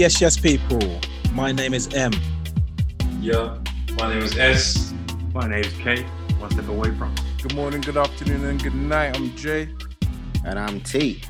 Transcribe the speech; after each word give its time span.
Yes, 0.00 0.18
yes, 0.18 0.38
people. 0.38 0.80
My 1.34 1.52
name 1.52 1.74
is 1.74 1.92
M. 1.92 2.12
Yeah, 3.20 3.58
my 3.98 4.08
name 4.08 4.22
is 4.22 4.34
S. 4.38 4.94
My 5.34 5.46
name 5.46 5.62
is 5.62 5.74
K. 5.74 6.04
One 6.38 6.50
step 6.50 6.68
away 6.68 6.90
from. 6.96 7.14
Good 7.42 7.54
morning, 7.54 7.82
good 7.82 7.98
afternoon, 7.98 8.46
and 8.46 8.62
good 8.62 8.74
night. 8.74 9.14
I'm 9.14 9.36
Jay. 9.36 9.68
And 10.46 10.58
I'm 10.58 10.80
T. 10.80 11.20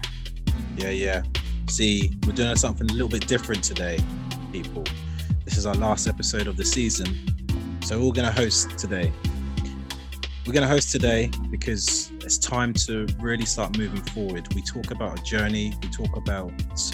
Yeah, 0.76 0.90
yeah. 0.90 1.24
See, 1.68 2.16
we're 2.24 2.32
doing 2.32 2.54
something 2.54 2.88
a 2.88 2.92
little 2.92 3.08
bit 3.08 3.26
different 3.26 3.64
today, 3.64 3.98
people. 4.52 4.84
This 5.44 5.56
is 5.56 5.66
our 5.66 5.74
last 5.74 6.06
episode 6.06 6.46
of 6.46 6.56
the 6.56 6.64
season. 6.64 7.08
So 7.82 7.98
we're 7.98 8.04
all 8.04 8.12
going 8.12 8.32
to 8.32 8.40
host 8.40 8.78
today. 8.78 9.10
We're 10.50 10.54
going 10.54 10.68
to 10.68 10.74
host 10.74 10.90
today 10.90 11.30
because 11.48 12.10
it's 12.22 12.36
time 12.36 12.72
to 12.72 13.06
really 13.20 13.46
start 13.46 13.78
moving 13.78 14.02
forward. 14.02 14.52
We 14.52 14.62
talk 14.62 14.90
about 14.90 15.20
a 15.20 15.22
journey, 15.22 15.72
we 15.80 15.88
talk 15.90 16.16
about, 16.16 16.50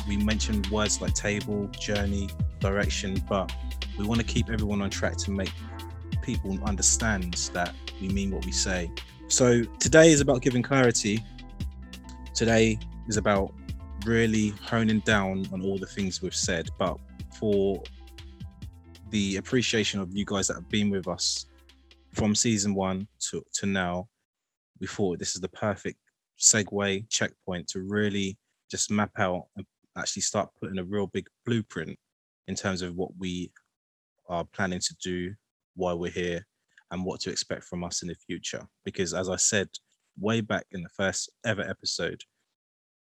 we 0.07 0.19
mentioned 0.19 0.67
words 0.67 1.01
like 1.01 1.15
table, 1.15 1.67
journey, 1.69 2.29
direction, 2.61 3.17
but 3.27 3.51
we 3.97 4.05
want 4.05 4.21
to 4.21 4.27
keep 4.27 4.51
everyone 4.51 4.83
on 4.83 4.91
track 4.91 5.17
to 5.17 5.31
make 5.31 5.51
people 6.21 6.59
understand 6.67 7.33
that 7.55 7.73
we 7.99 8.09
mean 8.09 8.31
what 8.31 8.45
we 8.45 8.53
say. 8.53 8.91
So 9.29 9.63
today 9.81 10.13
is 10.13 10.21
about 10.21 10.43
giving 10.43 10.63
clarity. 10.63 11.25
Today 12.35 12.79
is 13.09 13.17
about 13.17 13.55
really 14.05 14.51
honing 14.61 15.01
down 15.01 15.47
on 15.51 15.63
all 15.63 15.79
the 15.79 15.87
things 15.87 16.21
we've 16.21 16.35
said, 16.35 16.69
but 16.79 16.99
for 17.41 17.83
the 19.09 19.37
appreciation 19.37 19.99
of 19.99 20.15
you 20.15 20.27
guys 20.27 20.47
that 20.49 20.57
have 20.57 20.69
been 20.69 20.91
with 20.91 21.09
us 21.09 21.47
from 22.17 22.35
season 22.35 22.75
one 22.75 23.07
to, 23.31 23.45
to 23.53 23.67
now, 23.67 24.09
we 24.81 24.87
thought 24.87 25.19
this 25.19 25.35
is 25.35 25.41
the 25.41 25.49
perfect 25.49 25.99
segue 26.41 27.09
checkpoint 27.11 27.69
to 27.69 27.83
really 27.83 28.37
just 28.71 28.91
map 28.91 29.11
out 29.19 29.45
and 29.57 29.67
actually 29.97 30.23
start 30.23 30.49
putting 30.59 30.79
a 30.79 30.85
real 30.85 31.07
big 31.07 31.27
blueprint 31.45 31.97
in 32.49 32.55
terms 32.55 32.81
of 32.81 32.95
what 32.95 33.11
we 33.19 33.51
are 34.29 34.45
planning 34.45 34.81
to 34.81 34.97
do, 35.03 35.35
why 35.75 35.93
we're 35.93 36.11
here, 36.11 36.47
and 36.91 37.05
what 37.05 37.21
to 37.21 37.31
expect 37.31 37.65
from 37.65 37.85
us 37.85 38.03
in 38.03 38.09
the 38.09 38.15
future. 38.15 38.67
Because 38.85 39.13
as 39.13 39.29
I 39.29 39.37
said 39.37 39.69
way 40.19 40.41
back 40.41 40.65
in 40.73 40.83
the 40.83 40.89
first 40.89 41.31
ever 41.45 41.63
episode, 41.63 42.23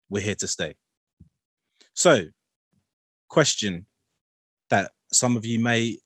we're 0.09 0.23
here 0.23 0.35
to 0.35 0.47
stay. 0.47 0.73
So, 1.93 2.25
question 3.29 3.85
that 4.69 4.91
some 5.11 5.37
of 5.37 5.45
you 5.45 5.59
may 5.59 5.97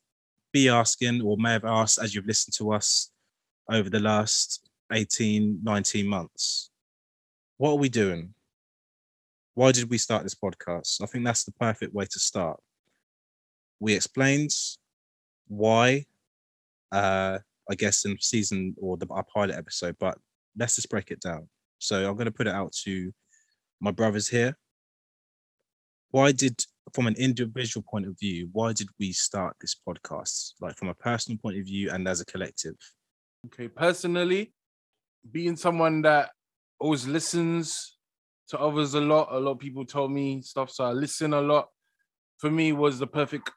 be 0.58 0.70
asking 0.70 1.22
or 1.22 1.38
may 1.38 1.52
have 1.52 1.66
asked 1.66 2.00
as 2.02 2.16
you've 2.16 2.26
listened 2.26 2.56
to 2.56 2.74
us 2.74 3.12
over 3.70 3.90
the 3.90 4.00
last 4.00 4.70
18, 4.92 5.60
19 5.64 6.08
months. 6.08 6.72
What 7.58 7.72
are 7.72 7.78
we 7.78 7.90
doing? 7.90 8.34
Why 9.54 9.72
did 9.72 9.90
we 9.90 10.00
start 10.00 10.24
this 10.24 10.36
podcast? 10.36 11.02
I 11.02 11.06
think 11.06 11.26
that's 11.26 11.44
the 11.44 11.52
perfect 11.52 11.94
way 11.94 12.06
to 12.06 12.20
start. 12.20 12.60
We 13.80 13.94
explained 13.94 14.52
why, 15.48 16.06
uh, 16.92 17.38
I 17.70 17.76
guess, 17.76 18.06
in 18.06 18.18
season 18.20 18.76
or 18.82 18.98
the, 18.98 19.08
our 19.12 19.26
pilot 19.34 19.56
episode, 19.56 19.96
but 20.00 20.18
let's 20.58 20.76
just 20.76 20.90
break 20.90 21.12
it 21.12 21.22
down. 21.22 21.48
So 21.78 22.08
I'm 22.08 22.16
going 22.16 22.26
to 22.26 22.32
put 22.40 22.48
it 22.48 22.56
out 22.56 22.72
to 22.86 23.12
my 23.80 23.92
brothers 23.92 24.28
here. 24.28 24.58
Why 26.10 26.32
did, 26.32 26.66
from 26.94 27.08
an 27.08 27.16
individual 27.18 27.84
point 27.90 28.08
of 28.08 28.18
view, 28.20 28.50
why 28.52 28.74
did 28.74 28.88
we 29.00 29.12
start 29.12 29.56
this 29.60 29.76
podcast? 29.76 30.54
Like 30.62 30.78
from 30.78 30.90
a 30.90 30.94
personal 30.94 31.38
point 31.38 31.58
of 31.58 31.66
view 31.66 31.90
and 31.92 32.08
as 32.08 32.22
a 32.22 32.26
collective? 32.26 32.76
Okay, 33.48 33.68
personally, 33.68 34.54
being 35.32 35.56
someone 35.56 36.02
that 36.04 36.32
always 36.80 37.08
listens 37.08 37.98
to 38.50 38.60
others 38.60 38.94
a 38.94 39.02
lot, 39.02 39.30
a 39.32 39.40
lot 39.40 39.52
of 39.52 39.60
people 39.60 39.86
told 39.86 40.12
me 40.12 40.42
stuff, 40.42 40.72
so 40.72 40.86
I 40.86 40.92
listen 40.92 41.34
a 41.34 41.42
lot. 41.42 41.68
For 42.38 42.50
me, 42.50 42.72
was 42.72 43.00
the 43.00 43.08
perfect 43.08 43.52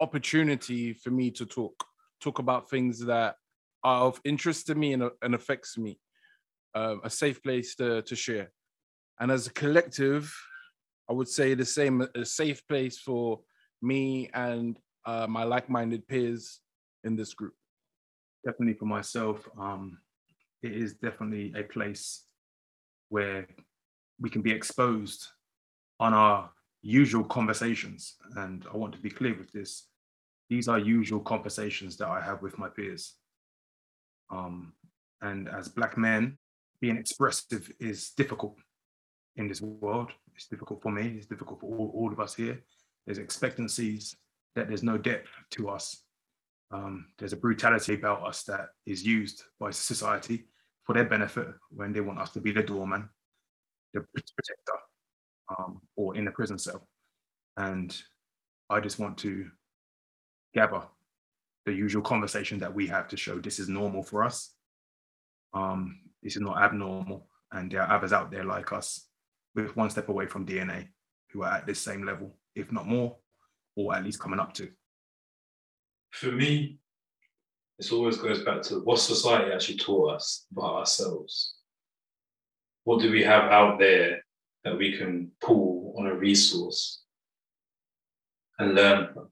opportunity 0.00 0.94
for 0.94 1.10
me 1.10 1.30
to 1.32 1.44
talk, 1.44 1.84
talk 2.20 2.38
about 2.38 2.70
things 2.70 3.04
that 3.06 3.34
are 3.82 4.04
of 4.06 4.20
interest 4.24 4.66
to 4.68 4.74
me 4.74 4.92
and, 4.92 5.10
and 5.22 5.34
affects 5.34 5.76
me. 5.76 5.98
Uh, 6.74 6.96
a 7.02 7.10
safe 7.10 7.42
place 7.42 7.74
to 7.74 8.00
to 8.02 8.14
share, 8.14 8.52
and 9.18 9.32
as 9.32 9.48
a 9.48 9.52
collective, 9.52 10.32
I 11.10 11.12
would 11.12 11.28
say 11.28 11.54
the 11.54 11.64
same, 11.64 12.06
a 12.14 12.24
safe 12.24 12.66
place 12.68 12.96
for 12.96 13.40
me 13.82 14.30
and 14.32 14.78
uh, 15.04 15.26
my 15.28 15.42
like-minded 15.42 16.06
peers 16.06 16.60
in 17.02 17.16
this 17.16 17.34
group. 17.34 17.54
Definitely 18.46 18.74
for 18.74 18.84
myself, 18.84 19.48
um, 19.58 19.98
it 20.62 20.72
is 20.72 20.94
definitely 20.94 21.52
a 21.56 21.64
place 21.64 22.26
where 23.08 23.48
we 24.20 24.30
can 24.30 24.40
be 24.40 24.52
exposed 24.52 25.26
on 25.98 26.14
our 26.14 26.50
usual 26.80 27.24
conversations. 27.24 28.14
And 28.36 28.64
I 28.72 28.76
want 28.76 28.94
to 28.94 29.00
be 29.00 29.10
clear 29.10 29.36
with 29.36 29.50
this. 29.50 29.88
These 30.48 30.68
are 30.68 30.78
usual 30.78 31.20
conversations 31.20 31.96
that 31.96 32.08
I 32.08 32.20
have 32.20 32.40
with 32.40 32.56
my 32.56 32.68
peers. 32.68 33.14
Um, 34.30 34.74
and 35.22 35.48
as 35.48 35.68
Black 35.68 35.98
men, 35.98 36.38
being 36.80 36.96
expressive 36.96 37.68
is 37.80 38.10
difficult 38.16 38.56
in 39.36 39.48
this 39.48 39.60
world. 39.60 40.10
It's 40.34 40.46
difficult 40.46 40.82
for 40.82 40.90
me, 40.90 41.14
it's 41.16 41.26
difficult 41.26 41.60
for 41.60 41.66
all, 41.66 41.92
all 41.94 42.12
of 42.12 42.20
us 42.20 42.34
here. 42.34 42.62
There's 43.06 43.18
expectancies 43.18 44.16
that 44.54 44.68
there's 44.68 44.82
no 44.82 44.98
depth 44.98 45.28
to 45.52 45.68
us. 45.68 46.02
Um, 46.72 47.06
there's 47.18 47.32
a 47.32 47.36
brutality 47.36 47.94
about 47.94 48.26
us 48.26 48.44
that 48.44 48.68
is 48.86 49.04
used 49.04 49.42
by 49.58 49.70
society 49.70 50.46
for 50.84 50.94
their 50.94 51.04
benefit 51.04 51.48
when 51.70 51.92
they 51.92 52.00
want 52.00 52.20
us 52.20 52.30
to 52.30 52.40
be 52.40 52.52
the 52.52 52.62
doorman, 52.62 53.08
the 53.92 54.00
protector, 54.00 54.78
um, 55.58 55.80
or 55.96 56.16
in 56.16 56.24
the 56.24 56.30
prison 56.30 56.58
cell. 56.58 56.86
And 57.56 57.96
I 58.68 58.80
just 58.80 58.98
want 58.98 59.18
to 59.18 59.50
gather 60.54 60.82
the 61.66 61.72
usual 61.72 62.02
conversation 62.02 62.58
that 62.60 62.74
we 62.74 62.86
have 62.86 63.08
to 63.08 63.16
show 63.16 63.38
this 63.38 63.58
is 63.58 63.68
normal 63.68 64.02
for 64.02 64.22
us. 64.22 64.54
Um, 65.52 66.00
this 66.22 66.36
is 66.36 66.42
not 66.42 66.62
abnormal. 66.62 67.26
And 67.52 67.70
there 67.70 67.82
are 67.82 67.96
others 67.96 68.12
out 68.12 68.30
there 68.30 68.44
like 68.44 68.72
us 68.72 69.09
with 69.54 69.76
one 69.76 69.90
step 69.90 70.08
away 70.08 70.26
from 70.26 70.46
DNA 70.46 70.88
who 71.32 71.42
are 71.42 71.52
at 71.52 71.66
this 71.66 71.80
same 71.80 72.04
level, 72.04 72.36
if 72.54 72.72
not 72.72 72.86
more, 72.86 73.16
or 73.76 73.94
at 73.94 74.04
least 74.04 74.20
coming 74.20 74.40
up 74.40 74.52
to. 74.54 74.68
For 76.12 76.32
me, 76.32 76.78
this 77.78 77.92
always 77.92 78.18
goes 78.18 78.42
back 78.42 78.62
to 78.62 78.80
what 78.80 78.98
society 78.98 79.52
actually 79.52 79.78
taught 79.78 80.16
us 80.16 80.46
about 80.52 80.74
ourselves. 80.74 81.54
What 82.84 83.00
do 83.00 83.10
we 83.10 83.22
have 83.22 83.44
out 83.50 83.78
there 83.78 84.24
that 84.64 84.76
we 84.76 84.96
can 84.98 85.30
pull 85.40 85.94
on 85.98 86.06
a 86.06 86.14
resource 86.14 87.02
and 88.58 88.74
learn 88.74 89.08
from? 89.12 89.28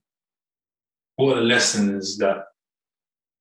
What 1.16 1.36
are 1.36 1.40
the 1.40 1.46
lessons 1.46 2.16
that 2.18 2.44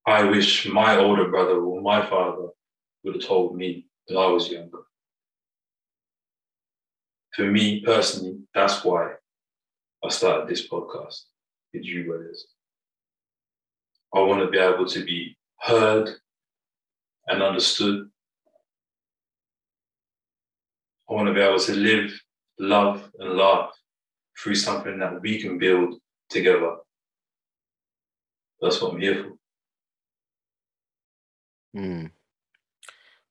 I 0.06 0.24
wish 0.24 0.68
my 0.68 0.98
older 0.98 1.30
brother 1.30 1.62
or 1.62 1.82
my 1.82 2.06
father 2.10 2.48
would 3.04 3.16
have 3.16 3.24
told 3.24 3.56
me 3.56 3.88
when 4.08 4.18
I 4.18 4.28
was 4.28 4.50
younger? 4.50 4.80
For 7.38 7.46
me 7.46 7.82
personally, 7.82 8.40
that's 8.56 8.84
why 8.84 9.14
I 10.04 10.10
started 10.10 10.50
this 10.50 10.68
podcast 10.68 11.26
with 11.72 11.86
you 11.86 12.08
brothers. 12.08 12.48
I 14.12 14.22
want 14.22 14.42
to 14.42 14.50
be 14.50 14.58
able 14.58 14.88
to 14.88 15.06
be 15.06 15.38
heard 15.60 16.10
and 17.28 17.44
understood. 17.44 18.10
I 21.08 21.14
want 21.14 21.28
to 21.28 21.34
be 21.36 21.42
able 21.42 21.60
to 21.60 21.76
live, 21.76 22.20
love, 22.58 23.08
and 23.20 23.38
laugh 23.38 23.70
through 24.42 24.56
something 24.56 24.98
that 24.98 25.22
we 25.22 25.40
can 25.40 25.60
build 25.60 25.94
together. 26.32 26.78
That's 28.60 28.82
what 28.82 28.94
I'm 28.94 29.00
here 29.00 29.26
for. 31.76 31.80
Mm. 31.80 32.12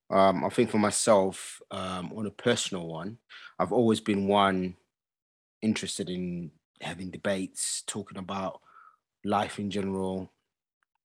Um, 0.08 0.44
I 0.44 0.49
think 0.50 0.70
for 0.70 0.79
myself, 0.79 1.61
um, 1.73 2.12
on 2.17 2.26
a 2.26 2.31
personal 2.31 2.87
one, 2.87 3.19
I've 3.58 3.73
always 3.73 4.00
been 4.00 4.29
one 4.29 4.76
interested 5.62 6.11
in 6.11 6.50
having 6.81 7.11
debates, 7.11 7.82
talking 7.87 8.19
about 8.19 8.61
life 9.25 9.58
in 9.58 9.70
general. 9.70 10.32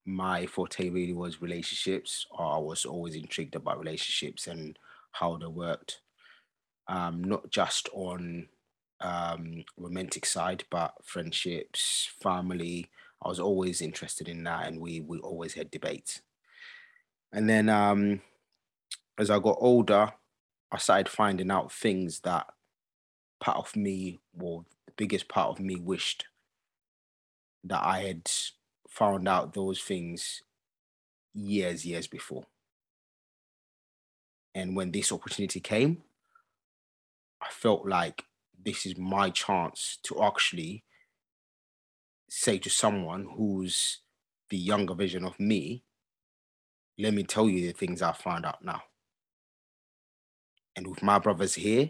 My 0.05 0.45
forte 0.45 0.89
really 0.89 1.13
was 1.13 1.41
relationships. 1.41 2.25
I 2.37 2.57
was 2.57 2.85
always 2.85 3.15
intrigued 3.15 3.55
about 3.55 3.79
relationships 3.79 4.47
and 4.47 4.77
how 5.13 5.37
they 5.37 5.47
worked, 5.47 6.01
um, 6.87 7.23
not 7.23 7.49
just 7.49 7.89
on 7.93 8.49
um, 8.99 9.63
romantic 9.77 10.25
side, 10.25 10.65
but 10.69 10.93
friendships, 11.03 12.09
family. 12.21 12.89
I 13.23 13.29
was 13.29 13.39
always 13.39 13.81
interested 13.81 14.27
in 14.27 14.43
that, 14.43 14.67
and 14.67 14.79
we 14.79 14.99
we 15.01 15.19
always 15.19 15.53
had 15.53 15.71
debates. 15.71 16.21
And 17.31 17.49
then 17.49 17.69
um, 17.69 18.21
as 19.17 19.29
I 19.29 19.39
got 19.39 19.57
older, 19.59 20.13
I 20.71 20.77
started 20.77 21.09
finding 21.09 21.51
out 21.51 21.71
things 21.71 22.21
that 22.21 22.47
part 23.39 23.57
of 23.57 23.75
me, 23.75 24.19
or 24.39 24.65
the 24.85 24.93
biggest 24.95 25.27
part 25.27 25.49
of 25.49 25.59
me, 25.59 25.75
wished 25.75 26.25
that 27.63 27.83
I 27.83 28.01
had 28.01 28.31
found 28.87 29.27
out 29.27 29.53
those 29.53 29.81
things 29.81 30.43
years, 31.33 31.85
years 31.85 32.07
before. 32.07 32.45
And 34.53 34.75
when 34.75 34.91
this 34.91 35.11
opportunity 35.11 35.59
came, 35.59 36.03
I 37.41 37.49
felt 37.49 37.87
like 37.87 38.25
this 38.63 38.85
is 38.85 38.97
my 38.97 39.29
chance 39.29 39.97
to 40.03 40.23
actually 40.23 40.83
say 42.29 42.57
to 42.59 42.69
someone 42.69 43.27
who's 43.35 43.99
the 44.49 44.57
younger 44.57 44.93
version 44.93 45.25
of 45.25 45.39
me, 45.39 45.83
let 46.97 47.13
me 47.13 47.23
tell 47.23 47.49
you 47.49 47.67
the 47.67 47.73
things 47.73 48.01
I 48.01 48.11
found 48.11 48.45
out 48.45 48.63
now. 48.63 48.83
And 50.75 50.87
with 50.87 51.03
my 51.03 51.19
brothers 51.19 51.55
here 51.55 51.89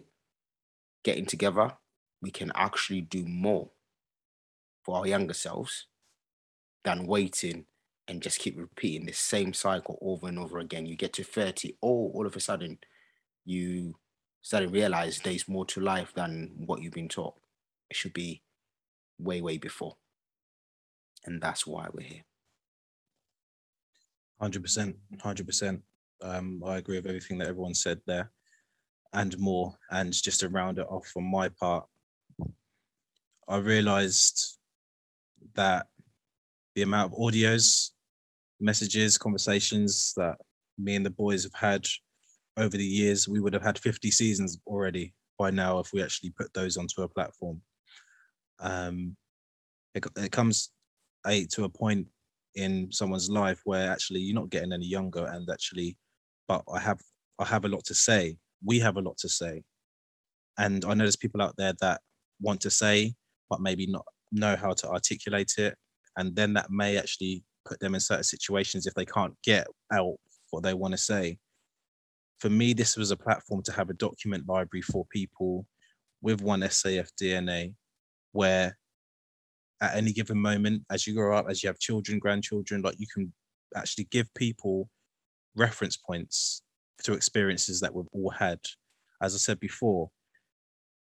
getting 1.04 1.26
together, 1.26 1.74
we 2.22 2.32
can 2.32 2.52
actually 2.56 3.02
do 3.02 3.26
more 3.26 3.72
for 4.84 4.98
our 4.98 5.08
younger 5.08 5.34
selves 5.34 5.88
than 6.84 7.06
waiting 7.06 7.66
and 8.08 8.22
just 8.22 8.40
keep 8.40 8.58
repeating 8.58 9.06
the 9.06 9.14
same 9.14 9.54
cycle 9.54 9.98
over 10.02 10.28
and 10.28 10.40
over 10.40 10.60
again. 10.60 10.86
You 10.86 10.96
get 10.96 11.14
to 11.14 11.24
30, 11.24 11.78
oh, 11.82 12.12
all 12.14 12.26
of 12.26 12.36
a 12.36 12.40
sudden 12.40 12.80
you 13.46 13.96
start 14.42 14.64
to 14.64 14.70
realize 14.70 15.20
there's 15.20 15.48
more 15.48 15.66
to 15.68 15.80
life 15.80 16.14
than 16.14 16.52
what 16.58 16.82
you've 16.82 16.94
been 16.94 17.10
taught. 17.10 17.36
It 17.90 17.96
should 17.96 18.14
be 18.14 18.42
way, 19.20 19.42
way 19.42 19.58
before. 19.58 19.98
And 21.26 21.42
that's 21.42 21.68
why 21.68 21.88
we're 21.94 22.08
here. 22.08 22.24
Hundred 24.40 24.64
percent, 24.64 24.96
hundred 25.22 25.46
percent. 25.46 25.82
Um, 26.24 26.64
I 26.66 26.78
agree 26.78 26.98
with 26.98 27.06
everything 27.06 27.38
that 27.40 27.48
everyone 27.48 27.76
said 27.76 28.02
there, 28.08 28.32
and 29.14 29.38
more. 29.38 29.76
And 29.90 30.14
just 30.14 30.40
to 30.42 30.50
round 30.50 30.80
it 30.80 30.88
off 30.90 31.12
on 31.16 31.24
my 31.24 31.50
part, 31.50 31.86
I 33.48 33.58
realised 33.58 34.58
that 35.56 35.88
the 36.76 36.84
amount 36.84 37.12
of 37.12 37.20
audios, 37.20 37.90
messages, 38.60 39.18
conversations 39.18 40.14
that 40.16 40.38
me 40.78 40.96
and 40.96 41.06
the 41.06 41.10
boys 41.10 41.44
have 41.44 41.54
had 41.54 41.86
over 42.58 42.78
the 42.78 42.86
years, 42.86 43.28
we 43.28 43.40
would 43.40 43.54
have 43.54 43.64
had 43.64 43.80
50 43.80 44.12
seasons 44.12 44.60
already 44.66 45.14
by 45.38 45.52
now 45.52 45.80
if 45.80 45.92
we 45.92 46.02
actually 46.04 46.32
put 46.32 46.54
those 46.54 46.78
onto 46.78 47.02
a 47.02 47.08
platform. 47.08 47.62
Um, 48.60 49.16
it, 49.96 50.06
it 50.18 50.32
comes 50.32 50.72
a, 51.26 51.46
to 51.48 51.66
a 51.66 51.70
point 51.70 52.08
in 52.56 52.92
someone's 52.92 53.30
life 53.30 53.62
where 53.64 53.90
actually 53.90 54.20
you're 54.20 54.36
not 54.36 54.50
getting 54.50 54.74
any 54.74 54.86
younger 54.86 55.26
and 55.26 55.50
actually 55.50 55.98
but 56.48 56.62
i 56.74 56.80
have 56.80 57.00
i 57.40 57.46
have 57.46 57.64
a 57.64 57.68
lot 57.68 57.84
to 57.86 57.94
say 57.94 58.36
we 58.64 58.80
have 58.80 58.98
a 58.98 59.02
lot 59.02 59.18
to 59.18 59.30
say. 59.30 59.64
And 60.58 60.84
i 60.86 60.94
know 60.94 61.04
there's 61.04 61.16
people 61.16 61.42
out 61.42 61.56
there 61.58 61.74
that 61.82 62.02
want 62.42 62.62
to 62.62 62.70
say 62.70 63.14
but 63.50 63.62
maybe 63.62 63.86
not 63.86 64.06
know 64.32 64.56
how 64.56 64.72
to 64.72 64.90
articulate 64.90 65.54
it. 65.58 65.76
And 66.18 66.36
then 66.36 66.54
that 66.54 66.72
may 66.72 66.98
actually 66.98 67.44
put 67.66 67.80
them 67.80 67.94
in 67.94 68.00
certain 68.00 68.24
situations 68.24 68.88
if 68.88 68.94
they 68.94 69.06
can't 69.06 69.34
get 69.44 69.68
out 69.92 70.16
what 70.52 70.64
they 70.64 70.74
want 70.74 70.94
to 70.94 70.98
say. 70.98 71.38
For 72.40 72.50
me 72.50 72.74
this 72.74 72.98
was 72.98 73.12
a 73.12 73.18
platform 73.18 73.62
to 73.64 73.72
have 73.74 73.90
a 73.90 73.94
document 73.94 74.48
library 74.48 74.82
for 74.82 75.06
people 75.12 75.66
with 76.22 76.42
one 76.42 76.62
saf 76.62 77.10
dna 77.22 77.74
where 78.32 78.78
at 79.82 79.96
any 79.96 80.14
given 80.14 80.38
moment 80.38 80.84
as 80.90 81.06
you 81.06 81.14
grow 81.14 81.36
up, 81.36 81.48
as 81.50 81.62
you 81.62 81.68
have 81.68 81.80
children, 81.80 82.20
grandchildren, 82.20 82.82
like 82.82 82.96
you 83.00 83.08
can 83.14 83.34
actually 83.76 84.06
give 84.12 84.32
people 84.36 84.90
reference 85.56 85.98
points 85.98 86.62
to 87.04 87.14
experiences 87.14 87.80
that 87.80 87.94
we've 87.94 88.08
all 88.12 88.30
had. 88.30 88.60
As 89.22 89.36
I 89.36 89.38
said 89.38 89.60
before, 89.60 90.10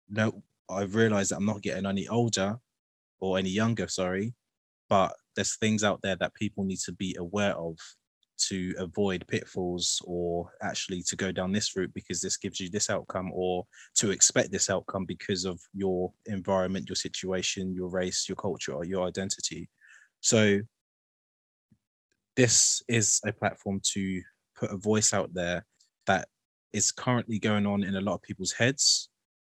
no, 0.08 0.42
I've 0.70 0.94
realized 0.94 1.30
that 1.30 1.36
I'm 1.36 1.46
not 1.46 1.62
getting 1.62 1.86
any 1.86 2.08
older 2.08 2.58
or 3.20 3.38
any 3.38 3.50
younger, 3.50 3.88
sorry, 3.88 4.34
but 4.88 5.14
there's 5.34 5.56
things 5.56 5.84
out 5.84 6.00
there 6.02 6.16
that 6.16 6.34
people 6.34 6.64
need 6.64 6.78
to 6.80 6.92
be 6.92 7.16
aware 7.18 7.54
of 7.56 7.76
to 8.38 8.74
avoid 8.78 9.26
pitfalls 9.28 10.02
or 10.04 10.50
actually 10.60 11.02
to 11.02 11.16
go 11.16 11.32
down 11.32 11.52
this 11.52 11.74
route 11.74 11.92
because 11.94 12.20
this 12.20 12.36
gives 12.36 12.60
you 12.60 12.68
this 12.68 12.90
outcome 12.90 13.30
or 13.32 13.64
to 13.94 14.10
expect 14.10 14.52
this 14.52 14.68
outcome 14.68 15.04
because 15.06 15.44
of 15.44 15.58
your 15.72 16.12
environment 16.26 16.88
your 16.88 16.96
situation 16.96 17.74
your 17.74 17.88
race 17.88 18.28
your 18.28 18.36
culture 18.36 18.72
or 18.72 18.84
your 18.84 19.06
identity 19.06 19.68
so 20.20 20.60
this 22.36 22.82
is 22.88 23.20
a 23.24 23.32
platform 23.32 23.80
to 23.82 24.20
put 24.54 24.70
a 24.70 24.76
voice 24.76 25.14
out 25.14 25.32
there 25.32 25.64
that 26.06 26.28
is 26.72 26.92
currently 26.92 27.38
going 27.38 27.66
on 27.66 27.82
in 27.82 27.96
a 27.96 28.00
lot 28.00 28.14
of 28.14 28.22
people's 28.22 28.52
heads 28.52 29.08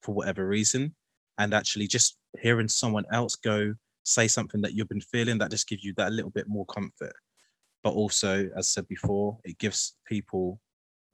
for 0.03 0.15
whatever 0.15 0.47
reason 0.47 0.95
and 1.39 1.55
actually 1.55 1.87
just 1.87 2.17
hearing 2.41 2.69
someone 2.69 3.05
else 3.13 3.37
go 3.37 3.75
say 4.05 4.27
something 4.27 4.61
that 4.61 4.75
you've 4.75 4.89
been 4.89 5.01
feeling 5.01 5.39
that 5.39 5.51
just 5.51 5.69
gives 5.69 5.85
you 5.85 5.93
that 5.97 6.13
little 6.13 6.31
bit 6.31 6.49
more 6.49 6.67
comfort 6.67 7.15
but 7.83 7.95
also, 7.95 8.49
as 8.57 8.69
said 8.69 8.87
before, 8.89 9.39
it 9.45 9.59
gives 9.59 9.97
people 10.07 10.61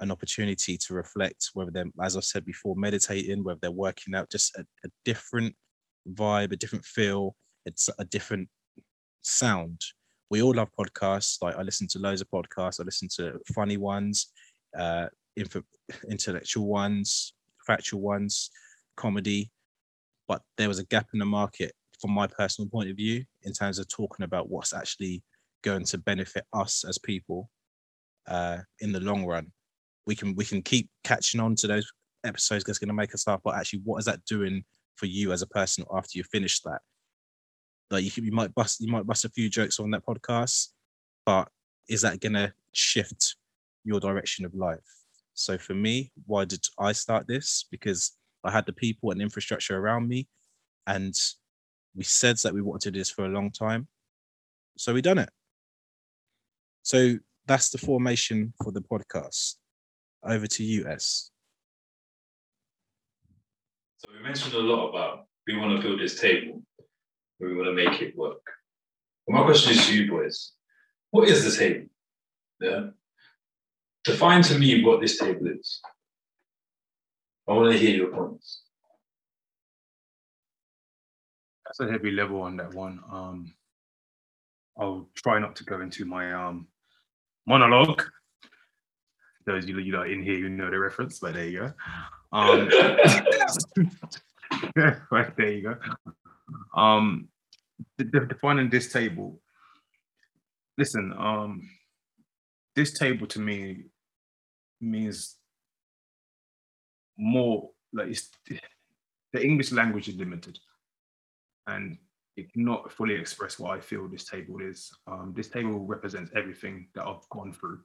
an 0.01 0.11
opportunity 0.11 0.77
to 0.77 0.95
reflect 0.95 1.51
whether 1.55 1.71
they're, 1.71 1.87
as 2.03 2.17
I 2.17 2.21
said 2.21 2.45
before, 2.45 2.75
meditating, 2.77 3.45
whether 3.45 3.59
they're 3.63 3.71
working 3.71 4.15
out, 4.15 4.31
just 4.31 4.57
a, 4.57 4.67
a 4.85 4.89
different 5.05 5.55
vibe, 6.13 6.53
a 6.53 6.57
different 6.57 6.85
feel, 6.85 7.37
it's 7.65 7.89
a 7.99 8.05
different 8.05 8.49
sound. 9.23 9.81
We 10.29 10.43
all 10.43 10.55
love 10.55 10.71
podcasts. 10.79 11.41
Like 11.41 11.57
I 11.57 11.63
listen 11.63 11.87
to 11.89 11.99
loads 12.01 12.21
of 12.21 12.29
podcasts. 12.31 12.81
I 12.81 12.85
listen 12.85 13.09
to 13.17 13.39
funny 13.55 13.77
ones, 13.77 14.29
uh, 14.77 15.07
inf- 15.37 15.57
intellectual 16.11 16.67
ones, 16.67 17.35
factual 17.67 18.01
ones, 18.01 18.51
comedy. 18.97 19.51
But 20.29 20.43
there 20.57 20.69
was 20.69 20.79
a 20.79 20.85
gap 20.85 21.09
in 21.13 21.19
the 21.19 21.27
market 21.27 21.73
from 22.01 22.11
my 22.11 22.27
personal 22.27 22.69
point 22.69 22.91
of 22.91 22.97
view 22.97 23.25
in 23.43 23.53
terms 23.53 23.79
of 23.79 23.89
talking 23.89 24.25
about 24.25 24.51
what's 24.51 24.75
actually 24.75 25.23
going 25.63 25.85
to 25.85 25.99
benefit 25.99 26.45
us 26.53 26.85
as 26.87 26.99
people 26.99 27.51
uh, 28.29 28.59
in 28.81 28.93
the 28.93 29.01
long 29.01 29.25
run. 29.25 29.53
We 30.07 30.15
can 30.15 30.35
we 30.35 30.45
can 30.45 30.63
keep 30.63 30.89
catching 31.05 31.41
on 31.41 31.57
to 31.57 31.67
those 31.67 31.91
episodes 32.25 32.65
that's 32.65 32.79
going 32.79 32.89
to 32.89 32.95
make 32.95 33.15
us 33.15 33.27
laugh, 33.27 33.41
but 33.45 33.57
actually, 33.57 33.81
what 33.85 33.99
is 33.99 34.05
that 34.05 34.25
doing 34.25 34.65
for 34.97 35.07
you 35.07 35.33
as 35.33 35.43
a 35.43 35.47
person 35.47 35.85
after 35.93 36.19
you 36.19 36.25
finish 36.25 36.61
that? 36.63 36.81
Like 37.91 38.05
you, 38.05 38.25
you 38.25 38.33
might 38.33 38.55
bust 38.55 38.81
you 38.81 38.91
might 38.91 39.07
bust 39.07 39.25
a 39.25 39.29
few 39.31 39.49
jokes 39.49 39.81
on 39.81 39.91
that 39.93 40.05
podcast, 40.05 40.69
but 41.25 41.49
is 41.89 42.03
that 42.03 42.21
going 42.21 42.35
to 42.35 42.53
shift 42.73 43.37
your 43.85 44.01
direction 44.01 44.45
of 44.45 44.55
life? 44.55 45.06
So 45.37 45.59
for 45.59 45.75
me, 45.75 46.13
why 46.25 46.47
did 46.47 46.65
I 46.79 46.93
start 46.93 47.29
this? 47.29 47.67
Because 47.71 48.13
I 48.43 48.51
had 48.51 48.65
the 48.65 48.73
people 48.73 49.11
and 49.11 49.21
infrastructure 49.21 49.77
around 49.77 50.09
me, 50.09 50.29
and 50.87 51.15
we 51.95 52.05
said 52.05 52.39
that 52.39 52.55
we 52.55 52.63
wanted 52.63 52.81
to 52.85 52.91
do 52.93 53.01
this 53.01 53.11
for 53.11 53.27
a 53.27 53.29
long 53.29 53.51
time, 53.51 53.87
so 54.79 54.95
we 54.95 55.03
done 55.03 55.19
it. 55.19 55.29
So 56.83 57.19
that's 57.47 57.69
the 57.69 57.77
formation 57.77 58.55
for 58.63 58.73
the 58.73 58.81
podcast. 58.81 59.57
Over 60.25 60.47
to 60.47 60.65
you, 60.65 60.87
S. 60.89 61.31
So 63.99 64.09
we 64.17 64.23
mentioned 64.23 64.55
a 64.55 64.59
lot 64.59 64.89
about 64.89 65.27
we 65.47 65.59
want 65.59 65.77
to 65.77 65.87
build 65.87 66.01
this 66.01 66.19
table, 66.19 66.63
we 67.41 67.55
want 67.55 67.67
to 67.67 67.73
make 67.73 68.01
it 68.01 68.17
work. 68.17 68.41
my 69.29 69.45
question 69.45 69.73
is 69.73 69.87
to 69.87 69.95
you 69.95 70.11
boys: 70.11 70.53
What 71.11 71.29
is 71.29 71.45
the 71.45 71.63
table? 71.63 71.87
Yeah. 72.59 72.87
Define 74.07 74.43
to 74.43 74.57
me 74.57 74.85
what 74.85 75.01
this 75.01 75.19
table 75.19 75.49
is. 75.49 75.81
I 77.49 77.53
want 77.53 77.73
to 77.73 77.79
hear 77.79 77.97
your 77.97 78.13
points. 78.13 78.63
That's 81.65 81.81
a 81.81 81.91
heavy 81.91 82.13
level 82.13 82.43
on 82.43 82.57
that 82.59 82.73
one. 82.73 83.01
Um, 83.11 83.53
I'll 84.79 85.09
try 85.17 85.41
not 85.41 85.57
to 85.57 85.65
go 85.65 85.81
into 85.81 86.05
my 86.05 86.33
um 86.33 86.69
monologue. 87.49 88.05
Those 89.45 89.67
you 89.67 89.77
you 89.81 89.91
know 89.91 90.03
in 90.03 90.23
here, 90.23 90.39
you 90.39 90.51
know 90.51 90.71
the 90.71 90.79
reference, 90.79 91.19
but 91.19 91.35
there 91.35 91.49
you 91.49 91.59
go. 91.59 91.73
Um, 92.33 92.69
right 95.11 95.37
there 95.37 95.51
you 95.51 95.63
go. 95.63 95.77
Um, 96.81 97.27
defining 97.99 98.71
this 98.71 98.93
table. 98.93 99.41
Listen, 100.79 101.13
um, 101.19 101.69
this 102.77 102.97
table 102.97 103.27
to 103.29 103.41
me 103.41 103.87
means 104.81 105.37
more 107.19 107.71
like 107.93 108.09
it's, 108.09 108.31
the 109.33 109.45
English 109.45 109.73
language 109.73 110.09
is 110.09 110.17
limited, 110.17 110.59
and 111.67 111.99
it 112.37 112.53
cannot 112.53 112.93
fully 112.93 113.15
express 113.15 113.59
what 113.59 113.77
I 113.77 113.81
feel 113.81 114.09
this 114.09 114.25
table 114.25 114.61
is. 114.61 114.91
Um, 115.07 115.33
this 115.35 115.49
table 115.49 115.81
represents 115.87 116.31
everything 116.37 116.89
that 116.95 117.07
I've 117.07 117.29
gone 117.31 117.53
through 117.53 117.79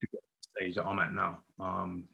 to 0.00 0.06
get 0.12 0.20
to 0.20 0.36
the 0.42 0.60
stage 0.60 0.74
that 0.76 0.84
I'm 0.84 0.98
at 0.98 1.12
now. 1.12 1.38
Um, 1.60 2.08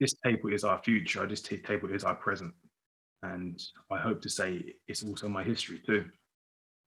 this 0.00 0.14
table 0.24 0.52
is 0.52 0.64
our 0.64 0.82
future. 0.82 1.26
This 1.26 1.42
table 1.42 1.92
is 1.92 2.04
our 2.04 2.14
present, 2.14 2.54
and 3.22 3.62
I 3.90 3.98
hope 3.98 4.22
to 4.22 4.30
say 4.30 4.74
it's 4.88 5.04
also 5.04 5.28
my 5.28 5.44
history 5.44 5.80
too. 5.86 6.06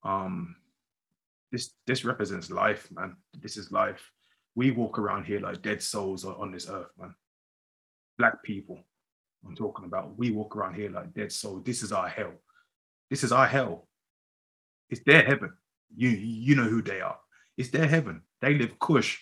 Um, 0.03 0.55
this 1.51 1.73
this 1.85 2.03
represents 2.03 2.49
life, 2.49 2.89
man. 2.91 3.15
This 3.39 3.57
is 3.57 3.71
life. 3.71 4.11
We 4.57 4.71
walk 4.71 4.97
around 4.97 5.25
here 5.25 5.39
like 5.39 5.61
dead 5.61 5.83
souls 5.83 6.25
on 6.25 6.51
this 6.51 6.67
earth, 6.67 6.89
man. 6.99 7.13
Black 8.17 8.41
people, 8.41 8.79
I'm 9.45 9.55
talking 9.55 9.85
about. 9.85 10.17
We 10.17 10.31
walk 10.31 10.55
around 10.55 10.73
here 10.73 10.89
like 10.89 11.13
dead 11.13 11.31
souls. 11.31 11.63
This 11.63 11.83
is 11.83 11.91
our 11.91 12.09
hell. 12.09 12.33
This 13.11 13.23
is 13.23 13.31
our 13.31 13.45
hell. 13.45 13.87
It's 14.89 15.03
their 15.05 15.23
heaven. 15.23 15.53
You 15.95 16.09
you 16.09 16.55
know 16.55 16.63
who 16.63 16.81
they 16.81 17.01
are. 17.01 17.19
It's 17.55 17.69
their 17.69 17.87
heaven. 17.87 18.23
They 18.41 18.55
live 18.55 18.79
cush. 18.79 19.19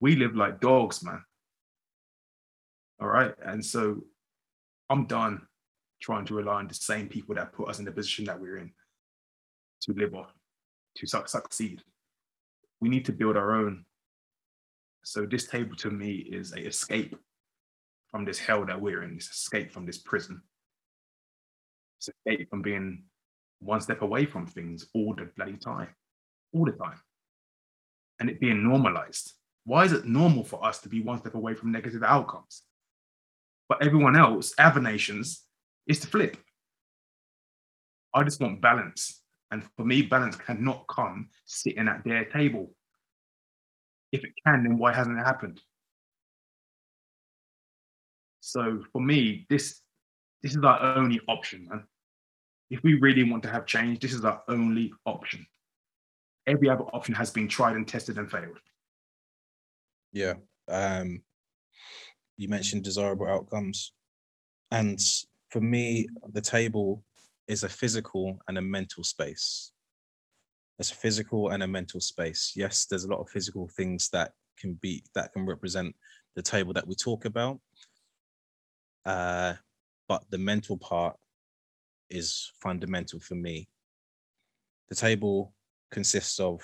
We 0.00 0.16
live 0.16 0.34
like 0.34 0.60
dogs, 0.60 1.04
man. 1.04 1.24
All 3.00 3.06
right. 3.06 3.32
And 3.44 3.64
so 3.64 4.02
I'm 4.90 5.06
done 5.06 5.46
trying 6.00 6.24
to 6.24 6.34
rely 6.34 6.54
on 6.54 6.66
the 6.66 6.74
same 6.74 7.08
people 7.08 7.36
that 7.36 7.52
put 7.52 7.68
us 7.68 7.78
in 7.78 7.84
the 7.84 7.92
position 7.92 8.24
that 8.24 8.40
we're 8.40 8.56
in 8.56 8.72
to 9.82 9.92
live 9.92 10.16
off, 10.16 10.34
to 10.96 11.06
su- 11.06 11.22
succeed. 11.26 11.82
We 12.80 12.88
need 12.88 13.04
to 13.04 13.12
build 13.12 13.36
our 13.36 13.54
own. 13.54 13.84
So 15.02 15.26
this 15.26 15.46
table 15.46 15.76
to 15.76 15.90
me 15.90 16.12
is 16.14 16.52
a 16.52 16.66
escape 16.66 17.16
from 18.10 18.24
this 18.24 18.38
hell 18.38 18.64
that 18.66 18.80
we're 18.80 19.02
in, 19.02 19.16
this 19.16 19.30
escape 19.30 19.72
from 19.72 19.86
this 19.86 19.98
prison. 19.98 20.42
It's 21.98 22.08
escape 22.08 22.48
from 22.50 22.62
being 22.62 23.04
one 23.58 23.80
step 23.80 24.02
away 24.02 24.26
from 24.26 24.46
things 24.46 24.86
all 24.94 25.14
the 25.14 25.30
bloody 25.36 25.56
time, 25.56 25.88
all 26.52 26.64
the 26.64 26.72
time. 26.72 27.00
And 28.20 28.28
it 28.28 28.40
being 28.40 28.62
normalized. 28.62 29.32
Why 29.64 29.84
is 29.84 29.92
it 29.92 30.04
normal 30.04 30.44
for 30.44 30.64
us 30.64 30.78
to 30.80 30.88
be 30.88 31.00
one 31.00 31.18
step 31.18 31.34
away 31.34 31.54
from 31.54 31.72
negative 31.72 32.02
outcomes? 32.02 32.62
But 33.68 33.84
everyone 33.84 34.16
else, 34.16 34.54
other 34.58 34.80
nations, 34.80 35.42
is 35.86 36.00
to 36.00 36.06
flip. 36.06 36.36
I 38.14 38.22
just 38.24 38.40
want 38.40 38.60
balance. 38.60 39.22
And 39.50 39.64
for 39.76 39.84
me, 39.84 40.02
balance 40.02 40.36
cannot 40.36 40.86
come 40.88 41.28
sitting 41.44 41.88
at 41.88 42.04
their 42.04 42.24
table. 42.26 42.74
If 44.12 44.24
it 44.24 44.32
can, 44.46 44.62
then 44.62 44.78
why 44.78 44.92
hasn't 44.92 45.18
it 45.18 45.24
happened? 45.24 45.60
So 48.40 48.84
for 48.92 49.00
me, 49.00 49.46
this 49.48 49.80
this 50.42 50.52
is 50.56 50.62
our 50.64 50.96
only 50.96 51.20
option, 51.28 51.68
man. 51.68 51.84
If 52.70 52.82
we 52.82 52.94
really 52.94 53.22
want 53.22 53.42
to 53.44 53.50
have 53.50 53.66
change, 53.66 54.00
this 54.00 54.12
is 54.12 54.24
our 54.24 54.42
only 54.48 54.92
option. 55.06 55.46
Every 56.46 56.68
other 56.68 56.84
option 56.92 57.14
has 57.14 57.30
been 57.30 57.48
tried 57.48 57.76
and 57.76 57.86
tested 57.86 58.18
and 58.18 58.30
failed. 58.30 58.58
Yeah. 60.12 60.34
Um, 60.68 61.22
you 62.36 62.48
mentioned 62.48 62.82
desirable 62.82 63.28
outcomes. 63.28 63.92
And 64.70 64.98
for 65.50 65.60
me, 65.60 66.08
the 66.32 66.40
table 66.40 67.04
is 67.46 67.62
a 67.62 67.68
physical 67.68 68.38
and 68.48 68.58
a 68.58 68.62
mental 68.62 69.04
space. 69.04 69.72
It's 70.82 70.90
a 70.90 70.96
physical 70.96 71.50
and 71.50 71.62
a 71.62 71.68
mental 71.68 72.00
space. 72.00 72.54
Yes, 72.56 72.86
there's 72.86 73.04
a 73.04 73.08
lot 73.08 73.20
of 73.20 73.30
physical 73.30 73.68
things 73.68 74.08
that 74.08 74.32
can 74.58 74.74
be 74.82 75.04
that 75.14 75.32
can 75.32 75.46
represent 75.46 75.94
the 76.34 76.42
table 76.42 76.72
that 76.72 76.88
we 76.88 76.96
talk 76.96 77.24
about. 77.24 77.60
Uh, 79.06 79.52
but 80.08 80.24
the 80.30 80.38
mental 80.38 80.76
part 80.76 81.16
is 82.10 82.50
fundamental 82.60 83.20
for 83.20 83.36
me. 83.36 83.68
The 84.88 84.96
table 84.96 85.54
consists 85.92 86.40
of 86.40 86.60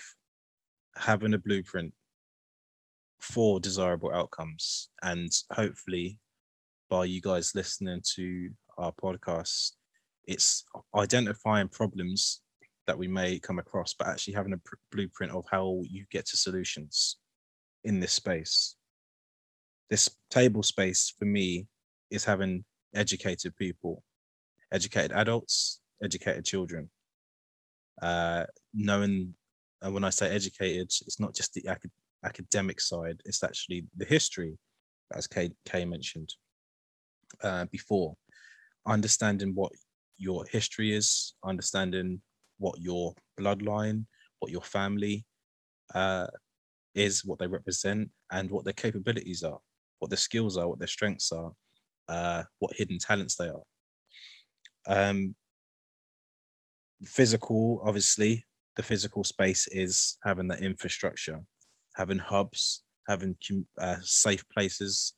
having 0.97 1.35
a 1.35 1.39
blueprint 1.39 1.95
for 3.21 3.61
desirable 3.61 4.13
outcomes 4.13 4.89
and 5.01 5.31
hopefully 5.53 6.19
by 6.91 7.05
you 7.05 7.21
guys 7.21 7.55
listening 7.55 8.03
to 8.17 8.51
our 8.79 8.91
podcast 9.01 9.75
it's 10.25 10.65
identifying 10.97 11.69
problems 11.69 12.41
that 12.89 12.99
we 12.99 13.07
may 13.07 13.39
come 13.39 13.61
across 13.61 13.95
but 13.95 14.09
actually 14.09 14.35
having 14.35 14.53
a 14.55 14.59
pr- 14.59 14.75
blueprint 14.91 15.33
of 15.33 15.45
how 15.49 15.81
you 15.89 16.05
get 16.11 16.27
to 16.27 16.37
solutions 16.37 17.19
in 17.85 18.01
this 18.01 18.13
space. 18.13 18.75
This 19.89 20.11
table 20.31 20.65
space 20.65 21.15
for 21.17 21.25
me 21.25 21.69
is 22.11 22.25
having 22.25 22.65
educated 22.95 23.55
people 23.57 24.03
educated 24.73 25.13
adults 25.13 25.81
educated 26.03 26.45
children. 26.45 26.91
Uh 28.03 28.45
knowing 28.75 29.35
and 29.83 29.95
when 29.95 30.05
i 30.05 30.11
say 30.11 30.29
educated 30.31 30.91
it's 31.07 31.21
not 31.21 31.35
just 31.35 31.53
the 31.55 31.63
acad- 31.69 31.91
academic 32.25 32.81
side 32.81 33.21
it's 33.25 33.45
actually 33.45 33.87
the 33.97 34.05
history 34.05 34.59
as 35.15 35.27
kay, 35.27 35.51
kay 35.65 35.85
mentioned 35.85 36.35
uh, 37.43 37.65
before. 37.71 38.15
Understanding 38.87 39.55
what 39.55 39.73
your 40.17 40.45
history 40.47 40.95
is 40.95 41.35
understanding 41.45 42.21
what 42.59 42.81
your 42.81 43.15
bloodline 43.39 44.05
what 44.41 44.53
your 44.53 44.63
family 44.63 45.25
uh, 45.95 46.27
is 46.95 47.25
what 47.25 47.39
they 47.39 47.47
represent 47.47 48.11
and 48.33 48.51
what 48.51 48.65
their 48.65 48.73
capabilities 48.73 49.43
are 49.43 49.59
what 49.99 50.11
their 50.11 50.17
skills 50.17 50.57
are 50.57 50.69
what 50.69 50.79
their 50.79 50.89
strengths 50.89 51.33
are 51.33 51.53
uh, 52.09 52.43
what 52.59 52.75
hidden 52.77 52.99
talents 52.99 53.37
they 53.37 53.49
are. 53.49 53.63
Um, 54.87 55.35
physical 57.05 57.81
obviously 57.85 58.45
the 58.77 58.83
physical 58.83 59.23
space 59.23 59.69
is 59.71 60.19
having 60.25 60.49
that 60.49 60.63
infrastructure 60.63 61.41
having 61.95 62.19
hubs 62.19 62.83
having 63.09 63.37
uh, 63.81 63.97
safe 64.03 64.45
places 64.49 65.15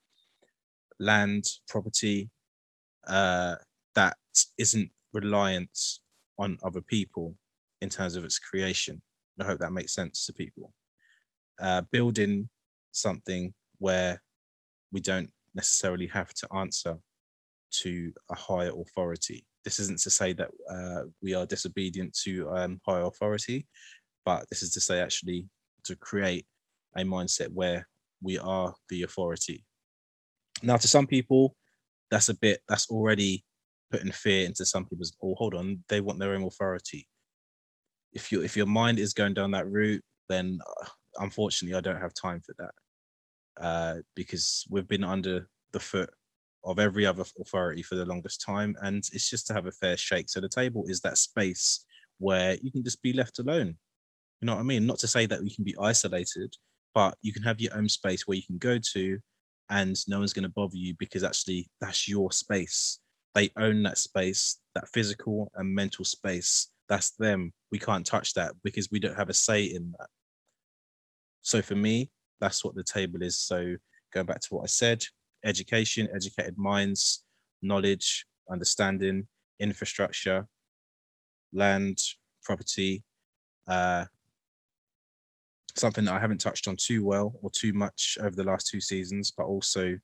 land 0.99 1.45
property 1.69 2.31
uh, 3.07 3.55
that 3.95 4.17
isn't 4.59 4.91
reliant 5.15 5.71
on 6.41 6.59
other 6.65 6.81
people 6.81 7.37
in 7.83 7.89
terms 7.89 8.17
of 8.17 8.25
its 8.25 8.39
creation. 8.39 9.01
I 9.41 9.45
hope 9.45 9.61
that 9.61 9.73
makes 9.73 9.95
sense 9.95 10.27
to 10.27 10.33
people. 10.33 10.73
Uh, 11.61 11.83
building 11.93 12.49
something 12.93 13.55
where 13.79 14.21
we 14.93 15.01
don't 15.01 15.31
necessarily 15.55 16.07
have 16.09 16.33
to 16.35 16.49
answer 16.55 16.97
to 17.71 18.13
a 18.31 18.35
higher 18.35 18.73
authority. 18.79 19.45
This 19.65 19.79
isn't 19.79 20.01
to 20.01 20.11
say 20.11 20.33
that 20.33 20.51
uh, 20.71 21.03
we 21.23 21.35
are 21.35 21.47
disobedient 21.47 22.17
to 22.25 22.51
um, 22.51 22.81
higher 22.87 23.05
authority, 23.05 23.67
but 24.25 24.49
this 24.49 24.63
is 24.63 24.73
to 24.73 24.81
say 24.81 25.01
actually 25.01 25.47
to 25.85 25.95
create 25.97 26.47
a 26.97 27.03
mindset 27.03 27.49
where 27.49 27.87
we 28.23 28.39
are 28.39 28.75
the 28.89 29.03
authority. 29.03 29.65
Now, 30.63 30.77
to 30.77 30.89
some 30.89 31.07
people, 31.07 31.55
that's 32.11 32.29
a 32.29 32.35
bit 32.35 32.61
that's 32.69 32.91
already 32.91 33.45
putting 33.91 34.13
fear 34.13 34.47
into 34.47 34.65
some 34.65 34.87
people's. 34.87 35.17
Oh, 35.23 35.35
hold 35.37 35.55
on, 35.55 35.85
they 35.89 36.01
want 36.01 36.19
their 36.19 36.35
own 36.35 36.45
authority. 36.45 37.07
If 38.13 38.33
you 38.33 38.43
if 38.43 38.57
your 38.57 38.67
mind 38.67 38.99
is 38.99 39.15
going 39.15 39.35
down 39.35 39.53
that 39.53 39.71
route, 39.71 40.03
then 40.29 40.59
uh, 40.83 40.87
unfortunately, 41.19 41.77
I 41.77 41.81
don't 41.81 42.01
have 42.01 42.15
time 42.15 42.41
for 42.41 42.55
that 42.59 42.73
uh, 43.61 43.97
because 44.17 44.67
we've 44.71 44.89
been 44.89 45.05
under 45.05 45.49
the 45.73 45.81
foot 45.81 46.11
of 46.65 46.79
every 46.79 47.07
other 47.07 47.25
authority 47.41 47.83
for 47.83 47.95
the 47.95 48.05
longest 48.05 48.43
time 48.45 48.77
and 48.83 48.99
it's 49.13 49.31
just 49.31 49.47
to 49.47 49.55
have 49.55 49.67
a 49.67 49.73
fair 49.73 49.97
shake 49.97 50.29
so 50.29 50.41
the 50.41 50.49
table 50.49 50.85
is 50.89 51.01
that 51.01 51.17
space 51.17 51.87
where 52.19 52.57
you 52.63 52.71
can 52.71 52.85
just 52.85 53.01
be 53.03 53.13
left 53.13 53.39
alone 53.39 53.75
you 54.41 54.47
know 54.47 54.55
what 54.55 54.61
i 54.61 54.65
mean 54.65 54.87
not 54.87 54.99
to 54.99 55.09
say 55.09 55.25
that 55.25 55.43
you 55.43 55.55
can 55.55 55.65
be 55.65 55.75
isolated 55.81 56.55
but 56.95 57.17
you 57.23 57.33
can 57.33 57.43
have 57.43 57.61
your 57.61 57.75
own 57.75 57.89
space 57.89 58.27
where 58.27 58.37
you 58.37 58.43
can 58.43 58.59
go 58.59 58.79
to 58.93 59.19
and 59.71 59.97
no 60.07 60.19
one's 60.19 60.35
going 60.35 60.43
to 60.43 60.51
bother 60.51 60.77
you 60.77 60.95
because 60.99 61.25
actually 61.25 61.67
that's 61.81 62.07
your 62.07 62.31
space 62.31 62.99
they 63.35 63.51
own 63.57 63.83
that 63.85 63.99
space 63.99 64.59
that 64.75 64.89
physical 64.89 65.51
and 65.55 65.75
mental 65.75 66.05
space. 66.05 66.69
That's 66.89 67.11
them. 67.13 67.53
We 67.71 67.79
can't 67.79 68.07
touch 68.07 68.35
that 68.35 68.55
because 68.65 68.91
we 68.91 69.01
don't 69.01 69.17
have 69.17 69.31
a 69.31 69.35
say 69.35 69.65
in 69.65 69.95
that. 69.99 70.09
So 71.43 71.63
for 71.63 71.77
me 71.77 72.11
that's 72.41 72.65
what 72.65 72.75
the 72.75 72.85
table 72.85 73.23
is. 73.23 73.39
So 73.39 73.77
going 74.13 74.27
back 74.27 74.41
to 74.41 74.55
what 74.55 74.65
i 74.65 74.67
said 74.67 75.05
education, 75.45 76.09
educated 76.15 76.59
minds, 76.59 77.25
knowledge, 77.63 78.27
understanding, 78.51 79.27
infrastructure, 79.59 80.47
land, 81.53 81.99
property. 82.43 83.03
Uh, 83.67 84.05
something 85.77 86.05
that 86.05 86.15
I 86.15 86.19
haven't 86.19 86.41
touched 86.41 86.69
on 86.69 86.77
too 86.77 87.05
well 87.05 87.35
or 87.43 87.51
too 87.51 87.73
much 87.73 88.19
over 88.21 88.35
the 88.35 88.45
last 88.45 88.67
two 88.67 88.81
seasons, 88.81 89.33
but 89.37 89.45
also 89.45 89.97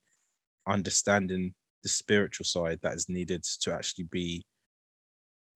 understanding 0.68 1.54
the 1.86 1.90
spiritual 1.90 2.42
side 2.44 2.80
that 2.82 2.94
is 2.96 3.08
needed 3.08 3.44
to 3.44 3.72
actually 3.72 4.02
be 4.10 4.44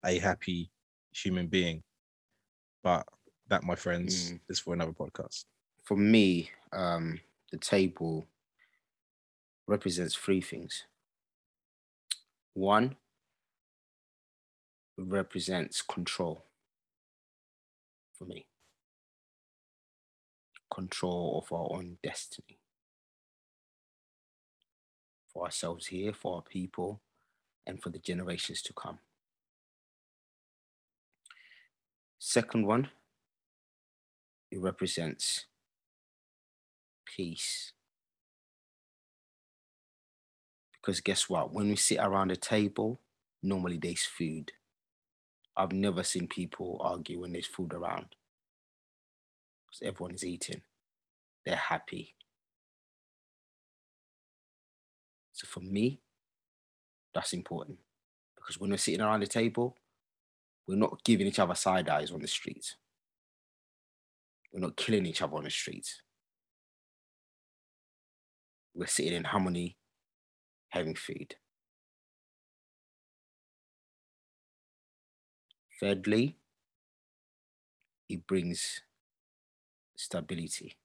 a 0.05 0.17
happy 0.17 0.71
human 1.11 1.47
being. 1.47 1.83
But 2.81 3.05
that, 3.49 3.63
my 3.63 3.75
friends, 3.75 4.31
Mm. 4.31 4.39
is 4.47 4.59
for 4.61 4.73
another 4.73 4.93
podcast. 4.93 5.43
For 5.83 5.97
me, 5.97 6.49
um, 6.71 7.19
the 7.51 7.57
table 7.57 8.25
represents 9.67 10.15
three 10.15 10.39
things. 10.39 10.85
One 12.53 12.95
represents 14.97 15.81
control 15.81 16.45
for 18.13 18.23
me, 18.23 18.47
control 20.73 21.39
of 21.43 21.51
our 21.51 21.73
own 21.77 21.97
destiny 22.01 22.60
for 25.33 25.45
ourselves 25.45 25.87
here, 25.87 26.13
for 26.13 26.37
our 26.37 26.41
people, 26.41 27.01
and 27.65 27.81
for 27.81 27.89
the 27.89 27.99
generations 27.99 28.61
to 28.63 28.73
come. 28.73 28.99
Second 32.19 32.65
one, 32.65 32.89
it 34.51 34.59
represents 34.59 35.45
peace. 37.05 37.73
Because 40.73 40.99
guess 40.99 41.29
what? 41.29 41.53
When 41.53 41.69
we 41.69 41.75
sit 41.75 41.99
around 41.99 42.31
a 42.31 42.35
table, 42.35 42.99
normally 43.43 43.77
there's 43.77 44.03
food. 44.03 44.51
I've 45.55 45.71
never 45.71 46.03
seen 46.03 46.27
people 46.27 46.79
argue 46.81 47.21
when 47.21 47.33
there's 47.33 47.45
food 47.45 47.73
around. 47.73 48.07
Because 49.67 49.87
everyone 49.87 50.15
is 50.15 50.25
eating. 50.25 50.61
They're 51.45 51.55
happy. 51.55 52.15
So 55.41 55.47
for 55.47 55.61
me, 55.61 55.99
that's 57.15 57.33
important. 57.33 57.79
Because 58.35 58.59
when 58.59 58.69
we're 58.69 58.77
sitting 58.77 59.01
around 59.01 59.21
the 59.21 59.27
table, 59.27 59.75
we're 60.67 60.75
not 60.75 61.03
giving 61.03 61.25
each 61.25 61.39
other 61.39 61.55
side 61.55 61.89
eyes 61.89 62.11
on 62.11 62.21
the 62.21 62.27
street. 62.27 62.75
We're 64.53 64.59
not 64.59 64.77
killing 64.77 65.07
each 65.07 65.23
other 65.23 65.35
on 65.35 65.45
the 65.45 65.49
street. 65.49 65.87
We're 68.75 68.85
sitting 68.85 69.13
in 69.13 69.23
harmony, 69.23 69.77
having 70.69 70.93
food. 70.93 71.35
Thirdly, 75.79 76.37
it 78.07 78.27
brings 78.27 78.81
stability. 79.95 80.77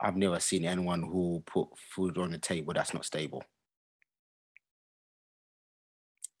I've 0.00 0.16
never 0.16 0.40
seen 0.40 0.64
anyone 0.64 1.02
who 1.02 1.42
put 1.46 1.68
food 1.78 2.18
on 2.18 2.30
the 2.32 2.38
table 2.38 2.74
that's 2.74 2.94
not 2.94 3.04
stable. 3.04 3.42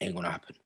Ain't 0.00 0.14
gonna 0.14 0.30
happen. 0.30 0.56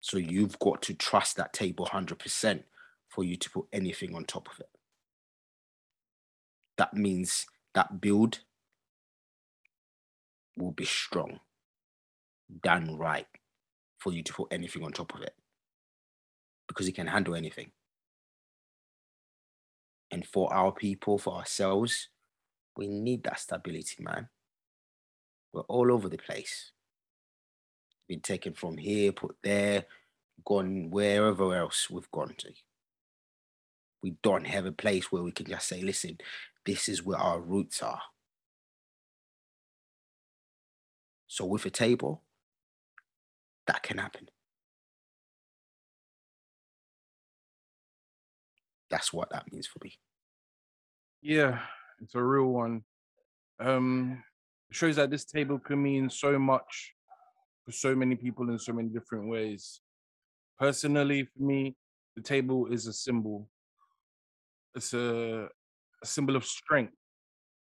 So 0.00 0.18
you've 0.18 0.58
got 0.58 0.82
to 0.82 0.94
trust 0.94 1.36
that 1.36 1.52
table 1.52 1.86
100% 1.86 2.62
for 3.08 3.24
you 3.24 3.36
to 3.36 3.50
put 3.50 3.66
anything 3.72 4.14
on 4.14 4.24
top 4.24 4.48
of 4.52 4.60
it. 4.60 4.68
That 6.78 6.94
means 6.94 7.46
that 7.74 8.00
build 8.00 8.40
will 10.56 10.72
be 10.72 10.84
strong, 10.84 11.40
done 12.62 12.96
right 12.96 13.26
for 13.98 14.12
you 14.12 14.22
to 14.22 14.32
put 14.32 14.48
anything 14.52 14.84
on 14.84 14.92
top 14.92 15.14
of 15.14 15.22
it 15.22 15.34
because 16.68 16.88
it 16.88 16.94
can 16.94 17.06
handle 17.06 17.34
anything. 17.34 17.70
And 20.10 20.26
for 20.26 20.52
our 20.52 20.72
people, 20.72 21.18
for 21.18 21.34
ourselves, 21.34 22.08
we 22.76 22.86
need 22.88 23.24
that 23.24 23.40
stability, 23.40 24.02
man. 24.02 24.28
We're 25.52 25.62
all 25.62 25.90
over 25.90 26.08
the 26.08 26.18
place. 26.18 26.72
Been 28.08 28.20
taken 28.20 28.54
from 28.54 28.76
here, 28.76 29.12
put 29.12 29.36
there, 29.42 29.86
gone 30.44 30.90
wherever 30.90 31.54
else 31.54 31.90
we've 31.90 32.10
gone 32.10 32.34
to. 32.38 32.52
We 34.02 34.16
don't 34.22 34.46
have 34.46 34.66
a 34.66 34.72
place 34.72 35.10
where 35.10 35.22
we 35.22 35.32
can 35.32 35.46
just 35.46 35.66
say, 35.66 35.80
listen, 35.80 36.18
this 36.64 36.88
is 36.88 37.02
where 37.02 37.18
our 37.18 37.40
roots 37.40 37.82
are. 37.82 38.02
So 41.26 41.44
with 41.46 41.66
a 41.66 41.70
table, 41.70 42.22
that 43.66 43.82
can 43.82 43.98
happen. 43.98 44.28
That's 48.90 49.12
what 49.12 49.30
that 49.30 49.50
means 49.52 49.66
for 49.66 49.80
me. 49.82 49.98
Yeah, 51.22 51.60
it's 52.00 52.14
a 52.14 52.22
real 52.22 52.46
one. 52.46 52.82
Um, 53.58 54.22
shows 54.70 54.96
that 54.96 55.10
this 55.10 55.24
table 55.24 55.58
can 55.58 55.82
mean 55.82 56.10
so 56.10 56.38
much 56.38 56.92
for 57.64 57.72
so 57.72 57.94
many 57.94 58.14
people 58.14 58.48
in 58.50 58.58
so 58.58 58.72
many 58.72 58.88
different 58.88 59.28
ways. 59.28 59.80
Personally, 60.58 61.24
for 61.24 61.42
me, 61.42 61.74
the 62.14 62.22
table 62.22 62.66
is 62.66 62.86
a 62.86 62.92
symbol. 62.92 63.48
It's 64.74 64.94
a, 64.94 65.48
a 66.02 66.06
symbol 66.06 66.36
of 66.36 66.44
strength 66.44 66.94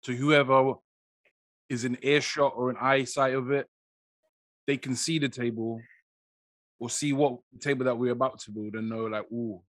to 0.03 0.15
whoever 0.15 0.73
is 1.69 1.83
in 1.83 1.97
earshot 2.01 2.53
or 2.55 2.69
an 2.69 2.77
eyesight 2.79 3.33
of 3.33 3.51
it. 3.51 3.67
They 4.67 4.77
can 4.77 4.95
see 4.95 5.19
the 5.19 5.29
table 5.29 5.81
or 6.79 6.89
see 6.89 7.13
what 7.13 7.39
table 7.59 7.85
that 7.85 7.97
we're 7.97 8.11
about 8.11 8.39
to 8.41 8.51
build 8.51 8.75
and 8.75 8.89
know, 8.89 9.05
like, 9.05 9.25
oh, 9.33 9.63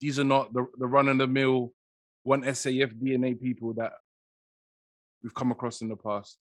these 0.00 0.18
are 0.18 0.24
not 0.24 0.52
the, 0.52 0.66
the 0.78 0.86
run 0.86 1.08
of 1.08 1.18
the 1.18 1.26
mill 1.26 1.72
one 2.22 2.42
SAF 2.42 2.92
DNA 2.94 3.40
people 3.40 3.72
that 3.74 3.92
we've 5.22 5.34
come 5.34 5.50
across 5.50 5.80
in 5.80 5.88
the 5.88 5.96
past. 5.96 6.38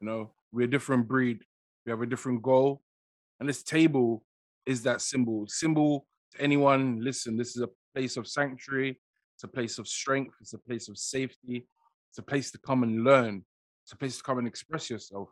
You 0.00 0.06
know, 0.06 0.32
we're 0.52 0.64
a 0.64 0.70
different 0.70 1.06
breed. 1.06 1.40
We 1.84 1.90
have 1.90 2.02
a 2.02 2.06
different 2.06 2.42
goal. 2.42 2.82
And 3.40 3.48
this 3.48 3.62
table 3.62 4.24
is 4.66 4.82
that 4.82 5.00
symbol. 5.00 5.46
Symbol 5.48 6.06
to 6.32 6.42
anyone, 6.42 7.00
listen, 7.02 7.36
this 7.36 7.56
is 7.56 7.62
a 7.62 7.68
place 7.94 8.16
of 8.16 8.26
sanctuary. 8.26 9.00
It's 9.36 9.44
a 9.44 9.48
place 9.48 9.78
of 9.78 9.88
strength. 9.88 10.34
It's 10.40 10.54
a 10.54 10.58
place 10.58 10.88
of 10.88 10.96
safety. 10.98 11.66
It's 12.10 12.18
a 12.18 12.22
place 12.22 12.50
to 12.52 12.58
come 12.58 12.82
and 12.82 13.04
learn. 13.04 13.44
It's 13.84 13.92
a 13.92 13.96
place 13.96 14.16
to 14.16 14.22
come 14.22 14.38
and 14.38 14.48
express 14.48 14.88
yourself. 14.88 15.28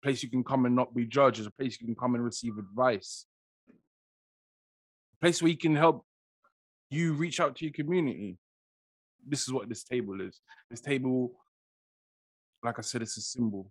A 0.00 0.06
place 0.06 0.22
you 0.22 0.30
can 0.30 0.44
come 0.44 0.64
and 0.66 0.76
not 0.76 0.94
be 0.94 1.06
judged. 1.06 1.38
It's 1.38 1.48
a 1.48 1.52
place 1.52 1.78
you 1.80 1.86
can 1.86 1.96
come 1.96 2.14
and 2.14 2.24
receive 2.24 2.56
advice. 2.56 3.26
A 3.68 5.20
place 5.20 5.42
where 5.42 5.50
you 5.50 5.56
can 5.56 5.74
help 5.74 6.04
you 6.90 7.12
reach 7.12 7.40
out 7.40 7.56
to 7.56 7.64
your 7.64 7.72
community. 7.72 8.36
This 9.26 9.42
is 9.42 9.52
what 9.52 9.68
this 9.68 9.84
table 9.84 10.20
is. 10.20 10.40
This 10.70 10.80
table, 10.80 11.32
like 12.62 12.78
I 12.78 12.82
said, 12.82 13.02
it's 13.02 13.16
a 13.16 13.22
symbol. 13.22 13.70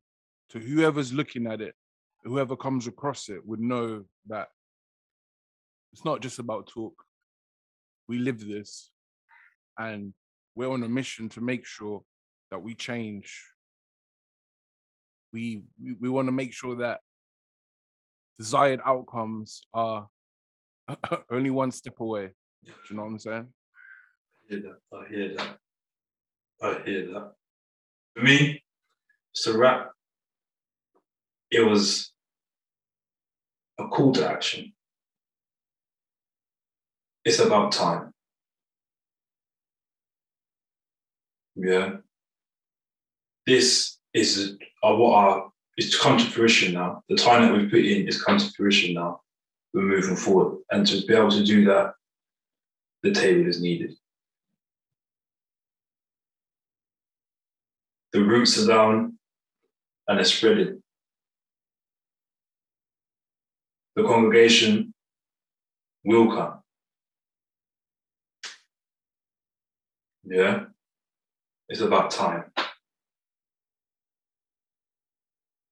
To 0.50 0.60
whoever's 0.60 1.12
looking 1.12 1.48
at 1.48 1.62
it, 1.62 1.76
whoever 2.24 2.56
comes 2.56 2.88
across 2.88 3.30
it 3.30 3.46
would 3.46 3.60
know 3.60 4.04
that 4.28 4.48
it's 5.94 6.06
not 6.06 6.22
just 6.22 6.40
about 6.40 6.68
talk. 6.68 6.94
We 8.08 8.20
live 8.20 8.46
this 8.46 8.92
and 9.78 10.14
we're 10.56 10.72
on 10.72 10.84
a 10.84 10.90
mission 10.90 11.30
to 11.30 11.42
make 11.42 11.66
sure 11.66 12.04
that 12.52 12.62
we 12.62 12.76
change. 12.76 13.44
We 15.34 15.64
we, 15.82 15.96
we 16.00 16.10
want 16.10 16.28
to 16.28 16.32
make 16.32 16.54
sure 16.54 16.76
that 16.78 17.00
desired 18.38 18.80
outcomes 18.86 19.64
are 19.74 20.08
only 21.32 21.50
one 21.50 21.72
step 21.72 22.00
away. 22.00 22.32
Do 22.66 22.72
you 22.90 22.96
know 22.96 23.04
what 23.04 23.12
I'm 23.12 23.20
saying? 23.20 23.48
I 24.50 24.54
hear 24.54 24.62
that. 24.62 24.98
I 24.98 25.10
hear 25.10 25.36
that. 25.36 25.58
I 26.62 26.82
hear 26.86 27.06
that. 27.14 27.34
For 28.16 28.24
me, 28.24 28.64
so 29.34 29.58
rap, 29.58 29.92
it 31.52 31.62
was 31.62 32.12
a 33.80 33.88
call 33.88 34.12
to 34.14 34.30
action. 34.30 34.74
It's 37.24 37.40
about 37.40 37.72
time. 37.72 38.12
Yeah. 41.56 41.98
This 43.46 43.98
is 44.14 44.58
uh, 44.84 44.96
what 44.96 45.16
our 45.16 45.52
it's 45.78 46.00
come 46.00 46.18
to 46.18 46.26
fruition 46.26 46.74
now. 46.74 47.04
The 47.08 47.16
time 47.16 47.44
that 47.44 47.54
we've 47.56 47.70
put 47.70 47.86
in 47.86 48.08
is 48.08 48.22
come 48.22 48.40
to 48.40 48.50
fruition 48.52 48.96
now. 48.96 49.22
We're 49.74 49.84
moving 49.84 50.16
forward. 50.16 50.58
And 50.72 50.88
to 50.88 51.06
be 51.06 51.14
able 51.14 51.30
to 51.32 51.44
do 51.44 51.66
that, 51.66 51.94
the 53.04 53.12
table 53.12 53.48
is 53.48 53.62
needed. 53.62 53.94
The 58.14 58.24
roots 58.24 58.58
are 58.58 58.68
down 58.68 59.18
and 60.08 60.20
it's 60.20 60.34
spreading. 60.34 60.82
The 63.96 64.04
congregation 64.04 64.94
will 66.04 66.28
come. 66.30 66.60
Yeah, 70.24 70.66
it's 71.70 71.82
about 71.82 72.12
time. 72.12 72.46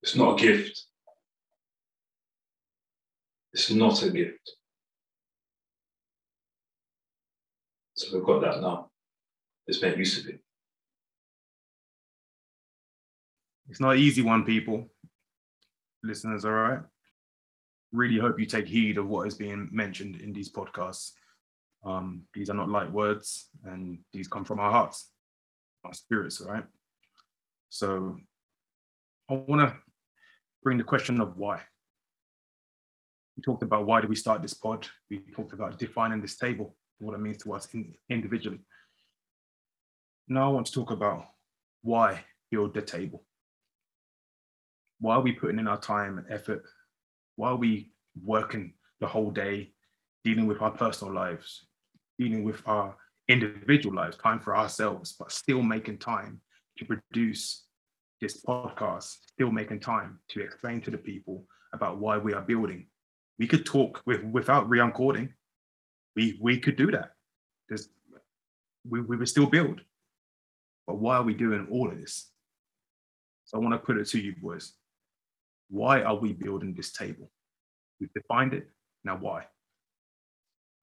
It's 0.02 0.16
not 0.16 0.40
a 0.40 0.42
gift. 0.42 0.86
It's 3.54 3.72
not 3.72 4.04
a 4.04 4.10
gift. 4.10 4.52
So 7.96 8.18
we've 8.18 8.26
got 8.26 8.42
that 8.42 8.62
now. 8.62 8.90
Let's 9.68 9.82
make 9.82 9.98
use 9.98 10.20
of 10.20 10.28
it. 10.28 10.42
It's 13.70 13.80
not 13.80 13.96
an 13.96 14.00
easy 14.00 14.22
one, 14.22 14.44
people. 14.44 14.90
Listeners, 16.04 16.44
all 16.44 16.52
right? 16.52 16.80
Really 17.94 18.20
hope 18.20 18.40
you 18.40 18.46
take 18.46 18.68
heed 18.68 18.98
of 18.98 19.08
what 19.08 19.28
is 19.28 19.36
being 19.36 19.70
mentioned 19.72 20.22
in 20.22 20.34
these 20.34 20.52
podcasts. 20.52 21.12
Um, 21.86 22.24
these 22.34 22.50
are 22.50 22.54
not 22.54 22.70
light 22.70 22.92
words, 22.92 23.50
and 23.64 24.00
these 24.12 24.28
come 24.28 24.44
from 24.44 24.60
our 24.60 24.72
hearts, 24.72 25.12
our 25.86 25.94
spirits, 25.94 26.42
all 26.42 26.52
right? 26.52 26.66
So 27.70 28.18
I 29.30 29.36
want 29.36 29.70
to 29.70 29.76
bring 30.64 30.78
the 30.78 30.84
question 30.84 31.22
of 31.22 31.38
why. 31.38 31.62
We 33.38 33.42
talked 33.42 33.64
about 33.64 33.86
why 33.86 34.02
did 34.02 34.10
we 34.10 34.16
start 34.16 34.42
this 34.42 34.54
pod? 34.54 34.86
We 35.10 35.22
talked 35.34 35.54
about 35.54 35.80
defining 35.80 36.22
this 36.22 36.38
table 36.38 36.76
what 37.00 37.14
it 37.14 37.20
means 37.20 37.38
to 37.44 37.54
us 37.54 37.68
in, 37.74 37.94
individually. 38.10 38.60
Now 40.28 40.50
I 40.50 40.54
want 40.54 40.68
to 40.68 40.72
talk 40.72 40.92
about 40.92 41.26
why 41.82 42.24
build 42.52 42.74
the 42.74 42.82
table. 42.82 43.24
Why 45.00 45.16
are 45.16 45.22
we 45.22 45.34
putting 45.34 45.60
in 45.60 45.68
our 45.68 45.80
time 45.80 46.18
and 46.18 46.28
effort? 46.30 46.64
Why 47.36 47.50
are 47.50 47.56
we 47.56 47.92
working 48.24 48.74
the 49.00 49.08
whole 49.08 49.32
day, 49.32 49.74
dealing 50.24 50.48
with 50.48 50.62
our 50.62 50.72
personal 50.72 51.14
lives, 51.14 51.68
dealing 52.18 52.44
with 52.44 52.62
our 52.66 52.96
individual 53.28 53.96
lives, 53.96 54.18
time 54.18 54.40
for 54.40 54.56
ourselves, 54.56 55.16
but 55.20 55.32
still 55.32 55.62
making 55.62 55.98
time 55.98 56.40
to 56.78 56.86
produce 56.86 57.66
this 58.22 58.42
podcast, 58.44 59.18
still 59.34 59.52
making 59.52 59.80
time 59.80 60.20
to 60.30 60.42
explain 60.42 60.82
to 60.82 60.92
the 60.92 60.98
people 60.98 61.46
about 61.74 61.98
why 61.98 62.18
we 62.18 62.34
are 62.34 62.42
building. 62.42 62.88
We 63.38 63.48
could 63.48 63.66
talk 63.66 64.02
with 64.06 64.24
without 64.24 64.70
re-encoding 64.70 65.34
we 66.16 66.38
we 66.42 66.60
could 66.60 66.76
do 66.76 66.92
that. 66.92 67.12
Because 67.68 67.90
we, 68.88 69.02
we 69.02 69.18
would 69.18 69.30
still 69.30 69.48
build. 69.48 69.82
But 70.88 70.98
why 71.00 71.18
are 71.18 71.24
we 71.24 71.34
doing 71.34 71.68
all 71.72 71.90
of 71.92 72.00
this? 72.00 72.30
So 73.46 73.58
I 73.58 73.62
want 73.62 73.74
to 73.74 73.80
put 73.80 73.98
it 73.98 74.08
to 74.08 74.20
you, 74.20 74.36
boys. 74.42 74.74
why 75.70 76.02
are 76.04 76.16
we 76.16 76.34
building 76.34 76.74
this 76.74 76.92
table? 76.92 77.32
We've 78.00 78.14
defined 78.14 78.54
it. 78.54 78.70
Now, 79.04 79.18
why? 79.18 79.46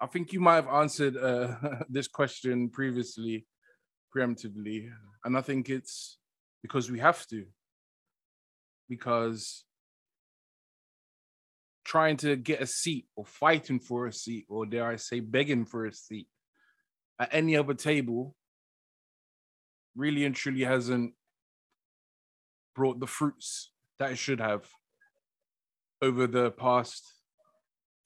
I 0.01 0.07
think 0.07 0.33
you 0.33 0.41
might 0.41 0.57
have 0.57 0.69
answered 0.69 1.17
uh, 1.17 1.55
this 1.89 2.09
question 2.09 2.69
previously, 2.69 3.47
preemptively, 4.15 4.91
and 5.25 5.37
I 5.37 5.41
think 5.41 5.71
it's 5.71 6.19
because 6.63 6.91
we 6.91 6.99
have 6.99 7.27
to. 7.29 7.47
Because 8.89 9.65
trying 11.93 12.17
to 12.17 12.37
get 12.37 12.63
a 12.63 12.67
seat 12.67 13.05
or 13.17 13.27
fighting 13.27 13.79
for 13.79 14.07
a 14.07 14.13
seat, 14.13 14.47
or 14.49 14.65
dare 14.65 14.87
I 14.87 14.97
say, 14.97 15.21
begging 15.21 15.67
for 15.67 15.85
a 15.85 15.93
seat 15.93 16.27
at 17.21 17.29
any 17.33 17.55
other 17.55 17.75
table 17.75 18.35
really 19.95 20.25
and 20.25 20.35
truly 20.35 20.65
hasn't 20.65 21.13
brought 22.75 22.99
the 22.99 23.07
fruits 23.07 23.73
that 23.99 24.11
it 24.11 24.17
should 24.17 24.41
have 24.41 24.67
over 26.01 26.27
the 26.27 26.51
past 26.53 27.13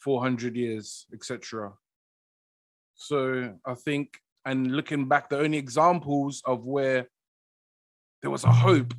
400 0.01 0.57
years, 0.57 1.07
etc. 1.15 1.73
So 2.97 3.55
I 3.65 3.75
think, 3.75 4.19
and 4.45 4.73
looking 4.73 5.07
back, 5.07 5.29
the 5.29 5.39
only 5.39 5.59
examples 5.59 6.43
of 6.45 6.67
where 6.67 7.07
there 8.21 8.33
was 8.33 8.43
a 8.43 8.51
hope, 8.51 8.95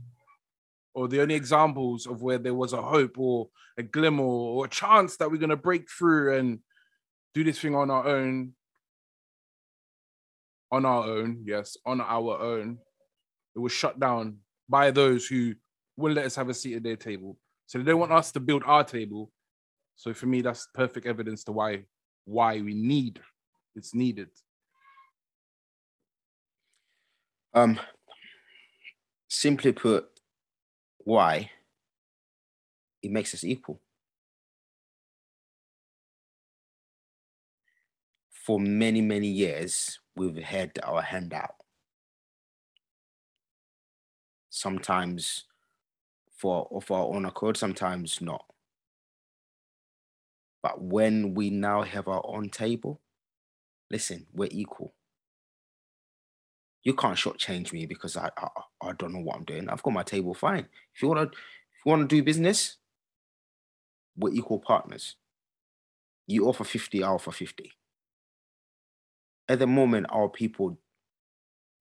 or 0.97 1.07
the 1.07 1.21
only 1.21 1.35
examples 1.35 2.07
of 2.07 2.23
where 2.23 2.39
there 2.39 2.55
was 2.55 2.73
a 2.73 2.81
hope 2.81 3.19
or 3.19 3.49
a 3.77 3.83
glimmer 3.83 4.23
or 4.23 4.65
a 4.65 4.69
chance 4.69 5.15
that 5.17 5.29
we're 5.29 5.37
going 5.37 5.51
to 5.51 5.55
break 5.55 5.87
through 5.89 6.35
and 6.35 6.59
do 7.35 7.43
this 7.43 7.59
thing 7.59 7.75
on 7.75 7.91
our 7.91 8.07
own, 8.07 8.53
on 10.71 10.85
our 10.85 11.03
own, 11.03 11.43
yes, 11.45 11.77
on 11.85 12.01
our 12.01 12.41
own, 12.41 12.79
it 13.55 13.59
was 13.59 13.71
shut 13.71 13.99
down 13.99 14.37
by 14.67 14.89
those 14.89 15.27
who 15.27 15.53
wouldn't 15.97 16.17
let 16.17 16.25
us 16.25 16.35
have 16.35 16.49
a 16.49 16.53
seat 16.55 16.75
at 16.77 16.83
their 16.83 16.95
table. 16.95 17.37
So 17.67 17.77
they 17.77 17.83
don't 17.83 17.99
want 17.99 18.11
us 18.11 18.31
to 18.31 18.39
build 18.39 18.63
our 18.65 18.83
table. 18.83 19.31
So 19.97 20.15
for 20.15 20.25
me, 20.25 20.41
that's 20.41 20.67
perfect 20.73 21.05
evidence 21.05 21.43
to 21.43 21.51
why 21.51 21.83
why 22.25 22.59
we 22.59 22.73
need 22.73 23.21
it's 23.75 23.93
needed. 23.93 24.29
Um, 27.53 27.79
simply 29.27 29.71
put, 29.71 30.07
why? 31.07 31.49
It 33.01 33.11
makes 33.11 33.33
us 33.33 33.45
equal. 33.45 33.79
For 38.29 38.59
many, 38.59 38.99
many 38.99 39.29
years, 39.29 39.99
we've 40.17 40.35
had 40.35 40.71
our 40.83 41.01
hand 41.01 41.33
out. 41.33 41.55
Sometimes 44.49 45.45
for 46.35 46.67
of 46.71 46.91
our 46.91 47.05
own 47.05 47.23
accord, 47.23 47.55
sometimes 47.55 48.19
not. 48.19 48.43
But 50.61 50.81
when 50.81 51.35
we 51.35 51.49
now 51.49 51.83
have 51.83 52.09
our 52.09 52.25
own 52.25 52.49
table, 52.49 52.99
listen, 53.89 54.27
we're 54.33 54.49
equal. 54.51 54.96
You 56.87 56.93
can't 56.93 57.17
shortchange 57.17 57.73
me 57.73 57.85
because 57.85 58.15
I, 58.15 58.29
I 58.37 58.47
I 58.81 58.93
don't 58.93 59.11
know 59.11 59.19
what 59.19 59.35
I'm 59.35 59.43
doing. 59.43 59.67
I've 59.67 59.83
got 59.83 59.91
my 59.91 60.03
table 60.03 60.33
fine. 60.33 60.69
If 60.95 61.01
you 61.01 61.09
wanna 61.09 61.23
if 61.23 61.31
you 61.85 61.89
wanna 61.89 62.07
do 62.07 62.23
business, 62.23 62.77
we're 64.15 64.31
equal 64.31 64.59
partners. 64.59 65.17
You 66.27 66.47
offer 66.47 66.63
50, 66.63 67.03
I 67.03 67.09
offer 67.09 67.33
50. 67.33 67.73
At 69.49 69.59
the 69.59 69.67
moment, 69.67 70.05
our 70.11 70.29
people 70.29 70.79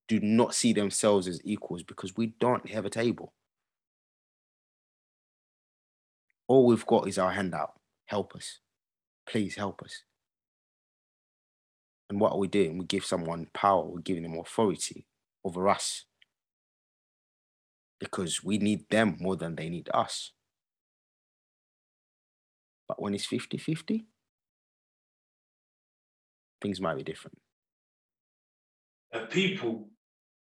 do 0.08 0.18
not 0.18 0.56
see 0.56 0.72
themselves 0.72 1.28
as 1.28 1.40
equals 1.44 1.84
because 1.84 2.16
we 2.16 2.34
don't 2.40 2.68
have 2.68 2.84
a 2.84 2.90
table. 2.90 3.32
All 6.48 6.66
we've 6.66 6.84
got 6.84 7.06
is 7.06 7.16
our 7.16 7.30
handout. 7.30 7.74
Help 8.06 8.34
us. 8.34 8.58
Please 9.24 9.54
help 9.54 9.84
us. 9.84 10.02
And 12.08 12.20
what 12.20 12.32
are 12.32 12.38
we 12.38 12.48
doing? 12.48 12.78
We 12.78 12.84
give 12.84 13.04
someone 13.04 13.48
power, 13.52 13.84
we're 13.84 14.00
giving 14.00 14.22
them 14.22 14.38
authority 14.38 15.06
over 15.44 15.68
us. 15.68 16.04
Because 17.98 18.44
we 18.44 18.58
need 18.58 18.88
them 18.90 19.16
more 19.18 19.36
than 19.36 19.56
they 19.56 19.68
need 19.68 19.88
us. 19.92 20.32
But 22.86 23.00
when 23.00 23.14
it's 23.14 23.26
50 23.26 23.58
50, 23.58 24.06
things 26.62 26.80
might 26.80 26.96
be 26.96 27.02
different. 27.02 27.38
A 29.12 29.20
people 29.20 29.88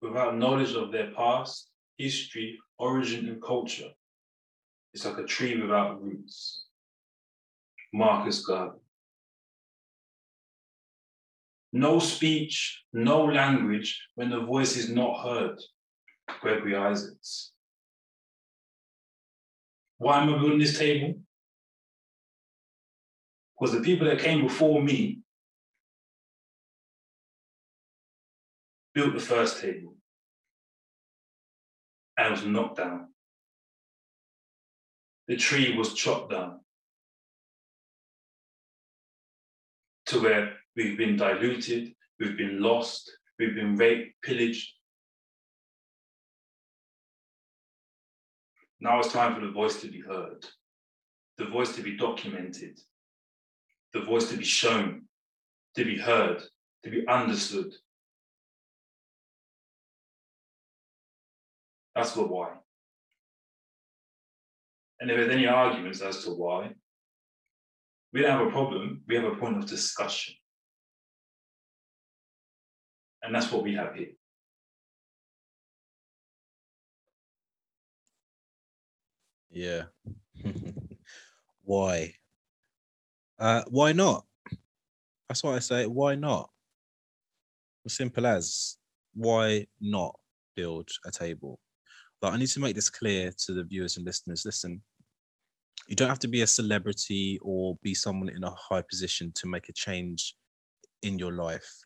without 0.02 0.36
knowledge 0.36 0.74
of 0.74 0.92
their 0.92 1.10
past, 1.12 1.68
history, 1.96 2.58
origin, 2.78 3.28
and 3.28 3.42
culture 3.42 3.90
is 4.92 5.04
like 5.04 5.18
a 5.18 5.24
tree 5.24 5.60
without 5.60 6.02
roots. 6.02 6.64
Marcus 7.92 8.44
Garvey. 8.44 8.78
No 11.76 11.98
speech, 11.98 12.84
no 12.94 13.26
language 13.26 14.02
when 14.14 14.30
the 14.30 14.40
voice 14.40 14.78
is 14.78 14.88
not 14.88 15.22
heard. 15.22 15.58
Gregory 16.40 16.74
Isaacs. 16.74 17.52
Why 19.98 20.22
am 20.22 20.32
I 20.32 20.38
building 20.38 20.58
this 20.58 20.78
table? 20.78 21.20
Because 23.60 23.74
the 23.74 23.82
people 23.82 24.06
that 24.06 24.20
came 24.20 24.42
before 24.42 24.82
me 24.82 25.18
built 28.94 29.12
the 29.12 29.20
first 29.20 29.60
table 29.60 29.96
and 32.16 32.30
was 32.30 32.44
knocked 32.46 32.78
down. 32.78 33.08
The 35.28 35.36
tree 35.36 35.76
was 35.76 35.92
chopped 35.92 36.30
down 36.30 36.60
to 40.06 40.22
where 40.22 40.55
we've 40.76 40.98
been 40.98 41.16
diluted, 41.16 41.92
we've 42.20 42.36
been 42.36 42.60
lost, 42.60 43.10
we've 43.38 43.54
been 43.54 43.76
raped, 43.76 44.14
pillaged. 44.22 44.72
Now 48.80 48.98
it's 49.00 49.12
time 49.12 49.34
for 49.34 49.40
the 49.40 49.52
voice 49.52 49.80
to 49.80 49.88
be 49.88 50.00
heard, 50.00 50.44
the 51.38 51.46
voice 51.46 51.74
to 51.76 51.82
be 51.82 51.96
documented, 51.96 52.78
the 53.94 54.02
voice 54.02 54.28
to 54.30 54.36
be 54.36 54.44
shown, 54.44 55.02
to 55.76 55.84
be 55.84 55.96
heard, 55.98 56.42
to 56.84 56.90
be 56.90 57.06
understood. 57.08 57.72
That's 61.94 62.12
the 62.12 62.22
why. 62.22 62.50
And 65.00 65.10
if 65.10 65.16
there's 65.16 65.32
any 65.32 65.46
arguments 65.46 66.02
as 66.02 66.24
to 66.24 66.30
why, 66.30 66.72
we 68.12 68.20
don't 68.20 68.38
have 68.38 68.46
a 68.46 68.50
problem, 68.50 69.02
we 69.08 69.14
have 69.14 69.24
a 69.24 69.36
point 69.36 69.56
of 69.56 69.66
discussion. 69.66 70.34
And 73.26 73.34
that's 73.34 73.50
what 73.50 73.64
we 73.64 73.74
have 73.74 73.92
here. 73.92 74.12
Yeah. 79.50 79.82
why? 81.64 82.14
Uh, 83.36 83.64
why 83.68 83.92
not? 83.92 84.24
That's 85.28 85.42
why 85.42 85.56
I 85.56 85.58
say. 85.58 85.86
Why 85.86 86.14
not? 86.14 86.50
As 87.84 87.94
simple 87.94 88.26
as 88.26 88.76
why 89.12 89.66
not 89.80 90.14
build 90.54 90.88
a 91.04 91.10
table? 91.10 91.58
But 92.20 92.32
I 92.32 92.36
need 92.36 92.48
to 92.48 92.60
make 92.60 92.76
this 92.76 92.90
clear 92.90 93.32
to 93.46 93.52
the 93.52 93.64
viewers 93.64 93.96
and 93.96 94.06
listeners. 94.06 94.44
Listen, 94.46 94.80
you 95.88 95.96
don't 95.96 96.08
have 96.08 96.20
to 96.20 96.28
be 96.28 96.42
a 96.42 96.46
celebrity 96.46 97.40
or 97.42 97.76
be 97.82 97.92
someone 97.92 98.28
in 98.28 98.44
a 98.44 98.54
high 98.54 98.82
position 98.88 99.32
to 99.34 99.48
make 99.48 99.68
a 99.68 99.72
change 99.72 100.36
in 101.02 101.18
your 101.18 101.32
life, 101.32 101.85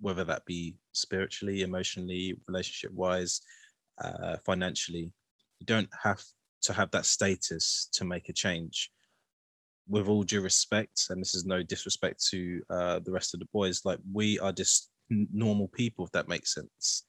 whether 0.00 0.24
that 0.24 0.44
be 0.46 0.76
spiritually, 0.92 1.62
emotionally, 1.62 2.36
relationship 2.48 2.92
wise, 2.92 3.40
uh, 4.02 4.36
financially. 4.44 5.12
You 5.58 5.66
don't 5.66 5.88
have 6.02 6.22
to 6.62 6.72
have 6.72 6.90
that 6.92 7.06
status 7.06 7.88
to 7.94 8.04
make 8.04 8.28
a 8.28 8.32
change. 8.32 8.90
With 9.88 10.08
all 10.08 10.22
due 10.22 10.40
respect, 10.40 11.06
and 11.10 11.20
this 11.20 11.34
is 11.34 11.44
no 11.44 11.62
disrespect 11.62 12.24
to 12.30 12.62
uh, 12.70 12.98
the 13.00 13.10
rest 13.10 13.34
of 13.34 13.40
the 13.40 13.48
boys, 13.52 13.84
like 13.84 13.98
we 14.12 14.38
are 14.38 14.52
just 14.52 14.90
normal 15.10 15.68
people, 15.68 16.04
if 16.04 16.12
that 16.12 16.28
makes 16.28 16.54
sense. 16.54 17.04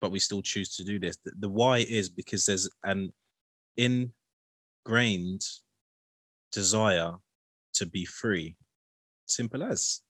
But 0.00 0.10
we 0.10 0.18
still 0.18 0.42
choose 0.42 0.76
to 0.76 0.84
do 0.84 0.98
this. 0.98 1.16
The, 1.24 1.32
the 1.38 1.48
why 1.48 1.78
is 1.78 2.10
because 2.10 2.44
there's 2.44 2.68
an 2.84 3.10
ingrained 3.76 5.42
desire 6.52 7.12
to 7.74 7.86
be 7.86 8.04
free. 8.04 8.56
Simple 9.26 9.62
as. 9.62 10.00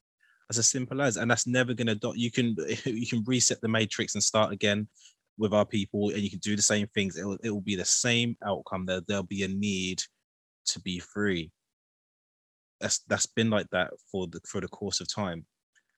As 0.50 0.58
as 0.58 0.68
simple 0.68 1.00
as, 1.00 1.16
and 1.16 1.30
that's 1.30 1.46
never 1.46 1.74
gonna. 1.74 1.94
Do- 1.94 2.14
you 2.16 2.30
can 2.30 2.56
you 2.84 3.06
can 3.06 3.24
reset 3.24 3.60
the 3.60 3.68
matrix 3.68 4.14
and 4.14 4.22
start 4.22 4.52
again 4.52 4.88
with 5.36 5.52
our 5.52 5.64
people 5.64 6.10
and 6.10 6.20
you 6.20 6.30
can 6.30 6.38
do 6.38 6.54
the 6.54 6.62
same 6.62 6.86
things 6.94 7.16
it 7.16 7.24
will, 7.24 7.38
it 7.42 7.50
will 7.50 7.60
be 7.60 7.74
the 7.74 7.84
same 7.84 8.36
outcome 8.46 8.86
there 8.86 9.00
there'll 9.08 9.24
be 9.24 9.42
a 9.42 9.48
need 9.48 10.00
to 10.64 10.78
be 10.80 11.00
free 11.00 11.50
that's 12.80 13.00
that's 13.08 13.26
been 13.26 13.50
like 13.50 13.68
that 13.70 13.90
for 14.12 14.28
the 14.28 14.40
for 14.46 14.60
the 14.60 14.68
course 14.68 15.00
of 15.00 15.12
time 15.12 15.44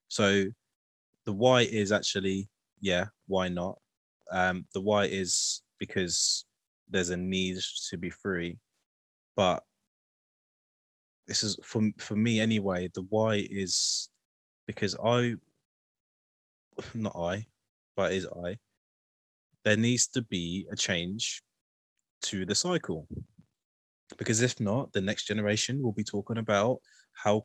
so 0.09 0.45
the 1.27 1.33
why 1.33 1.61
is 1.61 1.93
actually 1.93 2.49
yeah 2.81 3.05
why 3.27 3.47
not 3.47 3.79
um 4.33 4.65
the 4.73 4.81
why 4.81 5.05
is 5.05 5.61
because 5.79 6.47
there's 6.89 7.11
a 7.11 7.17
need 7.17 7.59
to 7.91 7.99
be 7.99 8.09
free 8.09 8.57
but 9.37 9.63
this 11.27 11.43
is 11.43 11.59
for 11.63 11.83
for 11.99 12.17
me 12.17 12.41
anyway. 12.41 12.89
The 12.95 13.05
why 13.11 13.47
is 13.51 14.09
because 14.67 14.97
I, 15.03 15.35
not 16.95 17.17
I, 17.17 17.47
but 17.97 18.13
is 18.13 18.27
I. 18.27 18.59
There 19.65 19.77
needs 19.77 20.07
to 20.09 20.23
be 20.23 20.67
a 20.71 20.77
change 20.77 21.43
to 22.23 22.45
the 22.45 22.55
cycle, 22.55 23.09
because 24.19 24.41
if 24.43 24.61
not, 24.61 24.93
the 24.93 25.01
next 25.01 25.27
generation 25.27 25.83
will 25.83 25.93
be 25.93 26.05
talking 26.05 26.39
about 26.39 26.79
how 27.13 27.45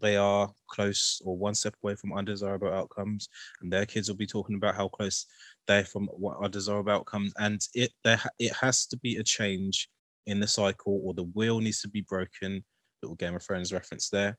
they 0.00 0.16
are 0.16 0.50
close 0.68 1.20
or 1.24 1.36
one 1.36 1.54
step 1.54 1.74
away 1.82 1.94
from 1.94 2.14
undesirable 2.14 2.72
outcomes, 2.72 3.28
and 3.60 3.70
their 3.70 3.84
kids 3.84 4.08
will 4.08 4.16
be 4.16 4.26
talking 4.26 4.56
about 4.56 4.74
how 4.74 4.88
close 4.88 5.26
they're 5.66 5.84
from 5.84 6.06
what 6.06 6.42
undesirable 6.42 6.92
outcomes. 6.92 7.32
And 7.38 7.60
it 7.74 7.92
there 8.02 8.20
it 8.38 8.52
has 8.54 8.86
to 8.86 8.96
be 8.98 9.16
a 9.16 9.22
change 9.22 9.88
in 10.26 10.40
the 10.40 10.46
cycle, 10.46 11.00
or 11.04 11.12
the 11.12 11.24
wheel 11.34 11.60
needs 11.60 11.82
to 11.82 11.88
be 11.88 12.00
broken 12.02 12.64
little 13.02 13.16
Game 13.16 13.34
of 13.34 13.42
Thrones 13.42 13.72
reference 13.72 14.08
there, 14.08 14.38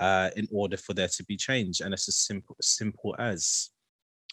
uh, 0.00 0.30
in 0.36 0.48
order 0.50 0.76
for 0.76 0.94
there 0.94 1.08
to 1.08 1.24
be 1.24 1.36
change. 1.36 1.80
And 1.80 1.94
it's 1.94 2.08
as 2.08 2.16
simple, 2.16 2.56
simple 2.60 3.14
as 3.18 3.70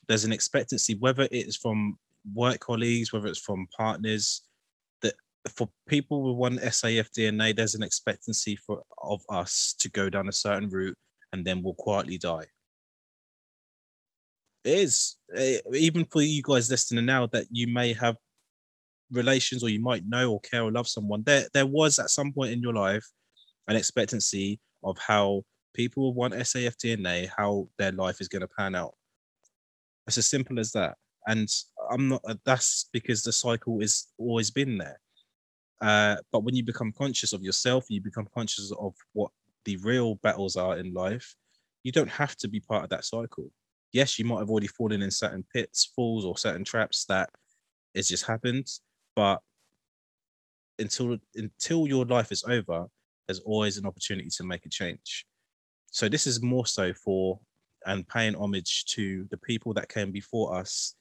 there's 0.08 0.26
an 0.26 0.34
expectancy, 0.34 0.96
whether 0.96 1.28
it's 1.32 1.58
from 1.58 1.98
work 2.34 2.60
colleagues, 2.60 3.14
whether 3.14 3.28
it's 3.28 3.40
from 3.40 3.68
partners, 3.78 4.42
that 5.02 5.14
for 5.50 5.70
people 5.88 6.22
with 6.24 6.36
one 6.36 6.58
SAF 6.58 7.10
DNA, 7.12 7.56
there's 7.56 7.76
an 7.76 7.84
expectancy 7.84 8.56
for 8.56 8.84
of 9.02 9.22
us 9.30 9.76
to 9.80 9.90
go 9.90 10.10
down 10.10 10.30
a 10.30 10.34
certain 10.34 10.70
route 10.70 10.98
and 11.34 11.46
then 11.46 11.62
we'll 11.62 11.74
quietly 11.74 12.18
die. 12.18 12.46
It 14.64 14.78
is 14.78 15.16
eh, 15.36 15.58
even 15.74 16.06
for 16.06 16.22
you 16.22 16.44
guys 16.44 16.70
listening 16.70 17.06
now 17.06 17.26
that 17.28 17.46
you 17.50 17.68
may 17.68 17.94
have 17.94 18.16
relations 19.12 19.64
or 19.64 19.70
you 19.70 19.82
might 19.82 20.08
know 20.08 20.32
or 20.32 20.40
care 20.42 20.64
or 20.64 20.72
love 20.72 20.88
someone. 20.88 21.24
There, 21.26 21.48
there 21.54 21.66
was 21.66 22.00
at 22.00 22.10
some 22.10 22.32
point 22.32 22.52
in 22.52 22.62
your 22.62 22.74
life 22.74 23.06
an 23.68 23.76
expectancy 23.76 24.60
of 24.84 24.98
how 24.98 25.44
people 25.74 26.14
want 26.14 26.34
SAF 26.34 26.76
DNA, 26.78 27.30
how 27.36 27.68
their 27.78 27.92
life 27.92 28.22
is 28.22 28.28
going 28.28 28.42
to 28.42 28.48
pan 28.48 28.76
out. 28.76 28.96
It's 30.08 30.18
as 30.18 30.30
simple 30.30 30.60
as 30.60 30.72
that. 30.72 30.98
And 31.28 31.48
I'm 31.92 32.10
not, 32.10 32.22
that's 32.46 32.90
because 32.92 33.24
the 33.24 33.32
cycle 33.32 33.82
is 33.82 34.08
always 34.18 34.52
been 34.52 34.78
there. 34.78 35.00
Uh, 35.80 36.18
but 36.32 36.44
when 36.44 36.56
you 36.56 36.64
become 36.64 36.92
conscious 36.92 37.34
of 37.34 37.44
yourself, 37.44 37.86
you 37.90 38.02
become 38.02 38.28
conscious 38.34 38.72
of 38.80 38.94
what 39.14 39.32
the 39.66 39.78
real 39.78 40.16
battles 40.16 40.56
are 40.56 40.78
in 40.78 40.94
life, 40.94 41.36
you 41.84 41.92
don't 41.92 42.10
have 42.10 42.36
to 42.38 42.48
be 42.48 42.60
part 42.60 42.84
of 42.84 42.90
that 42.90 43.06
cycle. 43.06 43.52
Yes, 43.92 44.18
you 44.18 44.26
might 44.26 44.40
have 44.40 44.50
already 44.50 44.68
fallen 44.68 45.02
in 45.02 45.12
certain 45.12 45.44
pits, 45.54 45.92
falls, 45.96 46.26
or 46.26 46.38
certain 46.38 46.64
traps 46.64 47.06
that 47.06 47.30
it's 47.94 48.08
just 48.08 48.26
happened. 48.26 48.68
But 49.16 49.42
until 50.80 51.18
until 51.36 51.88
your 51.88 52.06
life 52.06 52.32
is 52.32 52.44
over, 52.48 52.86
there's 53.28 53.40
always 53.40 53.78
an 53.78 53.86
opportunity 53.86 54.30
to 54.30 54.44
make 54.44 54.66
a 54.66 54.70
change. 54.70 55.26
So 55.92 56.08
this 56.08 56.26
is 56.26 56.42
more 56.42 56.66
so 56.66 56.94
for 56.94 57.40
and 57.86 58.08
paying 58.08 58.36
homage 58.36 58.86
to 58.86 59.28
the 59.30 59.38
people 59.38 59.74
that 59.74 59.90
came 59.90 60.12
before 60.12 60.56
us. 60.58 60.96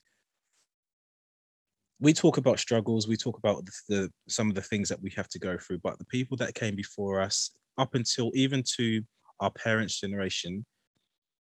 We 2.00 2.12
talk 2.12 2.38
about 2.38 2.58
struggles, 2.58 3.06
we 3.06 3.16
talk 3.16 3.38
about 3.38 3.64
the, 3.66 3.72
the 3.88 4.10
some 4.28 4.48
of 4.48 4.54
the 4.54 4.62
things 4.62 4.88
that 4.88 5.00
we 5.00 5.10
have 5.10 5.28
to 5.28 5.38
go 5.38 5.56
through, 5.58 5.78
but 5.78 5.98
the 5.98 6.06
people 6.06 6.36
that 6.38 6.54
came 6.54 6.74
before 6.74 7.20
us, 7.20 7.50
up 7.78 7.94
until 7.94 8.32
even 8.34 8.62
to 8.76 9.02
our 9.38 9.50
parents' 9.50 10.00
generation, 10.00 10.64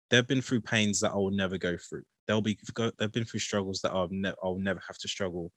they've 0.09 0.27
been 0.27 0.43
through 0.43 0.63
pains 0.63 0.99
that 1.01 1.13
I 1.13 1.17
will 1.17 1.31
never 1.31 1.57
go 1.57 1.77
through. 1.77 2.03
They'll 2.27 2.41
be 2.41 2.59
they've 2.99 3.13
been 3.13 3.25
through 3.25 3.41
struggles 3.41 3.81
that 3.83 3.93
I'll, 3.93 4.09
ne- 4.11 4.35
I'll 4.43 4.59
never 4.59 4.81
have 4.87 4.99
to 4.99 5.09
struggle. 5.09 5.53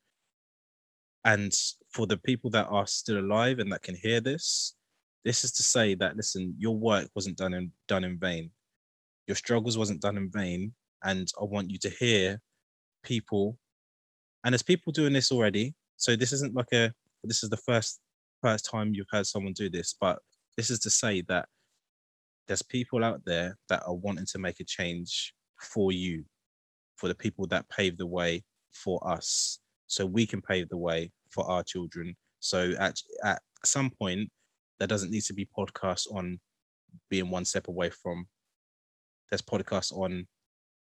And 1.25 1.53
for 1.89 2.05
the 2.05 2.17
people 2.17 2.49
that 2.51 2.67
are 2.67 2.85
still 2.85 3.19
alive 3.19 3.59
and 3.59 3.71
that 3.71 3.81
can 3.81 3.95
hear 3.95 4.19
this, 4.19 4.75
this 5.23 5.43
is 5.43 5.51
to 5.53 5.63
say 5.63 5.95
that 5.95 6.17
listen, 6.17 6.55
your 6.57 6.75
work 6.75 7.09
wasn't 7.15 7.37
done 7.37 7.53
in 7.53 7.71
done 7.87 8.03
in 8.03 8.19
vain. 8.19 8.51
Your 9.27 9.35
struggles 9.35 9.77
wasn't 9.77 10.01
done 10.01 10.17
in 10.17 10.29
vain. 10.29 10.73
And 11.03 11.27
I 11.39 11.43
want 11.45 11.69
you 11.69 11.77
to 11.79 11.89
hear 11.89 12.41
people, 13.03 13.57
and 14.43 14.53
there's 14.53 14.63
people 14.63 14.91
doing 14.93 15.13
this 15.13 15.31
already. 15.31 15.75
So 15.97 16.15
this 16.15 16.33
isn't 16.33 16.55
like 16.55 16.71
a 16.73 16.93
this 17.23 17.43
is 17.43 17.49
the 17.49 17.57
first 17.57 17.99
first 18.41 18.69
time 18.69 18.93
you've 18.93 19.07
heard 19.09 19.25
someone 19.25 19.53
do 19.53 19.69
this, 19.69 19.95
but 19.99 20.19
this 20.57 20.69
is 20.69 20.79
to 20.79 20.89
say 20.89 21.21
that 21.21 21.47
there's 22.47 22.61
people 22.61 23.03
out 23.03 23.21
there 23.25 23.57
that 23.69 23.83
are 23.87 23.95
wanting 23.95 24.25
to 24.25 24.39
make 24.39 24.59
a 24.59 24.65
change 24.65 25.33
for 25.61 25.93
you, 25.93 26.25
for 26.97 27.07
the 27.07 27.15
people 27.15 27.47
that 27.47 27.69
paved 27.69 27.97
the 27.97 28.05
way 28.05 28.43
for 28.73 28.99
us, 29.07 29.59
so 29.87 30.05
we 30.05 30.25
can 30.25 30.41
pave 30.41 30.67
the 30.67 30.77
way 30.77 31.11
for 31.29 31.49
our 31.49 31.63
children. 31.63 32.15
So 32.39 32.73
at 32.79 32.97
at 33.23 33.41
some 33.63 33.89
point, 33.89 34.29
there 34.79 34.87
doesn't 34.87 35.11
need 35.11 35.23
to 35.23 35.33
be 35.33 35.47
podcasts 35.57 36.07
on 36.11 36.39
being 37.09 37.29
one 37.29 37.45
step 37.45 37.67
away 37.67 37.89
from. 37.89 38.27
There's 39.29 39.41
podcasts 39.41 39.91
on 39.91 40.27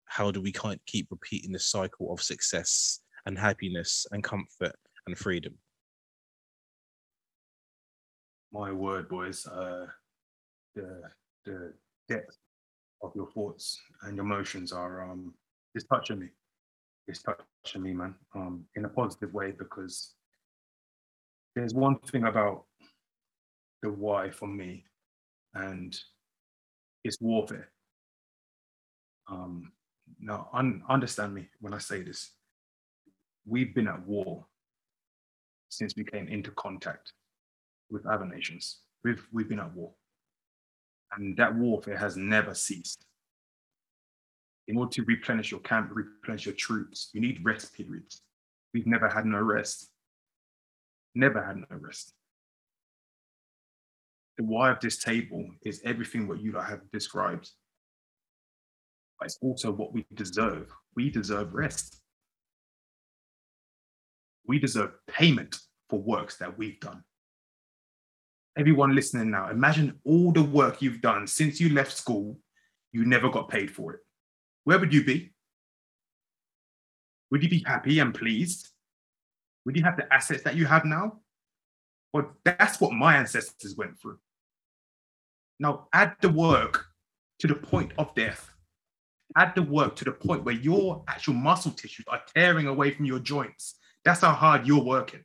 how 0.05 0.31
do 0.31 0.41
we 0.41 0.51
can't 0.51 0.81
keep 0.85 1.07
repeating 1.11 1.51
the 1.51 1.59
cycle 1.59 2.11
of 2.11 2.21
success 2.21 3.01
and 3.25 3.37
happiness 3.37 4.07
and 4.11 4.23
comfort 4.23 4.75
and 5.05 5.17
freedom. 5.17 5.55
My 8.51 8.71
word, 8.71 9.09
boys. 9.09 9.45
Uh, 9.45 9.85
the 10.75 11.01
the 11.45 11.73
depth 12.07 12.37
of 13.01 13.11
your 13.15 13.27
thoughts 13.31 13.79
and 14.03 14.15
your 14.15 14.25
emotions 14.25 14.71
are 14.71 15.09
um 15.09 15.33
it's 15.75 15.85
touching 15.85 16.19
me. 16.19 16.27
It's 17.07 17.23
touching 17.23 17.83
me, 17.83 17.93
man. 17.93 18.15
Um, 18.35 18.65
in 18.75 18.85
a 18.85 18.89
positive 18.89 19.33
way 19.33 19.51
because 19.51 20.13
there's 21.55 21.73
one 21.73 21.99
thing 21.99 22.23
about 22.25 22.65
the 23.81 23.91
why 23.91 24.29
for 24.29 24.47
me, 24.47 24.85
and 25.53 25.97
it's 27.03 27.21
warfare. 27.21 27.69
Um, 29.29 29.71
now, 30.19 30.49
un- 30.53 30.83
understand 30.89 31.33
me 31.33 31.49
when 31.59 31.73
I 31.73 31.77
say 31.77 32.01
this. 32.01 32.31
We've 33.45 33.73
been 33.73 33.87
at 33.87 34.05
war 34.05 34.45
since 35.69 35.93
we 35.95 36.03
came 36.03 36.27
into 36.27 36.51
contact 36.51 37.13
with 37.89 38.05
other 38.05 38.25
nations. 38.25 38.79
We've 39.03 39.25
we've 39.31 39.49
been 39.49 39.59
at 39.59 39.73
war, 39.73 39.93
and 41.15 41.37
that 41.37 41.55
warfare 41.55 41.97
has 41.97 42.17
never 42.17 42.53
ceased. 42.53 43.05
In 44.67 44.77
order 44.77 44.91
to 44.91 45.03
replenish 45.03 45.49
your 45.49 45.61
camp, 45.61 45.89
replenish 45.91 46.45
your 46.45 46.55
troops, 46.55 47.09
you 47.13 47.21
need 47.21 47.43
rest 47.43 47.73
periods. 47.73 48.21
We've 48.73 48.85
never 48.85 49.09
had 49.09 49.25
no 49.25 49.39
rest. 49.39 49.89
Never 51.15 51.43
had 51.43 51.57
no 51.57 51.77
rest 51.77 52.13
the 54.39 54.45
why 54.45 54.71
of 54.71 54.79
this 54.79 54.97
table 54.97 55.45
is 55.63 55.81
everything 55.83 56.25
what 56.25 56.39
you 56.39 56.53
have 56.53 56.79
described. 56.93 57.51
But 59.19 59.25
it's 59.25 59.37
also 59.41 59.69
what 59.69 59.93
we 59.93 60.05
deserve. 60.13 60.71
We 60.95 61.09
deserve 61.09 61.53
rest. 61.53 61.97
We 64.47 64.57
deserve 64.57 64.91
payment 65.07 65.57
for 65.89 65.99
works 65.99 66.37
that 66.37 66.57
we've 66.57 66.79
done. 66.79 67.03
Everyone 68.57 68.95
listening 68.95 69.29
now, 69.29 69.49
imagine 69.49 69.99
all 70.05 70.31
the 70.31 70.41
work 70.41 70.81
you've 70.81 71.01
done 71.01 71.27
since 71.27 71.59
you 71.59 71.73
left 71.73 71.91
school, 71.91 72.39
you 72.93 73.03
never 73.03 73.29
got 73.29 73.49
paid 73.49 73.69
for 73.69 73.93
it. 73.93 73.99
Where 74.63 74.79
would 74.79 74.93
you 74.93 75.03
be? 75.03 75.33
Would 77.31 77.43
you 77.43 77.49
be 77.49 77.63
happy 77.67 77.99
and 77.99 78.15
pleased? 78.15 78.69
Would 79.65 79.75
you 79.75 79.83
have 79.83 79.97
the 79.97 80.11
assets 80.13 80.43
that 80.43 80.55
you 80.55 80.65
have 80.65 80.85
now? 80.85 81.19
Well, 82.13 82.31
that's 82.45 82.79
what 82.79 82.93
my 82.93 83.17
ancestors 83.17 83.75
went 83.75 83.99
through. 83.99 84.17
Now 85.59 85.87
add 85.93 86.15
the 86.21 86.29
work 86.29 86.85
to 87.39 87.47
the 87.47 87.55
point 87.55 87.91
of 87.97 88.13
death. 88.15 88.53
Add 89.37 89.53
the 89.55 89.61
work 89.61 89.95
to 89.97 90.05
the 90.05 90.11
point 90.11 90.43
where 90.43 90.55
your 90.55 91.03
actual 91.07 91.35
muscle 91.35 91.71
tissues 91.71 92.05
are 92.07 92.21
tearing 92.35 92.67
away 92.67 92.91
from 92.91 93.05
your 93.05 93.19
joints. 93.19 93.75
That's 94.03 94.21
how 94.21 94.31
hard 94.31 94.65
you're 94.65 94.83
working. 94.83 95.23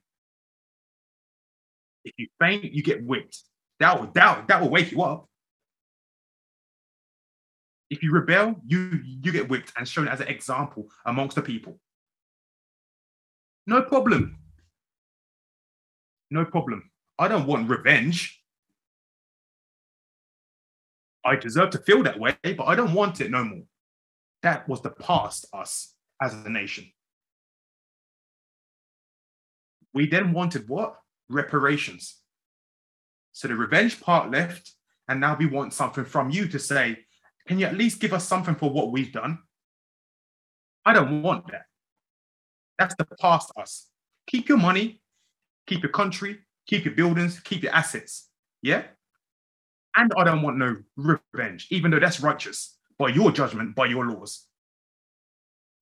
If 2.05 2.13
you 2.19 2.29
faint, 2.41 2.65
you 2.65 2.83
get 2.83 3.05
whipped. 3.05 3.39
That 3.81 3.99
will, 3.99 4.11
that, 4.13 4.49
that 4.49 4.61
will 4.61 4.69
wake 4.69 4.93
you 4.93 5.03
up. 5.03 5.29
If 7.89 8.03
you 8.03 8.13
rebel, 8.13 8.57
you, 8.67 9.01
you 9.05 9.33
get 9.33 9.49
whipped 9.49 9.73
and 9.77 9.89
shown 9.89 10.09
as 10.09 10.21
an 10.21 10.29
example 10.29 10.89
amongst 11.07 11.37
the 11.37 11.43
people. 11.43 11.79
No 13.67 13.83
problem. 13.83 14.39
No 16.31 16.45
problem. 16.45 16.91
I 17.19 17.29
don't 17.29 17.47
want 17.47 17.71
revenge. 17.71 18.44
I 21.25 21.37
deserve 21.37 21.71
to 21.71 21.79
feel 21.79 22.03
that 22.03 22.19
way, 22.19 22.37
but 22.43 22.65
I 22.65 22.75
don't 22.75 22.95
want 22.95 23.21
it 23.21 23.31
no 23.31 23.45
more. 23.45 23.63
That 24.43 24.69
was 24.69 24.83
the 24.83 24.91
past 24.91 25.47
us 25.53 25.95
as 26.21 26.35
a 26.35 26.51
nation. 26.51 26.91
We 29.95 30.07
then 30.07 30.33
wanted 30.33 30.69
what? 30.69 30.97
Reparations. 31.31 32.21
So 33.33 33.49
the 33.49 33.55
revenge 33.55 34.01
part 34.01 34.31
left, 34.31 34.73
and 35.09 35.21
now 35.21 35.37
we 35.37 35.47
want 35.47 35.73
something 35.73 36.05
from 36.05 36.31
you 36.31 36.47
to 36.49 36.59
say, 36.59 36.99
can 37.47 37.59
you 37.59 37.67
at 37.67 37.77
least 37.77 38.01
give 38.01 38.13
us 38.13 38.27
something 38.27 38.55
for 38.55 38.71
what 38.71 38.93
we've 38.93 39.13
done? 39.13 39.39
I 40.85 40.93
don't 40.93 41.23
want 41.23 41.51
that. 41.51 41.65
That's 42.79 42.95
the 42.97 43.07
past 43.21 43.51
us. 43.57 43.89
Keep 44.27 44.49
your 44.49 44.59
money, 44.59 45.01
keep 45.67 45.83
your 45.83 45.93
country, 45.93 46.41
keep 46.67 46.85
your 46.85 46.95
buildings, 46.95 47.41
keep 47.41 47.63
your 47.63 47.75
assets. 47.75 48.29
Yeah. 48.63 48.85
And 49.97 50.11
I 50.17 50.25
don't 50.25 50.43
want 50.43 50.59
no 50.59 50.77
revenge, 50.97 51.69
even 51.71 51.91
though 51.91 52.01
that's 52.01 52.21
righteous 52.21 52.77
by 52.99 53.09
your 53.09 53.31
judgment, 53.31 53.75
by 53.75 53.87
your 53.87 54.07
laws. 54.07 54.47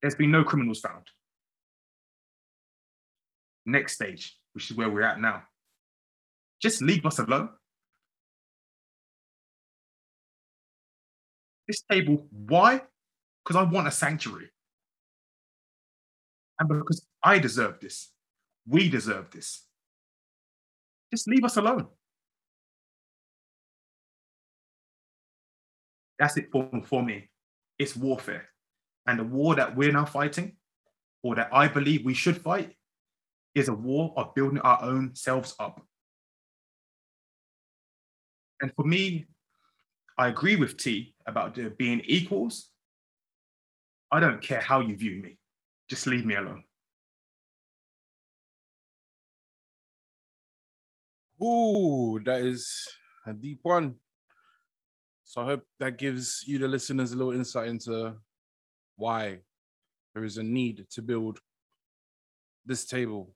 There's 0.01 0.15
been 0.15 0.31
no 0.31 0.45
criminals 0.45 0.81
found. 0.81 1.07
Next 3.65 3.95
stage, 3.95 4.37
which 4.53 4.71
is 4.71 4.77
where 4.77 4.91
we're 4.91 5.03
at 5.03 5.21
now. 5.21 5.45
Just 6.61 6.83
leave 6.83 7.07
us 7.07 7.19
alone. 7.19 7.51
This 11.69 11.83
table, 11.91 12.27
why? 12.31 12.83
Because 13.45 13.57
I 13.57 13.63
want 13.63 13.89
a 13.89 13.91
sanctuary. 13.91 14.51
And 16.59 16.69
because 16.69 17.07
I 17.23 17.39
deserve 17.39 17.81
this. 17.81 18.11
We 18.67 18.89
deserve 18.89 19.31
this. 19.31 19.65
Just 21.13 21.29
leave 21.29 21.45
us 21.45 21.57
alone. 21.57 21.87
That's 26.23 26.37
it 26.37 26.53
for, 26.53 26.71
for 26.85 27.03
me. 27.03 27.29
It's 27.81 27.97
warfare. 27.97 28.47
And 29.09 29.19
the 29.19 29.25
war 29.25 29.57
that 29.57 29.75
we're 29.75 29.91
now 29.91 30.05
fighting, 30.05 30.53
or 31.25 31.35
that 31.35 31.49
I 31.53 31.67
believe 31.67 32.05
we 32.05 32.15
should 32.15 32.41
fight, 32.41 32.77
is 33.57 33.67
a 33.67 33.75
war 33.75 34.15
of 34.17 34.33
building 34.37 34.61
our 34.61 34.81
own 34.85 35.17
selves 35.17 35.57
up. 35.59 35.85
And 38.61 38.73
for 38.77 38.85
me, 38.85 39.27
I 40.17 40.29
agree 40.29 40.55
with 40.55 40.77
T 40.77 41.17
about 41.27 41.59
being 41.77 42.01
equals. 42.05 42.71
I 44.13 44.21
don't 44.21 44.41
care 44.41 44.61
how 44.61 44.79
you 44.79 44.97
view 44.97 45.21
me, 45.21 45.39
just 45.91 46.07
leave 46.07 46.25
me 46.25 46.37
alone. 46.37 46.63
Ooh, 51.43 52.21
that 52.25 52.43
is 52.43 52.87
a 53.27 53.33
deep 53.33 53.59
one. 53.65 53.97
So 55.33 55.41
I 55.41 55.47
hope 55.47 55.63
that 55.81 55.97
gives 55.97 56.45
you, 56.47 56.59
the 56.59 56.69
listeners, 56.69 57.13
a 57.13 57.17
little 57.17 57.33
insight 57.33 57.69
into 57.69 58.17
why 58.97 59.39
there 60.13 60.25
is 60.25 60.37
a 60.37 60.43
need 60.43 60.85
to 60.91 61.01
build 61.01 61.39
this 62.67 62.85
table. 62.85 63.35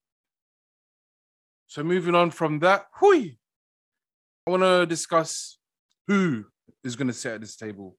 So 1.68 1.82
moving 1.82 2.14
on 2.14 2.32
from 2.32 2.58
that, 2.58 2.84
hui, 3.00 3.38
I 4.46 4.50
want 4.50 4.62
to 4.62 4.84
discuss 4.84 5.56
who 6.06 6.44
is 6.84 6.96
going 6.96 7.06
to 7.06 7.14
sit 7.14 7.32
at 7.32 7.40
this 7.40 7.56
table, 7.56 7.96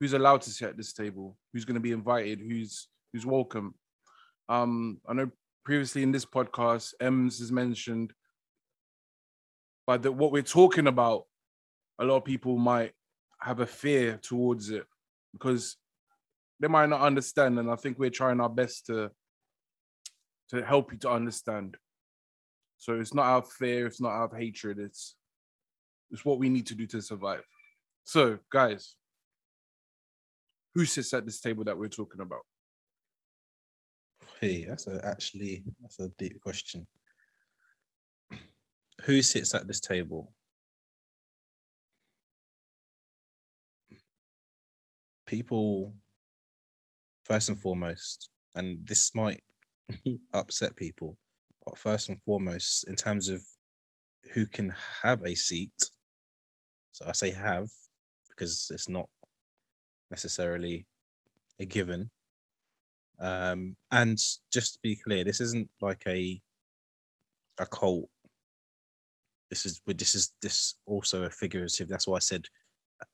who's 0.00 0.12
allowed 0.12 0.42
to 0.42 0.50
sit 0.50 0.68
at 0.68 0.76
this 0.76 0.92
table, 0.92 1.38
who's 1.54 1.64
going 1.64 1.76
to 1.76 1.80
be 1.80 1.92
invited, 1.92 2.40
who's 2.40 2.88
who's 3.10 3.24
welcome. 3.24 3.74
Um, 4.50 5.00
I 5.08 5.14
know 5.14 5.30
previously 5.64 6.02
in 6.02 6.12
this 6.12 6.26
podcast, 6.26 6.92
Ems 7.00 7.38
has 7.38 7.50
mentioned 7.50 8.12
but 9.86 10.02
the, 10.02 10.12
what 10.12 10.30
we're 10.30 10.42
talking 10.42 10.88
about, 10.88 11.24
a 11.98 12.04
lot 12.04 12.18
of 12.18 12.24
people 12.26 12.58
might 12.58 12.92
have 13.40 13.60
a 13.60 13.66
fear 13.66 14.18
towards 14.22 14.70
it 14.70 14.84
because 15.32 15.76
they 16.58 16.68
might 16.68 16.88
not 16.88 17.00
understand, 17.00 17.58
and 17.58 17.70
I 17.70 17.76
think 17.76 17.98
we're 17.98 18.10
trying 18.10 18.40
our 18.40 18.48
best 18.48 18.86
to 18.86 19.10
to 20.50 20.64
help 20.64 20.92
you 20.92 20.98
to 20.98 21.10
understand. 21.10 21.76
So 22.78 22.98
it's 22.98 23.14
not 23.14 23.26
of 23.36 23.50
fear, 23.50 23.86
it's 23.86 24.00
not 24.00 24.24
of 24.24 24.36
hatred, 24.36 24.78
it's 24.78 25.14
it's 26.10 26.24
what 26.24 26.38
we 26.38 26.48
need 26.48 26.66
to 26.66 26.74
do 26.74 26.86
to 26.88 27.00
survive. 27.00 27.44
So, 28.04 28.38
guys, 28.50 28.96
who 30.74 30.84
sits 30.84 31.14
at 31.14 31.24
this 31.24 31.40
table 31.40 31.64
that 31.64 31.78
we're 31.78 31.88
talking 31.88 32.20
about? 32.20 32.42
Hey, 34.40 34.64
that's 34.64 34.86
a, 34.86 35.00
actually 35.04 35.62
that's 35.80 36.00
a 36.00 36.08
deep 36.18 36.40
question 36.40 36.86
who 39.02 39.22
sits 39.22 39.54
at 39.54 39.66
this 39.66 39.80
table? 39.80 40.32
People, 45.30 45.94
first 47.24 47.50
and 47.50 47.60
foremost, 47.60 48.30
and 48.56 48.84
this 48.84 49.14
might 49.14 49.40
upset 50.34 50.74
people, 50.74 51.16
but 51.64 51.78
first 51.78 52.08
and 52.08 52.20
foremost, 52.22 52.88
in 52.88 52.96
terms 52.96 53.28
of 53.28 53.40
who 54.32 54.44
can 54.44 54.74
have 55.04 55.24
a 55.24 55.36
seat, 55.36 55.70
so 56.90 57.04
I 57.06 57.12
say 57.12 57.30
have 57.30 57.68
because 58.28 58.72
it's 58.74 58.88
not 58.88 59.08
necessarily 60.10 60.84
a 61.60 61.64
given. 61.64 62.10
Um, 63.20 63.76
and 63.92 64.18
just 64.52 64.74
to 64.74 64.78
be 64.82 64.96
clear, 64.96 65.22
this 65.22 65.40
isn't 65.40 65.70
like 65.80 66.02
a 66.08 66.42
a 67.58 67.66
cult 67.66 68.08
this 69.50 69.66
is 69.66 69.80
this 69.86 70.14
is 70.14 70.32
this 70.40 70.74
also 70.86 71.24
a 71.24 71.30
figurative. 71.30 71.88
That's 71.88 72.06
why 72.06 72.16
I 72.16 72.20
said 72.20 72.46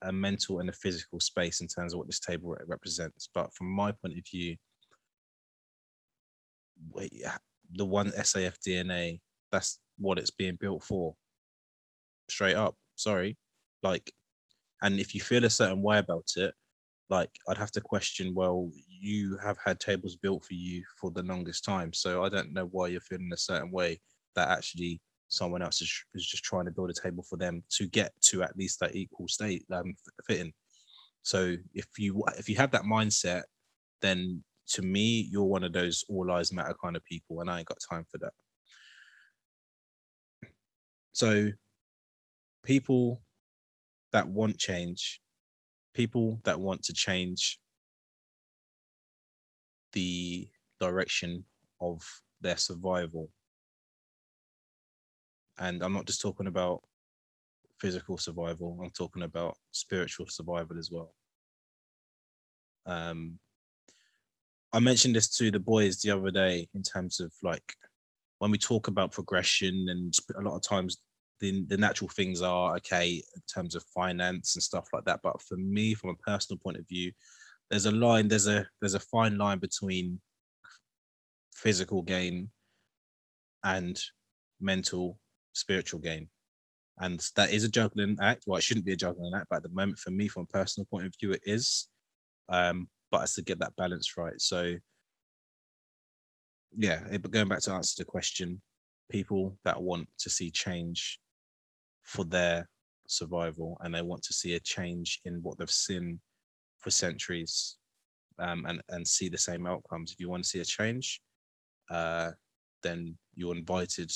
a 0.02 0.12
mental 0.12 0.60
and 0.60 0.68
a 0.68 0.72
physical 0.72 1.20
space 1.20 1.60
in 1.60 1.68
terms 1.68 1.92
of 1.92 1.98
what 1.98 2.06
this 2.06 2.20
table 2.20 2.56
represents. 2.66 3.28
But 3.34 3.54
from 3.54 3.68
my 3.68 3.92
point 3.92 4.18
of 4.18 4.24
view, 4.30 4.56
the 7.74 7.84
one 7.84 8.10
SAF 8.12 8.56
DNA, 8.66 9.20
that's 9.52 9.80
what 9.98 10.18
it's 10.18 10.30
being 10.30 10.56
built 10.60 10.84
for. 10.84 11.14
Straight 12.28 12.56
up, 12.56 12.74
sorry, 12.96 13.36
like, 13.82 14.12
and 14.82 14.98
if 14.98 15.14
you 15.14 15.20
feel 15.20 15.44
a 15.44 15.50
certain 15.50 15.82
way 15.82 15.98
about 15.98 16.28
it, 16.36 16.52
like 17.08 17.30
I'd 17.48 17.56
have 17.56 17.70
to 17.72 17.80
question. 17.80 18.34
Well, 18.34 18.70
you 18.88 19.38
have 19.38 19.56
had 19.64 19.78
tables 19.78 20.16
built 20.16 20.44
for 20.44 20.54
you 20.54 20.82
for 21.00 21.10
the 21.10 21.22
longest 21.22 21.64
time, 21.64 21.92
so 21.92 22.24
I 22.24 22.28
don't 22.28 22.52
know 22.52 22.66
why 22.72 22.88
you're 22.88 23.00
feeling 23.00 23.30
a 23.32 23.36
certain 23.36 23.70
way 23.70 24.00
that 24.34 24.48
actually 24.50 25.00
someone 25.28 25.62
else 25.62 25.80
is, 25.82 25.92
is 26.14 26.26
just 26.26 26.44
trying 26.44 26.66
to 26.66 26.70
build 26.70 26.90
a 26.90 26.94
table 26.94 27.24
for 27.28 27.36
them 27.36 27.62
to 27.70 27.86
get 27.88 28.12
to 28.22 28.42
at 28.42 28.56
least 28.56 28.80
that 28.80 28.94
equal 28.94 29.28
state 29.28 29.64
um, 29.72 29.94
fitting. 30.26 30.52
So 31.22 31.56
if 31.74 31.86
you 31.98 32.22
if 32.38 32.48
you 32.48 32.56
have 32.56 32.70
that 32.70 32.82
mindset, 32.84 33.42
then 34.00 34.44
to 34.68 34.82
me 34.82 35.28
you're 35.30 35.44
one 35.44 35.64
of 35.64 35.72
those 35.72 36.04
all 36.08 36.26
lives 36.26 36.52
matter 36.52 36.74
kind 36.82 36.96
of 36.96 37.04
people, 37.04 37.40
and 37.40 37.50
I 37.50 37.58
ain't 37.58 37.68
got 37.68 37.78
time 37.90 38.04
for 38.10 38.18
that. 38.18 38.32
So 41.12 41.50
people 42.64 43.22
that 44.12 44.28
want 44.28 44.58
change, 44.58 45.20
people 45.94 46.40
that 46.44 46.60
want 46.60 46.82
to 46.84 46.92
change 46.92 47.58
the 49.92 50.48
direction 50.78 51.44
of 51.80 52.02
their 52.40 52.56
survival 52.56 53.30
and 55.58 55.82
I'm 55.82 55.92
not 55.92 56.06
just 56.06 56.20
talking 56.20 56.46
about 56.46 56.82
physical 57.80 58.18
survival, 58.18 58.78
I'm 58.82 58.90
talking 58.90 59.22
about 59.22 59.56
spiritual 59.72 60.26
survival 60.28 60.78
as 60.78 60.90
well. 60.90 61.14
Um, 62.86 63.38
I 64.72 64.78
mentioned 64.78 65.16
this 65.16 65.28
to 65.38 65.50
the 65.50 65.58
boys 65.58 66.00
the 66.00 66.10
other 66.10 66.30
day 66.30 66.68
in 66.74 66.82
terms 66.82 67.20
of 67.20 67.32
like 67.42 67.74
when 68.38 68.50
we 68.50 68.58
talk 68.58 68.88
about 68.88 69.12
progression, 69.12 69.86
and 69.88 70.14
a 70.38 70.42
lot 70.42 70.56
of 70.56 70.62
times 70.62 70.98
the, 71.40 71.64
the 71.68 71.76
natural 71.76 72.10
things 72.10 72.42
are 72.42 72.76
okay 72.76 73.22
in 73.34 73.42
terms 73.52 73.74
of 73.74 73.84
finance 73.94 74.54
and 74.54 74.62
stuff 74.62 74.88
like 74.92 75.04
that. 75.04 75.20
But 75.22 75.40
for 75.42 75.56
me, 75.56 75.94
from 75.94 76.10
a 76.10 76.30
personal 76.30 76.58
point 76.58 76.76
of 76.76 76.86
view, 76.88 77.12
there's 77.70 77.86
a 77.86 77.90
line, 77.90 78.28
there's 78.28 78.46
a 78.46 78.66
there's 78.80 78.94
a 78.94 79.00
fine 79.00 79.38
line 79.38 79.58
between 79.58 80.20
physical 81.54 82.02
gain 82.02 82.50
and 83.64 83.98
mental 84.60 85.18
spiritual 85.56 86.00
gain. 86.00 86.28
And 86.98 87.20
that 87.36 87.52
is 87.52 87.64
a 87.64 87.68
juggling 87.68 88.16
act. 88.20 88.44
Well, 88.46 88.58
it 88.58 88.62
shouldn't 88.62 88.86
be 88.86 88.92
a 88.92 88.96
juggling 88.96 89.34
act, 89.34 89.46
but 89.50 89.56
at 89.56 89.62
the 89.64 89.68
moment, 89.70 89.98
for 89.98 90.10
me, 90.10 90.28
from 90.28 90.44
a 90.44 90.52
personal 90.52 90.86
point 90.86 91.06
of 91.06 91.14
view, 91.20 91.32
it 91.32 91.42
is. 91.44 91.88
Um, 92.48 92.88
but 93.10 93.22
it's 93.22 93.34
to 93.34 93.42
get 93.42 93.58
that 93.58 93.76
balance 93.76 94.16
right. 94.16 94.40
So, 94.40 94.74
yeah, 96.76 97.00
but 97.10 97.30
going 97.30 97.48
back 97.48 97.60
to 97.62 97.72
answer 97.72 97.94
the 97.98 98.04
question, 98.04 98.60
people 99.10 99.58
that 99.64 99.80
want 99.80 100.08
to 100.20 100.30
see 100.30 100.50
change 100.50 101.18
for 102.02 102.24
their 102.24 102.68
survival 103.08 103.78
and 103.82 103.94
they 103.94 104.02
want 104.02 104.22
to 104.22 104.32
see 104.32 104.54
a 104.54 104.60
change 104.60 105.20
in 105.24 105.42
what 105.42 105.58
they've 105.58 105.70
seen 105.70 106.20
for 106.78 106.90
centuries 106.90 107.76
um, 108.38 108.64
and, 108.66 108.80
and 108.88 109.06
see 109.06 109.28
the 109.28 109.38
same 109.38 109.66
outcomes. 109.66 110.12
If 110.12 110.20
you 110.20 110.28
want 110.28 110.44
to 110.44 110.48
see 110.48 110.60
a 110.60 110.64
change, 110.64 111.20
uh, 111.90 112.32
then 112.82 113.16
you're 113.34 113.54
invited 113.54 114.10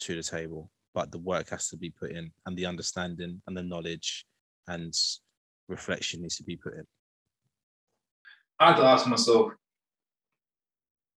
to 0.00 0.16
the 0.16 0.22
table, 0.22 0.70
but 0.94 1.10
the 1.12 1.18
work 1.18 1.50
has 1.50 1.68
to 1.68 1.76
be 1.76 1.90
put 1.90 2.12
in, 2.12 2.32
and 2.46 2.56
the 2.56 2.66
understanding 2.66 3.42
and 3.46 3.56
the 3.56 3.62
knowledge 3.62 4.26
and 4.68 4.94
reflection 5.68 6.22
needs 6.22 6.36
to 6.36 6.44
be 6.44 6.56
put 6.56 6.74
in. 6.74 6.86
I 8.58 8.68
had 8.68 8.76
to 8.76 8.84
ask 8.84 9.06
myself, 9.06 9.52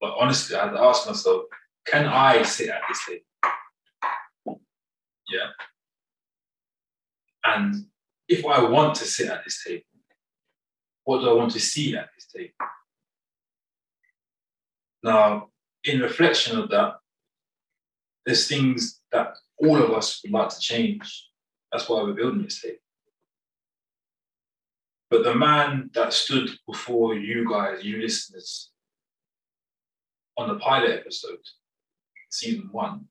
but 0.02 0.16
honestly, 0.20 0.56
I 0.56 0.66
had 0.66 0.74
to 0.74 0.82
ask 0.82 1.08
myself, 1.08 1.44
can 1.86 2.06
I 2.06 2.44
sit 2.44 2.70
at 2.70 2.82
this 2.88 3.06
table? 3.06 4.62
Yeah. 5.30 5.50
And 7.46 7.86
if 8.28 8.46
I 8.46 8.64
want 8.64 8.96
to 8.96 9.06
sit 9.06 9.30
at 9.30 9.44
this 9.44 9.64
table, 9.64 9.84
what 11.04 11.22
do 11.22 11.30
I 11.30 11.34
want 11.34 11.52
to 11.52 11.60
see 11.60 11.96
at 11.96 12.10
this 12.16 12.28
table? 12.28 12.54
Now, 15.02 15.48
in 15.86 16.02
reflection 16.02 16.60
of 16.60 16.70
that, 16.70 16.96
there's 18.26 18.48
things 18.48 19.02
that 19.12 19.36
all 19.58 19.82
of 19.82 19.92
us 19.92 20.22
would 20.24 20.32
like 20.32 20.50
to 20.50 20.60
change. 20.60 21.30
That's 21.72 21.88
why 21.88 22.02
we're 22.02 22.14
building 22.14 22.44
this 22.44 22.62
table. 22.62 22.78
But 25.10 25.24
the 25.24 25.36
man 25.36 25.90
that 25.94 26.14
stood 26.14 26.50
before 26.68 27.16
you 27.16 27.50
guys, 27.50 27.84
you 27.84 27.98
listeners, 27.98 28.70
on 30.38 30.48
the 30.48 30.60
pilot 30.60 31.00
episode, 31.00 31.40
season 32.30 32.70
one, 32.72 33.06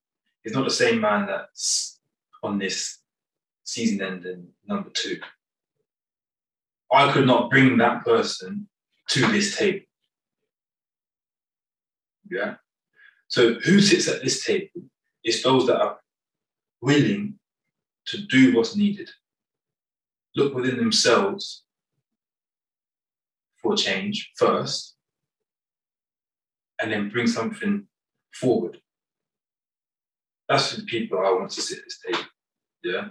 is 0.45 0.55
not 0.55 0.65
the 0.65 0.71
same 0.71 1.01
man 1.01 1.27
that's 1.27 2.01
on 2.43 2.59
this 2.59 2.99
season 3.65 4.01
ending 4.01 4.49
number 4.67 4.91
two. 4.91 5.19
I 6.91 7.13
could 7.13 7.27
not 7.27 7.51
bring 7.51 7.77
that 7.79 8.05
person 8.05 8.69
to 9.09 9.27
this 9.27 9.57
table. 9.57 9.85
Yeah. 12.31 12.55
So 13.27 13.55
who 13.55 13.81
sits 13.81 14.09
at 14.09 14.23
this 14.23 14.45
table 14.45 14.89
is 15.29 15.43
those 15.43 15.67
that 15.67 15.81
are 15.81 15.99
willing 16.81 17.35
to 18.07 18.19
do 18.19 18.57
what's 18.57 18.75
needed, 18.75 19.11
look 20.35 20.55
within 20.55 20.79
themselves 20.79 21.65
for 23.63 23.77
change 23.77 24.31
first, 24.37 24.97
and 26.81 26.91
then 26.91 27.11
bring 27.11 27.27
something 27.27 27.87
forward. 28.33 28.79
That's 30.49 30.75
the 30.75 30.85
people 30.85 31.19
I 31.19 31.31
want 31.33 31.51
to 31.51 31.61
sit 31.61 31.79
at 31.79 31.85
this 31.85 31.99
table. 32.07 32.29
Yeah. 32.83 33.09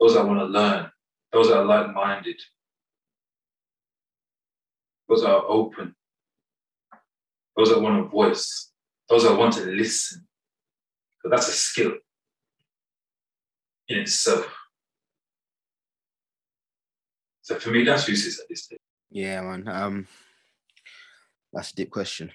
Those 0.00 0.14
that 0.14 0.26
want 0.26 0.38
to 0.38 0.46
learn, 0.46 0.90
those 1.32 1.48
that 1.48 1.58
are 1.58 1.64
like 1.64 1.92
minded, 1.92 2.40
those 5.08 5.22
that 5.22 5.30
are 5.30 5.44
open, 5.46 5.94
those 7.56 7.68
that 7.70 7.80
want 7.80 8.06
a 8.06 8.08
voice, 8.08 8.70
those 9.08 9.24
that 9.24 9.36
want 9.36 9.54
to 9.54 9.66
listen. 9.66 10.25
So 11.26 11.30
that's 11.30 11.48
a 11.48 11.52
skill 11.52 11.92
in 13.88 13.98
itself. 13.98 14.46
So 17.42 17.58
for 17.58 17.70
me, 17.70 17.82
that's 17.82 18.06
who 18.06 18.14
sits 18.14 18.38
at 18.38 18.46
this 18.48 18.68
table. 18.68 18.78
Yeah, 19.10 19.40
man. 19.40 19.66
Um, 19.66 20.06
that's 21.52 21.72
a 21.72 21.74
deep 21.74 21.90
question. 21.90 22.30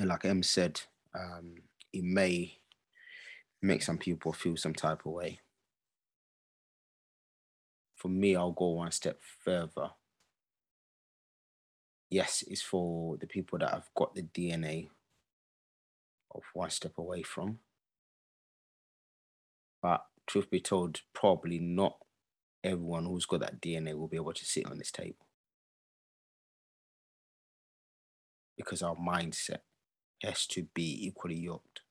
And 0.00 0.08
like 0.08 0.24
Em 0.24 0.42
said, 0.42 0.80
um, 1.14 1.54
it 1.92 2.02
may 2.02 2.58
make 3.62 3.84
some 3.84 3.98
people 3.98 4.32
feel 4.32 4.56
some 4.56 4.74
type 4.74 5.06
of 5.06 5.12
way. 5.12 5.38
For 7.94 8.08
me, 8.08 8.34
I'll 8.34 8.50
go 8.50 8.70
one 8.70 8.90
step 8.90 9.20
further. 9.44 9.90
Yes, 12.10 12.42
it's 12.48 12.62
for 12.62 13.16
the 13.18 13.28
people 13.28 13.60
that 13.60 13.70
have 13.70 13.88
got 13.94 14.16
the 14.16 14.22
DNA 14.22 14.88
of 16.34 16.42
one 16.52 16.70
step 16.70 16.92
away 16.98 17.22
from. 17.22 17.58
But 19.82 20.04
truth 20.26 20.50
be 20.50 20.60
told, 20.60 21.00
probably 21.12 21.58
not 21.58 21.98
everyone 22.62 23.04
who's 23.04 23.26
got 23.26 23.40
that 23.40 23.60
DNA 23.60 23.94
will 23.94 24.08
be 24.08 24.16
able 24.16 24.32
to 24.32 24.44
sit 24.44 24.66
on 24.66 24.78
this 24.78 24.90
table. 24.90 25.26
Because 28.56 28.82
our 28.82 28.96
mindset 28.96 29.58
has 30.22 30.46
to 30.46 30.66
be 30.74 31.06
equally 31.06 31.36
yoked 31.36 31.82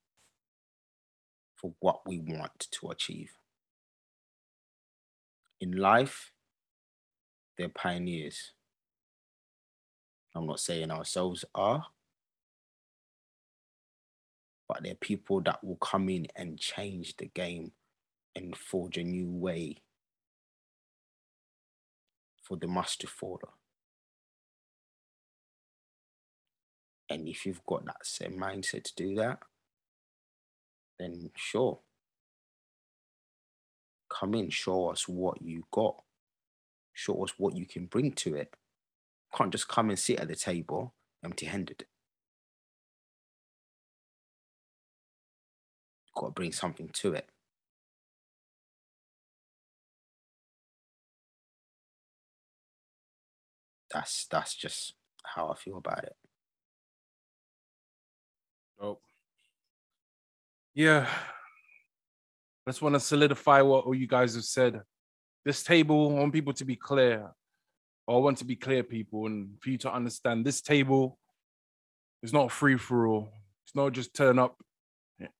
for 1.55 1.73
what 1.79 2.01
we 2.05 2.19
want 2.19 2.67
to 2.71 2.89
achieve. 2.89 3.33
In 5.61 5.71
life, 5.73 6.31
they're 7.57 7.69
pioneers. 7.69 8.51
I'm 10.35 10.47
not 10.47 10.59
saying 10.59 10.89
ourselves 10.89 11.45
are, 11.53 11.85
but 14.73 14.81
they're 14.81 14.95
people 14.95 15.39
that 15.41 15.63
will 15.63 15.75
come 15.75 16.09
in 16.09 16.25
and 16.35 16.57
change 16.57 17.15
the 17.17 17.27
game 17.27 17.71
and 18.35 18.57
forge 18.57 18.97
a 18.97 19.03
new 19.03 19.29
way 19.29 19.77
for 22.41 22.57
the 22.57 22.67
mass 22.67 22.95
to 22.97 23.05
follow. 23.05 23.53
And 27.07 27.27
if 27.27 27.45
you've 27.45 27.63
got 27.67 27.85
that 27.85 28.03
same 28.03 28.39
mindset 28.39 28.85
to 28.85 28.95
do 28.95 29.15
that, 29.15 29.39
then 30.97 31.29
sure. 31.35 31.79
Come 34.09 34.33
in, 34.33 34.49
show 34.49 34.89
us 34.89 35.07
what 35.07 35.39
you 35.39 35.65
got. 35.71 36.01
Show 36.93 37.23
us 37.23 37.33
what 37.37 37.55
you 37.55 37.67
can 37.67 37.85
bring 37.85 38.13
to 38.13 38.35
it. 38.35 38.55
Can't 39.35 39.51
just 39.51 39.67
come 39.67 39.89
and 39.89 39.99
sit 39.99 40.19
at 40.19 40.27
the 40.27 40.35
table 40.35 40.95
empty 41.23 41.45
handed. 41.45 41.85
Got 46.15 46.27
to 46.27 46.31
bring 46.31 46.51
something 46.51 46.89
to 46.93 47.13
it. 47.13 47.27
That's 53.91 54.25
that's 54.29 54.55
just 54.55 54.93
how 55.23 55.49
I 55.49 55.55
feel 55.55 55.77
about 55.77 56.03
it. 56.03 56.15
Dope. 58.79 59.01
Yeah. 60.73 61.07
I 62.65 62.71
just 62.71 62.81
want 62.81 62.95
to 62.95 62.99
solidify 62.99 63.61
what 63.61 63.85
all 63.85 63.93
you 63.93 64.07
guys 64.07 64.35
have 64.35 64.45
said. 64.45 64.81
This 65.45 65.63
table, 65.63 66.11
I 66.11 66.19
want 66.21 66.33
people 66.33 66.53
to 66.53 66.65
be 66.65 66.75
clear. 66.75 67.29
I 68.07 68.13
want 68.13 68.37
to 68.39 68.45
be 68.45 68.55
clear, 68.55 68.83
people, 68.83 69.25
and 69.27 69.57
for 69.61 69.69
you 69.69 69.77
to 69.79 69.93
understand 69.93 70.45
this 70.45 70.61
table 70.61 71.19
is 72.21 72.33
not 72.33 72.51
free 72.51 72.77
for 72.77 73.07
all. 73.07 73.29
It's 73.65 73.75
not 73.75 73.91
just 73.91 74.13
turn 74.13 74.39
up 74.39 74.57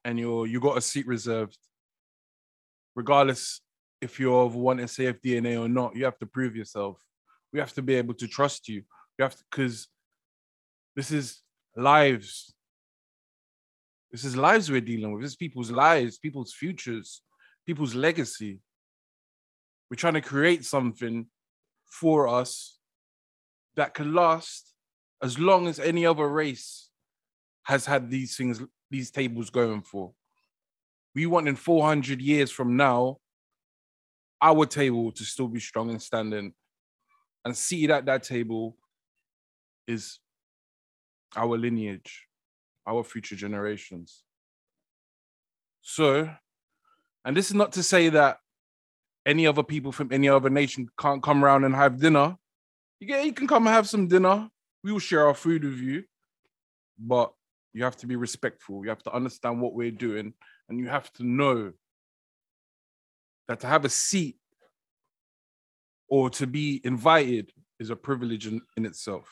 and 0.03 0.19
you're 0.19 0.47
you 0.47 0.59
got 0.59 0.77
a 0.77 0.81
seat 0.81 1.07
reserved. 1.07 1.57
Regardless 2.95 3.61
if 4.01 4.19
you're 4.19 4.43
of 4.43 4.89
safe 4.89 5.21
DNA 5.21 5.59
or 5.59 5.69
not, 5.69 5.95
you 5.95 6.03
have 6.05 6.19
to 6.19 6.25
prove 6.25 6.55
yourself. 6.55 7.01
We 7.51 7.59
have 7.59 7.73
to 7.73 7.81
be 7.81 7.95
able 7.95 8.13
to 8.15 8.27
trust 8.27 8.67
you. 8.67 8.83
You 9.17 9.23
have 9.23 9.35
to 9.35 9.43
because 9.49 9.87
this 10.95 11.11
is 11.11 11.41
lives. 11.75 12.53
This 14.11 14.25
is 14.25 14.35
lives 14.35 14.69
we're 14.69 14.81
dealing 14.81 15.11
with. 15.11 15.23
This 15.23 15.31
is 15.31 15.37
people's 15.37 15.71
lives, 15.71 16.17
people's 16.17 16.53
futures, 16.53 17.21
people's 17.65 17.95
legacy. 17.95 18.59
We're 19.89 19.95
trying 19.95 20.13
to 20.15 20.21
create 20.21 20.65
something 20.65 21.27
for 21.85 22.27
us 22.27 22.79
that 23.75 23.93
can 23.93 24.13
last 24.13 24.73
as 25.21 25.39
long 25.39 25.67
as 25.67 25.79
any 25.79 26.05
other 26.05 26.27
race 26.27 26.89
has 27.63 27.85
had 27.85 28.09
these 28.09 28.35
things, 28.35 28.61
these 28.93 29.09
tables 29.09 29.49
going 29.49 29.81
for. 29.81 30.13
We 31.15 31.25
want 31.25 31.47
in 31.47 31.55
400 31.55 32.21
years 32.21 32.51
from 32.51 32.77
now, 32.77 33.17
our 34.41 34.65
table 34.67 35.11
to 35.13 35.23
still 35.25 35.47
be 35.47 35.59
strong 35.59 35.89
and 35.89 36.01
standing. 36.01 36.53
And 37.43 37.57
seated 37.57 37.91
at 37.91 38.05
that 38.05 38.23
table 38.23 38.77
is 39.87 40.19
our 41.35 41.57
lineage, 41.57 42.27
our 42.87 43.03
future 43.03 43.35
generations. 43.35 44.23
So, 45.81 46.29
and 47.25 47.35
this 47.35 47.47
is 47.47 47.55
not 47.55 47.71
to 47.73 47.83
say 47.83 48.09
that 48.09 48.37
any 49.25 49.47
other 49.47 49.63
people 49.63 49.91
from 49.91 50.11
any 50.11 50.29
other 50.29 50.51
nation 50.51 50.87
can't 50.99 51.23
come 51.23 51.43
around 51.43 51.63
and 51.63 51.75
have 51.75 51.99
dinner. 51.99 52.37
You 52.99 53.07
get, 53.07 53.25
you 53.25 53.33
can 53.33 53.47
come 53.47 53.65
and 53.65 53.73
have 53.73 53.89
some 53.89 54.07
dinner. 54.07 54.49
We 54.83 54.91
will 54.91 54.99
share 54.99 55.25
our 55.25 55.33
food 55.33 55.63
with 55.63 55.79
you, 55.79 56.03
but 56.99 57.33
you 57.73 57.83
have 57.83 57.97
to 57.97 58.07
be 58.07 58.15
respectful. 58.15 58.83
You 58.83 58.89
have 58.89 59.03
to 59.03 59.13
understand 59.13 59.61
what 59.61 59.73
we're 59.73 59.91
doing, 59.91 60.33
and 60.69 60.79
you 60.79 60.87
have 60.87 61.11
to 61.13 61.23
know 61.23 61.73
that 63.47 63.59
to 63.61 63.67
have 63.67 63.85
a 63.85 63.89
seat 63.89 64.37
or 66.07 66.29
to 66.31 66.47
be 66.47 66.81
invited 66.83 67.51
is 67.79 67.89
a 67.89 67.95
privilege 67.95 68.47
in, 68.47 68.61
in 68.77 68.85
itself. 68.85 69.27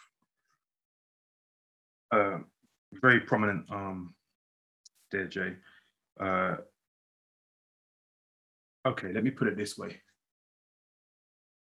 uh, 2.12 2.40
very 3.02 3.22
prominent 3.22 3.66
um 3.72 4.14
there, 5.12 5.28
Jay. 5.28 5.56
Uh, 6.20 6.56
okay, 8.88 9.12
let 9.14 9.24
me 9.24 9.32
put 9.32 9.48
it 9.48 9.58
this 9.58 9.78
way. 9.78 10.02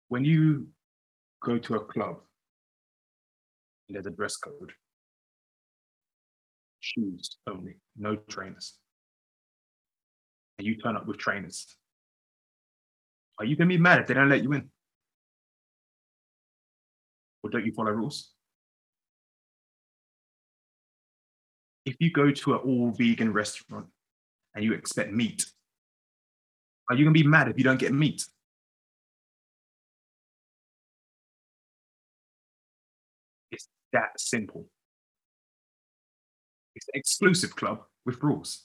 When 0.08 0.24
you 0.24 0.68
go 1.42 1.58
to 1.58 1.76
a 1.76 1.84
club, 1.84 2.20
and 3.88 3.94
there's 3.94 4.06
a 4.06 4.10
dress 4.10 4.36
code, 4.36 4.72
shoes 6.80 7.36
only, 7.46 7.76
no 7.96 8.16
trainers, 8.16 8.74
and 10.58 10.66
you 10.66 10.76
turn 10.76 10.96
up 10.96 11.06
with 11.06 11.18
trainers, 11.18 11.76
are 13.38 13.44
you 13.44 13.56
gonna 13.56 13.68
be 13.68 13.78
mad 13.78 14.00
if 14.00 14.06
they 14.06 14.14
don't 14.14 14.28
let 14.28 14.42
you 14.42 14.52
in? 14.52 14.70
Or 17.42 17.50
don't 17.50 17.66
you 17.66 17.72
follow 17.72 17.90
rules? 17.90 18.36
if 21.86 21.94
you 22.00 22.10
go 22.10 22.30
to 22.32 22.54
an 22.54 22.58
all 22.58 22.90
vegan 22.90 23.32
restaurant 23.32 23.86
and 24.54 24.64
you 24.64 24.74
expect 24.74 25.12
meat, 25.12 25.46
are 26.90 26.96
you 26.96 27.04
gonna 27.04 27.12
be 27.12 27.22
mad 27.22 27.48
if 27.48 27.56
you 27.56 27.64
don't 27.64 27.78
get 27.78 27.92
meat? 27.94 28.24
It's 33.52 33.68
that 33.92 34.20
simple 34.20 34.66
exclusive 36.94 37.54
club 37.56 37.82
with 38.04 38.22
rules. 38.22 38.64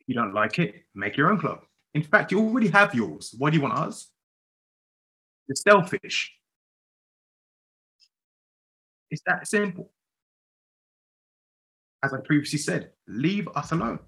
If 0.00 0.08
you 0.08 0.14
don't 0.14 0.34
like 0.34 0.58
it, 0.58 0.74
make 0.94 1.16
your 1.16 1.30
own 1.30 1.38
club. 1.38 1.60
In 1.94 2.02
fact, 2.02 2.32
you 2.32 2.40
already 2.40 2.68
have 2.68 2.94
yours. 2.94 3.34
Why 3.38 3.50
do 3.50 3.56
you 3.56 3.62
want 3.62 3.74
ours? 3.74 4.08
You're 5.46 5.56
selfish. 5.56 6.32
It's 9.10 9.22
that 9.26 9.46
simple. 9.46 9.90
As 12.02 12.12
I 12.12 12.18
previously 12.24 12.58
said, 12.58 12.92
leave 13.06 13.46
us 13.54 13.70
alone. 13.72 14.00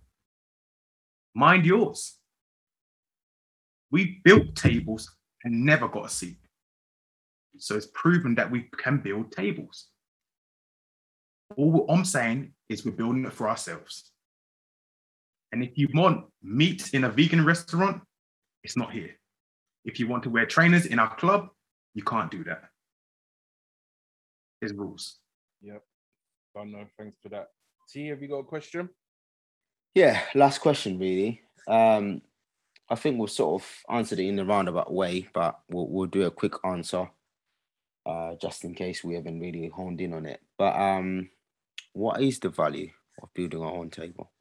Mind 1.34 1.66
yours. 1.66 2.16
We 3.90 4.20
built 4.24 4.56
tables 4.56 5.14
and 5.44 5.64
never 5.64 5.86
got 5.88 6.06
a 6.06 6.08
seat. 6.08 6.38
So 7.58 7.76
it's 7.76 7.88
proven 7.94 8.34
that 8.36 8.50
we 8.50 8.68
can 8.76 8.98
build 8.98 9.32
tables. 9.32 9.88
All 11.56 11.86
I'm 11.88 12.04
saying 12.04 12.52
is 12.68 12.84
we're 12.84 12.92
building 12.92 13.24
it 13.24 13.32
for 13.32 13.48
ourselves. 13.48 14.10
And 15.52 15.62
if 15.62 15.76
you 15.76 15.88
want 15.94 16.26
meat 16.42 16.90
in 16.94 17.04
a 17.04 17.10
vegan 17.10 17.44
restaurant, 17.44 18.02
it's 18.64 18.76
not 18.76 18.92
here. 18.92 19.10
If 19.84 20.00
you 20.00 20.08
want 20.08 20.22
to 20.24 20.30
wear 20.30 20.46
trainers 20.46 20.86
in 20.86 20.98
our 20.98 21.14
club, 21.14 21.48
you 21.94 22.02
can't 22.02 22.30
do 22.30 22.42
that. 22.44 22.64
There's 24.60 24.72
rules. 24.72 25.18
Yep. 25.62 25.82
I 26.56 26.64
know. 26.64 26.86
Thanks 26.98 27.18
for 27.22 27.28
that. 27.28 27.48
T, 27.88 28.08
have 28.08 28.22
you 28.22 28.28
got 28.28 28.38
a 28.38 28.44
question? 28.44 28.88
Yeah, 29.94 30.20
last 30.34 30.58
question 30.60 30.98
really. 30.98 31.42
Um, 31.68 32.22
I 32.88 32.96
think 32.96 33.18
we've 33.18 33.30
sort 33.30 33.62
of 33.62 33.68
answered 33.88 34.18
it 34.18 34.26
in 34.26 34.38
a 34.38 34.44
roundabout 34.44 34.92
way, 34.92 35.28
but 35.32 35.60
we'll 35.70 35.88
we'll 35.88 36.06
do 36.06 36.24
a 36.24 36.30
quick 36.30 36.54
answer, 36.64 37.08
uh, 38.06 38.34
just 38.40 38.64
in 38.64 38.74
case 38.74 39.02
we 39.02 39.14
haven't 39.14 39.40
really 39.40 39.68
honed 39.68 40.00
in 40.00 40.12
on 40.12 40.26
it. 40.26 40.40
But 40.58 40.74
um, 40.76 41.30
what 41.92 42.20
is 42.20 42.38
the 42.38 42.50
value 42.50 42.90
of 43.22 43.32
building 43.34 43.62
a 43.62 43.72
own 43.72 43.90
table? 43.90 44.32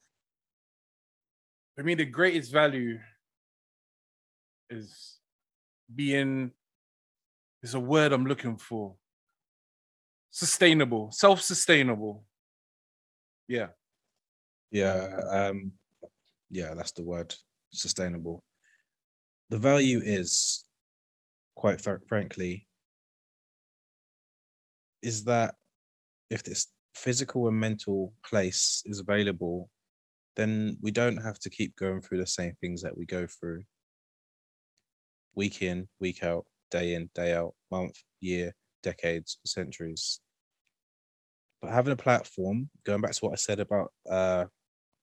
For 1.76 1.84
me, 1.84 1.95
the 1.95 2.05
greatest 2.05 2.51
value 2.51 2.99
is 4.70 5.18
being 5.93 6.51
is 7.61 7.74
a 7.74 7.80
word 7.80 8.11
I'm 8.11 8.26
looking 8.26 8.57
for. 8.57 8.95
Sustainable, 10.32 11.11
self-sustainable. 11.11 12.24
Yeah. 13.47 13.68
Yeah, 14.72 15.20
um, 15.30 15.72
yeah, 16.49 16.74
that's 16.74 16.91
the 16.91 17.03
word. 17.03 17.34
Sustainable. 17.72 18.43
The 19.49 19.59
value 19.59 20.01
is, 20.03 20.66
quite 21.55 21.80
fr- 21.80 22.03
frankly, 22.07 22.68
is 25.04 25.24
that 25.26 25.56
if 26.30 26.43
this 26.43 26.68
physical 26.95 27.47
and 27.47 27.60
mental 27.60 28.14
place 28.26 28.82
is 28.86 28.99
available, 28.99 29.70
then 30.36 30.78
we 30.82 30.91
don't 30.91 31.18
have 31.18 31.38
to 31.39 31.49
keep 31.49 31.76
going 31.76 32.01
through 32.01 32.18
the 32.18 32.28
same 32.28 32.54
things 32.60 32.82
that 32.82 32.97
we 32.97 33.06
go 33.06 33.28
through 33.28 33.64
week 35.36 35.62
in, 35.62 35.88
week 35.99 36.24
out, 36.24 36.45
day 36.72 36.93
in, 36.93 37.10
day 37.16 37.34
out, 37.34 37.54
month, 37.72 37.95
year, 38.20 38.54
decades, 38.82 39.39
centuries. 39.45 40.20
But 41.62 41.72
having 41.72 41.93
a 41.93 41.97
platform, 41.97 42.70
going 42.86 43.01
back 43.01 43.14
to 43.14 43.26
what 43.26 43.34
I 43.34 43.38
said 43.38 43.60
about 43.60 43.91
uh, 44.10 44.45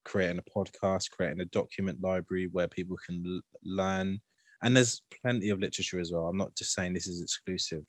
creating 0.05 0.38
a 0.38 0.59
podcast, 0.59 1.11
creating 1.11 1.40
a 1.40 1.46
document 1.46 1.98
library 2.03 2.48
where 2.53 2.68
people 2.68 2.96
can 3.05 3.22
l- 3.26 3.40
learn, 3.64 4.20
and 4.62 4.76
there's 4.76 5.03
plenty 5.22 5.48
of 5.51 5.59
literature 5.59 6.01
as 6.01 6.12
well. 6.12 6.26
I'm 6.26 6.36
not 6.36 6.55
just 6.55 6.74
saying 6.74 6.92
this 6.92 7.07
is 7.07 7.22
exclusive, 7.22 7.84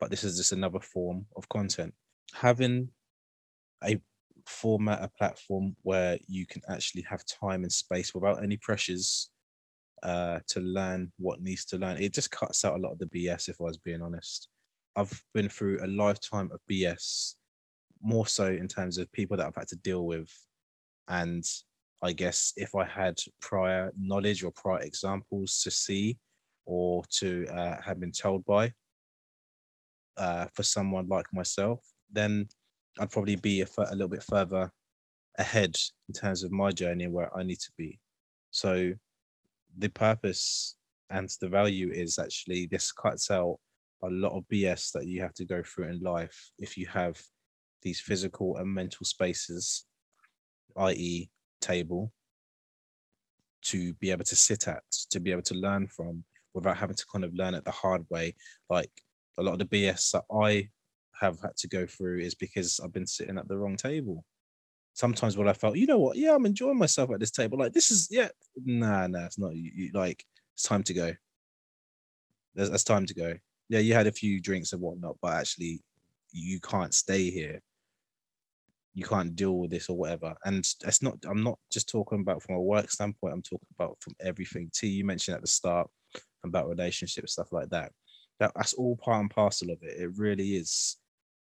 but 0.00 0.10
this 0.10 0.24
is 0.24 0.36
just 0.36 0.52
another 0.52 0.80
form 0.80 1.26
of 1.36 1.48
content. 1.48 1.94
Having 2.32 2.88
a 3.84 4.00
format, 4.46 5.02
a 5.02 5.08
platform 5.08 5.76
where 5.82 6.18
you 6.26 6.46
can 6.46 6.62
actually 6.68 7.02
have 7.02 7.24
time 7.26 7.62
and 7.62 7.72
space 7.72 8.14
without 8.14 8.42
any 8.42 8.56
pressures 8.56 9.30
uh, 10.02 10.40
to 10.48 10.60
learn 10.60 11.12
what 11.18 11.42
needs 11.42 11.66
to 11.66 11.76
learn. 11.76 11.98
It 11.98 12.14
just 12.14 12.30
cuts 12.30 12.64
out 12.64 12.78
a 12.78 12.82
lot 12.82 12.92
of 12.92 12.98
the 12.98 13.06
BS, 13.06 13.48
if 13.48 13.60
I 13.60 13.64
was 13.64 13.78
being 13.78 14.02
honest. 14.02 14.48
I've 14.96 15.22
been 15.34 15.48
through 15.48 15.84
a 15.84 15.86
lifetime 15.86 16.50
of 16.52 16.60
BS, 16.70 17.34
more 18.02 18.26
so 18.26 18.46
in 18.46 18.66
terms 18.66 18.98
of 18.98 19.12
people 19.12 19.36
that 19.36 19.46
I've 19.46 19.54
had 19.54 19.68
to 19.68 19.76
deal 19.76 20.06
with. 20.06 20.30
And 21.08 21.44
I 22.02 22.12
guess 22.12 22.54
if 22.56 22.74
I 22.74 22.86
had 22.86 23.18
prior 23.40 23.92
knowledge 23.98 24.42
or 24.42 24.52
prior 24.52 24.80
examples 24.80 25.60
to 25.62 25.70
see 25.70 26.16
or 26.64 27.02
to 27.18 27.46
uh, 27.52 27.80
have 27.82 28.00
been 28.00 28.12
told 28.12 28.44
by 28.46 28.72
uh, 30.20 30.46
for 30.52 30.62
someone 30.62 31.08
like 31.08 31.26
myself, 31.32 31.80
then 32.12 32.46
I'd 32.98 33.10
probably 33.10 33.36
be 33.36 33.62
a, 33.62 33.66
a 33.78 33.92
little 33.92 34.08
bit 34.08 34.22
further 34.22 34.70
ahead 35.38 35.74
in 36.08 36.14
terms 36.14 36.44
of 36.44 36.52
my 36.52 36.70
journey 36.70 37.06
where 37.06 37.34
I 37.36 37.42
need 37.42 37.60
to 37.60 37.72
be. 37.78 37.98
So 38.50 38.92
the 39.78 39.88
purpose 39.88 40.76
and 41.08 41.28
the 41.40 41.48
value 41.48 41.90
is 41.90 42.18
actually 42.18 42.66
this 42.66 42.92
cuts 42.92 43.30
out 43.30 43.56
a 44.02 44.10
lot 44.10 44.36
of 44.36 44.44
BS 44.52 44.92
that 44.92 45.06
you 45.06 45.22
have 45.22 45.34
to 45.34 45.44
go 45.46 45.62
through 45.62 45.88
in 45.88 46.00
life 46.00 46.50
if 46.58 46.76
you 46.76 46.86
have 46.86 47.20
these 47.82 48.00
physical 48.00 48.58
and 48.58 48.68
mental 48.68 49.06
spaces, 49.06 49.86
i.e., 50.76 51.30
table, 51.62 52.12
to 53.62 53.94
be 53.94 54.10
able 54.10 54.24
to 54.24 54.36
sit 54.36 54.68
at, 54.68 54.82
to 55.10 55.18
be 55.18 55.32
able 55.32 55.42
to 55.42 55.54
learn 55.54 55.86
from 55.86 56.24
without 56.52 56.76
having 56.76 56.96
to 56.96 57.06
kind 57.10 57.24
of 57.24 57.34
learn 57.34 57.54
it 57.54 57.64
the 57.64 57.70
hard 57.70 58.04
way. 58.10 58.34
Like 58.68 58.90
a 59.38 59.42
lot 59.42 59.60
of 59.60 59.70
the 59.70 59.92
BS 59.92 60.12
that 60.12 60.24
I 60.32 60.68
have 61.20 61.40
had 61.40 61.56
to 61.58 61.68
go 61.68 61.86
through 61.86 62.20
is 62.20 62.34
because 62.34 62.80
I've 62.82 62.92
been 62.92 63.06
sitting 63.06 63.38
at 63.38 63.48
the 63.48 63.56
wrong 63.56 63.76
table. 63.76 64.24
Sometimes 64.94 65.36
what 65.36 65.48
I 65.48 65.52
felt, 65.52 65.76
you 65.76 65.86
know 65.86 65.98
what, 65.98 66.16
yeah, 66.16 66.34
I'm 66.34 66.46
enjoying 66.46 66.78
myself 66.78 67.10
at 67.12 67.20
this 67.20 67.30
table. 67.30 67.58
Like 67.58 67.72
this 67.72 67.90
is, 67.90 68.08
yeah, 68.10 68.28
nah, 68.64 69.06
nah, 69.06 69.26
it's 69.26 69.38
not. 69.38 69.54
You, 69.54 69.70
you 69.74 69.90
like 69.92 70.24
it's 70.54 70.64
time 70.64 70.82
to 70.84 70.94
go. 70.94 71.12
There's, 72.54 72.70
it's 72.70 72.84
time 72.84 73.06
to 73.06 73.14
go. 73.14 73.34
Yeah, 73.68 73.78
you 73.78 73.94
had 73.94 74.08
a 74.08 74.12
few 74.12 74.40
drinks 74.40 74.72
and 74.72 74.82
whatnot, 74.82 75.16
but 75.22 75.34
actually, 75.34 75.80
you 76.32 76.60
can't 76.60 76.92
stay 76.92 77.30
here. 77.30 77.60
You 78.94 79.04
can't 79.04 79.36
deal 79.36 79.56
with 79.56 79.70
this 79.70 79.88
or 79.88 79.96
whatever. 79.96 80.34
And 80.44 80.58
it's 80.58 81.02
not. 81.02 81.16
I'm 81.28 81.44
not 81.44 81.58
just 81.70 81.88
talking 81.88 82.20
about 82.20 82.42
from 82.42 82.56
a 82.56 82.60
work 82.60 82.90
standpoint. 82.90 83.32
I'm 83.32 83.42
talking 83.42 83.68
about 83.78 83.96
from 84.00 84.14
everything. 84.20 84.70
T, 84.74 84.88
you 84.88 85.04
mentioned 85.04 85.36
at 85.36 85.42
the 85.42 85.46
start 85.46 85.88
about 86.44 86.68
relationships, 86.68 87.32
stuff 87.32 87.52
like 87.52 87.70
that. 87.70 87.92
That 88.40 88.52
that's 88.56 88.74
all 88.74 88.96
part 88.96 89.20
and 89.20 89.30
parcel 89.30 89.70
of 89.70 89.78
it. 89.82 90.00
It 90.00 90.10
really 90.16 90.56
is. 90.56 90.96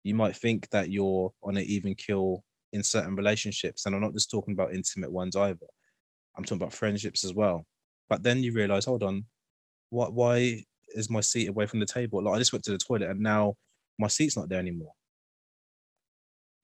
You 0.05 0.15
might 0.15 0.37
think 0.37 0.69
that 0.71 0.91
you're 0.91 1.33
on 1.43 1.57
an 1.57 1.65
even 1.65 1.95
kill 1.95 2.45
in 2.73 2.83
certain 2.83 3.17
relationships, 3.17 3.85
and 3.87 3.95
I'm 3.95 4.01
not 4.01 4.13
just 4.15 4.31
talking 4.31 4.55
about 4.55 4.75
intimate 4.75 5.13
ones 5.13 5.37
either. 5.37 5.67
I'm 6.37 6.45
talking 6.45 6.59
about 6.59 6.73
friendships 6.73 7.25
as 7.25 7.35
well. 7.35 7.67
But 8.09 8.23
then 8.23 8.43
you 8.43 8.53
realize, 8.53 8.85
hold 8.85 9.03
on, 9.03 9.25
what? 9.91 10.13
Why 10.13 10.65
is 10.95 11.11
my 11.11 11.21
seat 11.21 11.49
away 11.49 11.67
from 11.67 11.81
the 11.81 11.87
table? 11.87 12.23
Like 12.23 12.35
I 12.35 12.39
just 12.39 12.53
went 12.53 12.65
to 12.65 12.73
the 12.73 12.79
toilet, 12.79 13.11
and 13.11 13.21
now 13.21 13.55
my 13.99 14.09
seat's 14.09 14.37
not 14.37 14.49
there 14.49 14.59
anymore. 14.59 14.93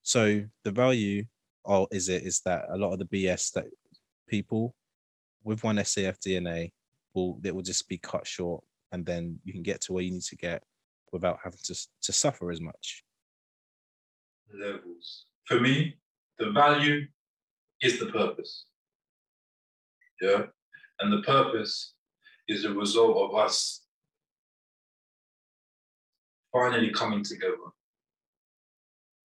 So 0.03 0.45
the 0.64 0.70
value, 0.70 1.24
or 1.64 1.89
is 1.91 2.09
it, 2.09 2.22
is 2.22 2.41
that 2.45 2.66
a 2.70 2.76
lot 2.76 2.93
of 2.93 2.99
the 2.99 3.05
BS 3.05 3.53
that 3.53 3.66
people 4.28 4.74
with 5.45 5.64
one 5.64 5.76
SAF 5.76 6.18
DNA 6.18 6.70
will 7.14 7.41
it 7.45 7.55
will 7.55 7.62
just 7.62 7.89
be 7.89 7.99
cut 7.99 8.26
short, 8.26 8.62
and 8.93 9.05
then 9.07 9.38
you 9.45 9.53
can 9.53 9.62
get 9.62 9.80
to 9.82 9.93
where 9.93 10.03
you 10.03 10.11
need 10.12 10.22
to 10.22 10.36
get 10.36 10.62
without 11.12 11.38
having 11.43 11.59
to 11.64 11.74
to 12.03 12.12
suffer 12.12 12.51
as 12.51 12.61
much. 12.61 13.05
levels. 14.53 15.26
For 15.47 15.61
me, 15.61 15.97
the 16.38 16.51
value 16.51 17.07
is 17.82 17.99
the 17.99 18.07
purpose. 18.07 18.66
Yeah. 20.20 20.43
And 21.01 21.12
the 21.12 21.22
purpose 21.22 21.95
is 22.49 22.64
a 22.64 22.72
result 22.72 23.16
of 23.16 23.36
us 23.36 23.82
finally 26.53 26.91
coming 26.91 27.24
together. 27.24 27.57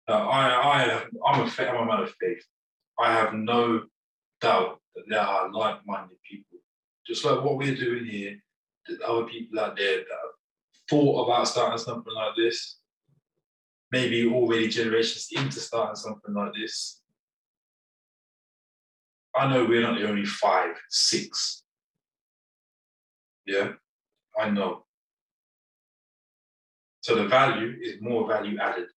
I, 0.07 0.13
I, 0.13 1.03
I'm 1.25 1.41
a, 1.41 1.51
I'm 1.59 1.75
a 1.75 1.85
man 1.85 2.03
of 2.03 2.13
faith. 2.19 2.43
I 2.99 3.13
have 3.13 3.33
no 3.33 3.83
doubt 4.41 4.79
that 4.95 5.03
there 5.07 5.21
are 5.21 5.51
like-minded 5.51 6.17
people, 6.29 6.59
just 7.07 7.23
like 7.23 7.43
what 7.43 7.57
we're 7.57 7.75
doing 7.75 8.05
here. 8.05 8.35
There's 8.87 8.99
other 9.05 9.25
people 9.25 9.59
out 9.59 9.77
there 9.77 9.97
that 9.97 10.07
have 10.09 10.31
thought 10.89 11.25
about 11.25 11.47
starting 11.47 11.77
something 11.77 12.13
like 12.13 12.35
this, 12.35 12.77
maybe 13.91 14.27
already 14.27 14.67
generations 14.67 15.27
into 15.31 15.59
starting 15.59 15.95
something 15.95 16.33
like 16.33 16.53
this. 16.53 17.01
I 19.35 19.47
know 19.47 19.65
we're 19.65 19.81
not 19.81 19.97
the 19.97 20.09
only 20.09 20.25
five, 20.25 20.75
six. 20.89 21.63
Yeah, 23.45 23.73
I 24.39 24.49
know. 24.49 24.85
So 27.01 27.15
the 27.15 27.27
value 27.27 27.77
is 27.81 28.01
more 28.01 28.27
value 28.27 28.59
added. 28.59 28.87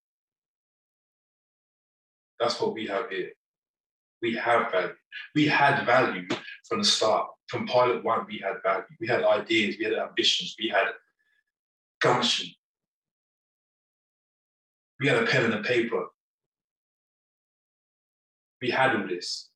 That's 2.38 2.60
what 2.60 2.74
we 2.74 2.86
have 2.86 3.08
here. 3.08 3.30
We 4.20 4.34
have 4.34 4.70
value. 4.70 4.94
We 5.34 5.46
had 5.46 5.84
value 5.86 6.26
from 6.68 6.78
the 6.78 6.84
start. 6.84 7.28
From 7.48 7.66
pilot 7.66 8.02
one, 8.02 8.26
we 8.26 8.38
had 8.38 8.62
value. 8.62 8.84
We 9.00 9.06
had 9.06 9.22
ideas, 9.22 9.76
we 9.78 9.84
had 9.84 9.94
ambitions, 9.94 10.56
we 10.58 10.68
had 10.68 10.86
gumption. 12.00 12.48
We 15.00 15.08
had 15.08 15.22
a 15.22 15.26
pen 15.26 15.44
and 15.44 15.54
a 15.54 15.62
paper. 15.62 16.06
We 18.62 18.70
had 18.70 18.96
all 18.96 19.06
this. 19.06 19.50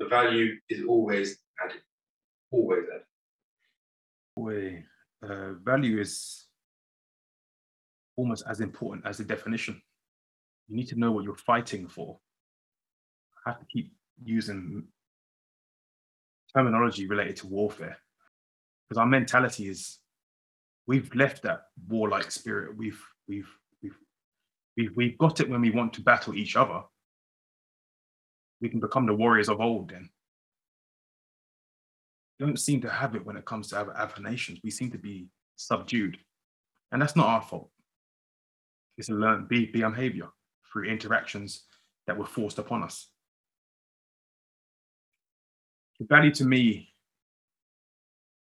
the 0.00 0.06
value 0.06 0.56
is 0.68 0.84
always 0.88 1.38
added. 1.64 1.82
Always 2.50 2.84
added. 2.92 3.04
Boy, 4.36 4.84
uh, 5.22 5.52
value 5.64 6.00
is 6.00 6.46
almost 8.16 8.44
as 8.48 8.60
important 8.60 9.06
as 9.06 9.18
the 9.18 9.24
definition. 9.24 9.80
You 10.68 10.76
need 10.76 10.88
to 10.88 10.98
know 10.98 11.12
what 11.12 11.24
you're 11.24 11.34
fighting 11.36 11.88
for. 11.88 12.18
I 13.46 13.50
have 13.50 13.60
to 13.60 13.66
keep 13.66 13.92
using 14.24 14.84
terminology 16.54 17.06
related 17.06 17.36
to 17.36 17.46
warfare 17.46 17.98
because 18.88 18.98
our 18.98 19.06
mentality 19.06 19.68
is 19.68 19.98
we've 20.86 21.14
left 21.14 21.42
that 21.42 21.64
warlike 21.86 22.30
spirit. 22.30 22.76
We've 22.76 23.00
we've 23.28 23.48
we've 23.82 23.98
we've 24.76 24.96
we've 24.96 25.18
got 25.18 25.40
it 25.40 25.48
when 25.48 25.60
we 25.60 25.70
want 25.70 25.92
to 25.94 26.00
battle 26.00 26.34
each 26.34 26.56
other. 26.56 26.82
We 28.60 28.68
can 28.68 28.80
become 28.80 29.06
the 29.06 29.14
warriors 29.14 29.48
of 29.48 29.60
old 29.60 29.90
then. 29.90 30.08
We 32.38 32.46
don't 32.46 32.58
seem 32.58 32.80
to 32.80 32.90
have 32.90 33.14
it 33.14 33.24
when 33.24 33.36
it 33.36 33.44
comes 33.44 33.68
to 33.68 33.78
other, 33.78 33.96
other 33.96 34.20
nations. 34.20 34.60
We 34.64 34.70
seem 34.70 34.90
to 34.92 34.98
be 34.98 35.28
subdued. 35.56 36.18
And 36.90 37.00
that's 37.00 37.16
not 37.16 37.26
our 37.26 37.42
fault. 37.42 37.70
It's 38.96 39.10
a 39.10 39.12
learned 39.12 39.48
be, 39.48 39.66
behavior 39.66 40.28
through 40.72 40.84
interactions 40.84 41.64
that 42.06 42.16
were 42.16 42.26
forced 42.26 42.58
upon 42.58 42.82
us. 42.82 43.10
The 46.00 46.06
value 46.06 46.32
to 46.34 46.44
me 46.44 46.94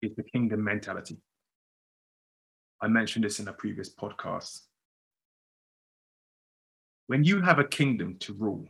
is 0.02 0.16
the 0.16 0.24
kingdom 0.24 0.64
mentality. 0.64 1.18
I 2.82 2.88
mentioned 2.88 3.26
this 3.26 3.40
in 3.40 3.48
a 3.48 3.54
previous 3.54 3.94
podcast. 3.94 4.62
When 7.08 7.24
you 7.24 7.42
have 7.42 7.60
a 7.60 7.64
kingdom 7.64 8.18
to 8.20 8.34
rule, 8.34 8.68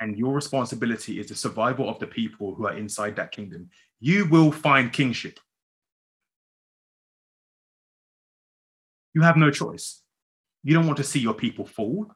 and 0.00 0.16
your 0.16 0.32
responsibility 0.32 1.20
is 1.20 1.28
the 1.28 1.34
survival 1.34 1.88
of 1.88 1.98
the 1.98 2.06
people 2.06 2.54
who 2.54 2.66
are 2.66 2.76
inside 2.76 3.16
that 3.16 3.32
kingdom, 3.32 3.68
you 4.00 4.26
will 4.30 4.50
find 4.50 4.92
kingship. 4.92 5.38
You 9.12 9.20
have 9.22 9.36
no 9.36 9.50
choice. 9.50 10.00
You 10.64 10.74
don't 10.74 10.86
want 10.86 10.96
to 10.96 11.04
see 11.04 11.20
your 11.20 11.34
people 11.34 11.66
fall. 11.66 12.10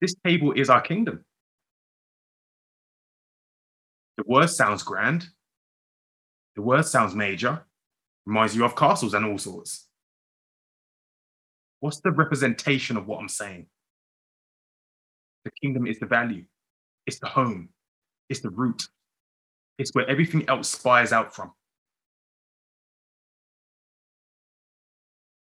This 0.00 0.14
table 0.24 0.52
is 0.52 0.70
our 0.70 0.80
kingdom. 0.80 1.24
The 4.20 4.30
word 4.30 4.50
sounds 4.50 4.82
grand. 4.82 5.28
The 6.54 6.60
word 6.60 6.84
sounds 6.84 7.14
major. 7.14 7.64
Reminds 8.26 8.54
you 8.54 8.66
of 8.66 8.76
castles 8.76 9.14
and 9.14 9.24
all 9.24 9.38
sorts. 9.38 9.88
What's 11.80 12.00
the 12.00 12.10
representation 12.10 12.98
of 12.98 13.06
what 13.06 13.18
I'm 13.18 13.30
saying? 13.30 13.64
The 15.46 15.50
kingdom 15.62 15.86
is 15.86 15.98
the 15.98 16.04
value, 16.04 16.44
it's 17.06 17.18
the 17.18 17.28
home, 17.28 17.70
it's 18.28 18.40
the 18.40 18.50
root, 18.50 18.88
it's 19.78 19.94
where 19.94 20.06
everything 20.06 20.46
else 20.50 20.68
spires 20.68 21.12
out 21.12 21.34
from. 21.34 21.52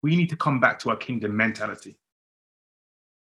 We 0.02 0.16
need 0.16 0.30
to 0.30 0.36
come 0.36 0.58
back 0.58 0.80
to 0.80 0.90
our 0.90 0.96
kingdom 0.96 1.36
mentality. 1.36 1.98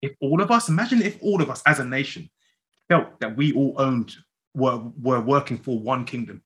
If 0.01 0.13
all 0.19 0.41
of 0.41 0.49
us, 0.49 0.67
imagine 0.67 1.03
if 1.03 1.21
all 1.21 1.43
of 1.43 1.51
us 1.51 1.61
as 1.67 1.77
a 1.77 1.85
nation 1.85 2.31
felt 2.89 3.19
that 3.19 3.37
we 3.37 3.53
all 3.53 3.75
owned, 3.77 4.15
were, 4.57 4.81
were 4.99 5.21
working 5.21 5.57
for 5.59 5.79
one 5.79 6.03
kingdom. 6.03 6.41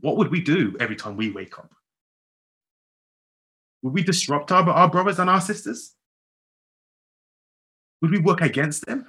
What 0.00 0.16
would 0.16 0.30
we 0.30 0.42
do 0.42 0.76
every 0.80 0.96
time 0.96 1.16
we 1.16 1.30
wake 1.30 1.58
up? 1.58 1.72
Would 3.82 3.94
we 3.94 4.02
disrupt 4.02 4.50
our, 4.50 4.68
our 4.68 4.90
brothers 4.90 5.20
and 5.20 5.30
our 5.30 5.40
sisters? 5.40 5.94
Would 8.02 8.10
we 8.10 8.18
work 8.18 8.40
against 8.40 8.84
them? 8.84 9.06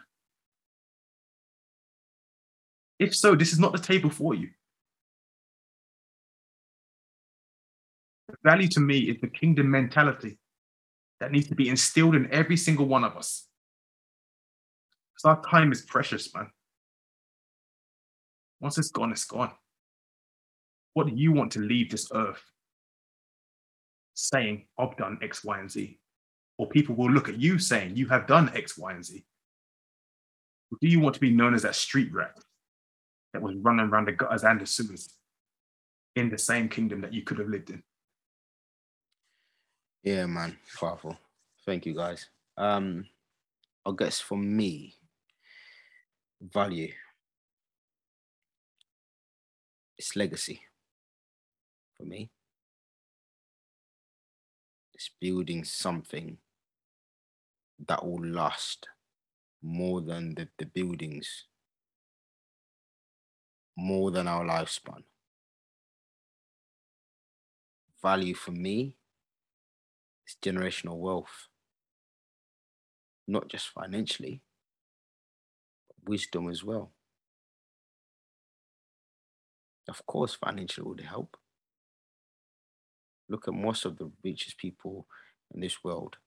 If 2.99 3.15
so, 3.15 3.33
this 3.33 3.51
is 3.51 3.59
not 3.59 3.71
the 3.71 3.79
table 3.79 4.11
for 4.11 4.35
you. 4.35 4.49
The 8.27 8.35
value 8.43 8.67
to 8.69 8.79
me 8.79 8.99
is 8.99 9.19
the 9.19 9.29
kingdom 9.29 9.71
mentality 9.71 10.37
that 11.19 11.31
needs 11.31 11.47
to 11.47 11.55
be 11.55 11.69
instilled 11.69 12.13
in 12.13 12.31
every 12.31 12.57
single 12.57 12.85
one 12.85 13.03
of 13.03 13.17
us. 13.17 13.48
Because 15.19 15.37
our 15.37 15.51
time 15.51 15.71
is 15.71 15.81
precious, 15.81 16.33
man. 16.33 16.49
Once 18.61 18.77
it's 18.77 18.91
gone, 18.91 19.11
it's 19.11 19.25
gone. 19.25 19.51
What 20.93 21.07
do 21.07 21.13
you 21.15 21.31
want 21.31 21.51
to 21.53 21.59
leave 21.59 21.91
this 21.91 22.09
earth 22.13 22.41
saying, 24.13 24.65
I've 24.77 24.97
done 24.97 25.19
X, 25.21 25.43
Y, 25.43 25.59
and 25.59 25.69
Z? 25.69 25.99
Or 26.57 26.67
people 26.67 26.95
will 26.95 27.11
look 27.11 27.29
at 27.29 27.39
you 27.39 27.57
saying, 27.59 27.95
You 27.95 28.07
have 28.07 28.27
done 28.27 28.51
X, 28.55 28.77
Y, 28.77 28.91
and 28.91 29.03
Z. 29.03 29.23
Or 30.71 30.77
do 30.81 30.87
you 30.87 30.99
want 30.99 31.15
to 31.15 31.21
be 31.21 31.31
known 31.31 31.53
as 31.53 31.63
that 31.63 31.75
street 31.75 32.13
rat 32.13 32.37
that 33.33 33.41
was 33.41 33.55
running 33.57 33.87
around 33.87 34.07
the 34.07 34.11
gutters 34.13 34.43
and 34.43 34.59
the 34.59 34.65
sewers 34.65 35.15
in 36.15 36.29
the 36.29 36.37
same 36.37 36.69
kingdom 36.69 37.01
that 37.01 37.13
you 37.13 37.23
could 37.23 37.39
have 37.39 37.49
lived 37.49 37.69
in? 37.69 37.83
Yeah, 40.03 40.25
man, 40.27 40.57
powerful. 40.77 41.17
Thank 41.65 41.85
you, 41.85 41.93
guys. 41.93 42.29
Um, 42.57 43.05
I 43.85 43.91
guess 43.97 44.19
for 44.19 44.37
me, 44.37 44.95
value, 46.41 46.91
it's 49.97 50.15
legacy. 50.15 50.61
For 51.97 52.05
me, 52.05 52.29
it's 54.93 55.09
building 55.19 55.63
something 55.63 56.37
that 57.87 58.05
will 58.05 58.25
last 58.25 58.87
more 59.61 60.01
than 60.01 60.35
the, 60.35 60.47
the 60.57 60.65
buildings, 60.65 61.45
more 63.77 64.11
than 64.11 64.27
our 64.27 64.45
lifespan. 64.45 65.03
Value 68.01 68.33
for 68.33 68.51
me 68.51 68.95
is 70.25 70.37
generational 70.41 70.97
wealth, 70.97 71.47
not 73.27 73.49
just 73.49 73.67
financially, 73.67 74.41
wisdom 76.05 76.49
as 76.49 76.63
well. 76.63 76.91
Of 79.87 80.05
course, 80.05 80.35
financially 80.35 80.87
would 80.87 81.01
help. 81.01 81.37
Look 83.27 83.47
at 83.47 83.53
most 83.53 83.85
of 83.85 83.97
the 83.97 84.11
richest 84.23 84.57
people 84.57 85.07
in 85.53 85.61
this 85.61 85.83
world 85.83 86.17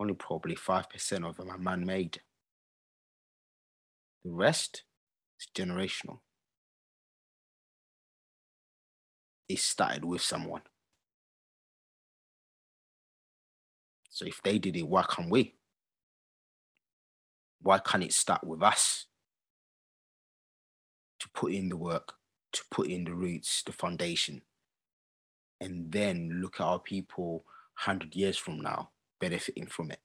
only 0.00 0.14
probably 0.14 0.54
5% 0.54 1.28
of 1.28 1.36
them 1.36 1.50
are 1.50 1.58
man 1.58 1.84
made. 1.84 2.20
The 4.24 4.30
rest 4.30 4.84
is 5.40 5.48
generational. 5.54 6.20
It 9.48 9.58
started 9.58 10.04
with 10.04 10.22
someone. 10.22 10.62
So 14.10 14.26
if 14.26 14.40
they 14.42 14.58
did 14.58 14.76
it, 14.76 14.86
why 14.86 15.04
can't 15.08 15.30
we? 15.30 15.54
Why 17.60 17.78
can't 17.78 18.04
it 18.04 18.12
start 18.12 18.44
with 18.44 18.62
us? 18.62 19.06
To 21.20 21.28
put 21.34 21.52
in 21.52 21.68
the 21.68 21.76
work, 21.76 22.14
to 22.52 22.62
put 22.70 22.88
in 22.88 23.04
the 23.04 23.14
roots, 23.14 23.62
the 23.64 23.72
foundation, 23.72 24.42
and 25.60 25.90
then 25.90 26.40
look 26.40 26.60
at 26.60 26.64
our 26.64 26.78
people 26.78 27.44
100 27.84 28.14
years 28.14 28.36
from 28.36 28.60
now 28.60 28.90
benefiting 29.20 29.66
from 29.66 29.90
it. 29.90 30.00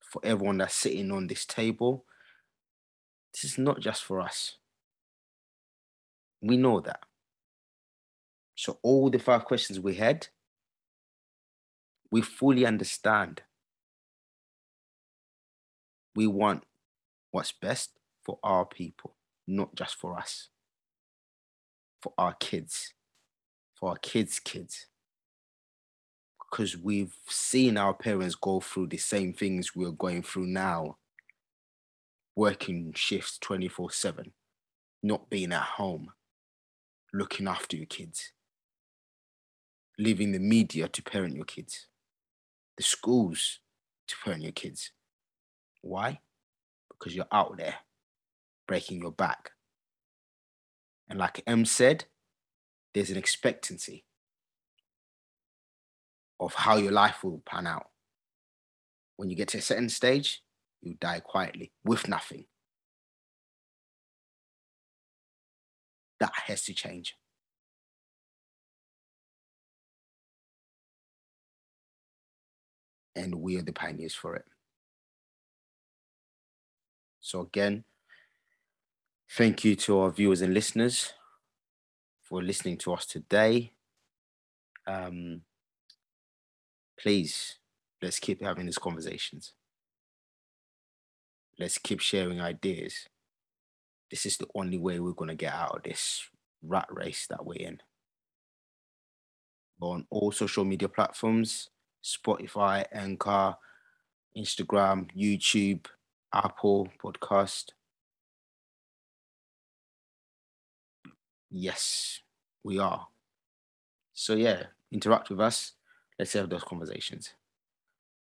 For 0.00 0.20
everyone 0.24 0.58
that's 0.58 0.74
sitting 0.74 1.10
on 1.10 1.26
this 1.26 1.46
table, 1.46 2.04
this 3.32 3.44
is 3.44 3.58
not 3.58 3.80
just 3.80 4.04
for 4.04 4.20
us. 4.20 4.58
We 6.42 6.56
know 6.56 6.80
that. 6.80 7.00
So, 8.56 8.78
all 8.82 9.08
the 9.08 9.18
five 9.18 9.46
questions 9.46 9.80
we 9.80 9.94
had, 9.94 10.28
we 12.12 12.20
fully 12.22 12.64
understand. 12.64 13.42
We 16.14 16.28
want 16.28 16.62
what's 17.32 17.50
best 17.50 17.98
for 18.22 18.38
our 18.44 18.64
people, 18.64 19.16
not 19.48 19.74
just 19.74 19.96
for 19.96 20.16
us, 20.16 20.50
for 22.00 22.12
our 22.16 22.34
kids 22.34 22.92
for 23.82 23.90
our 23.90 23.96
kids' 23.96 24.38
kids. 24.38 24.86
Because 26.38 26.78
we've 26.78 27.16
seen 27.26 27.76
our 27.76 27.92
parents 27.92 28.36
go 28.36 28.60
through 28.60 28.86
the 28.86 28.96
same 28.96 29.32
things 29.32 29.74
we're 29.74 29.90
going 29.90 30.22
through 30.22 30.46
now 30.46 30.98
working 32.36 32.92
shifts 32.94 33.38
24 33.38 33.90
7, 33.90 34.32
not 35.02 35.28
being 35.28 35.52
at 35.52 35.62
home, 35.62 36.12
looking 37.12 37.48
after 37.48 37.76
your 37.76 37.86
kids, 37.86 38.30
leaving 39.98 40.30
the 40.30 40.38
media 40.38 40.86
to 40.86 41.02
parent 41.02 41.34
your 41.34 41.44
kids, 41.44 41.88
the 42.76 42.82
schools 42.82 43.60
to 44.08 44.16
parent 44.24 44.42
your 44.42 44.52
kids. 44.52 44.92
Why? 45.82 46.20
Because 46.90 47.14
you're 47.14 47.26
out 47.32 47.56
there 47.58 47.76
breaking 48.66 49.00
your 49.00 49.12
back. 49.12 49.50
And 51.08 51.18
like 51.18 51.42
M 51.46 51.64
said, 51.64 52.06
there's 52.94 53.10
an 53.10 53.16
expectancy. 53.16 54.04
of 56.42 56.54
how 56.54 56.76
your 56.76 56.92
life 56.92 57.22
will 57.22 57.40
pan 57.46 57.66
out. 57.66 57.88
When 59.16 59.30
you 59.30 59.36
get 59.36 59.48
to 59.48 59.58
a 59.58 59.62
certain 59.62 59.88
stage, 59.88 60.42
you 60.80 60.96
die 61.00 61.20
quietly 61.20 61.72
with 61.84 62.08
nothing. 62.08 62.46
That 66.18 66.32
has 66.46 66.64
to 66.64 66.74
change. 66.74 67.16
And 73.14 73.36
we 73.36 73.58
are 73.58 73.62
the 73.62 73.72
pioneers 73.72 74.14
for 74.14 74.36
it. 74.36 74.44
So, 77.20 77.40
again, 77.42 77.84
thank 79.30 79.64
you 79.64 79.76
to 79.76 80.00
our 80.00 80.10
viewers 80.10 80.42
and 80.42 80.54
listeners 80.54 81.12
for 82.22 82.42
listening 82.42 82.78
to 82.78 82.94
us 82.94 83.06
today. 83.06 83.72
Um, 84.86 85.42
please, 86.98 87.56
let's 88.00 88.18
keep 88.18 88.42
having 88.42 88.66
these 88.66 88.78
conversations. 88.78 89.52
Let's 91.58 91.78
keep 91.78 92.00
sharing 92.00 92.40
ideas. 92.40 93.08
This 94.10 94.26
is 94.26 94.36
the 94.36 94.48
only 94.54 94.78
way 94.78 95.00
we're 95.00 95.12
going 95.12 95.28
to 95.28 95.34
get 95.34 95.54
out 95.54 95.76
of 95.76 95.82
this 95.82 96.22
rat 96.62 96.86
race 96.90 97.26
that 97.28 97.44
we're 97.44 97.66
in. 97.68 97.80
on 99.80 100.06
all 100.10 100.32
social 100.32 100.64
media 100.64 100.88
platforms 100.88 101.68
Spotify, 102.02 102.84
Anchor, 102.92 103.56
Instagram, 104.36 105.08
YouTube, 105.16 105.86
Apple 106.32 106.88
Podcast. 107.02 107.70
Yes, 111.50 112.20
we 112.64 112.78
are. 112.78 113.06
So 114.14 114.34
yeah, 114.34 114.64
interact 114.90 115.30
with 115.30 115.40
us. 115.40 115.72
Let's 116.18 116.32
have 116.32 116.48
those 116.48 116.64
conversations. 116.64 117.34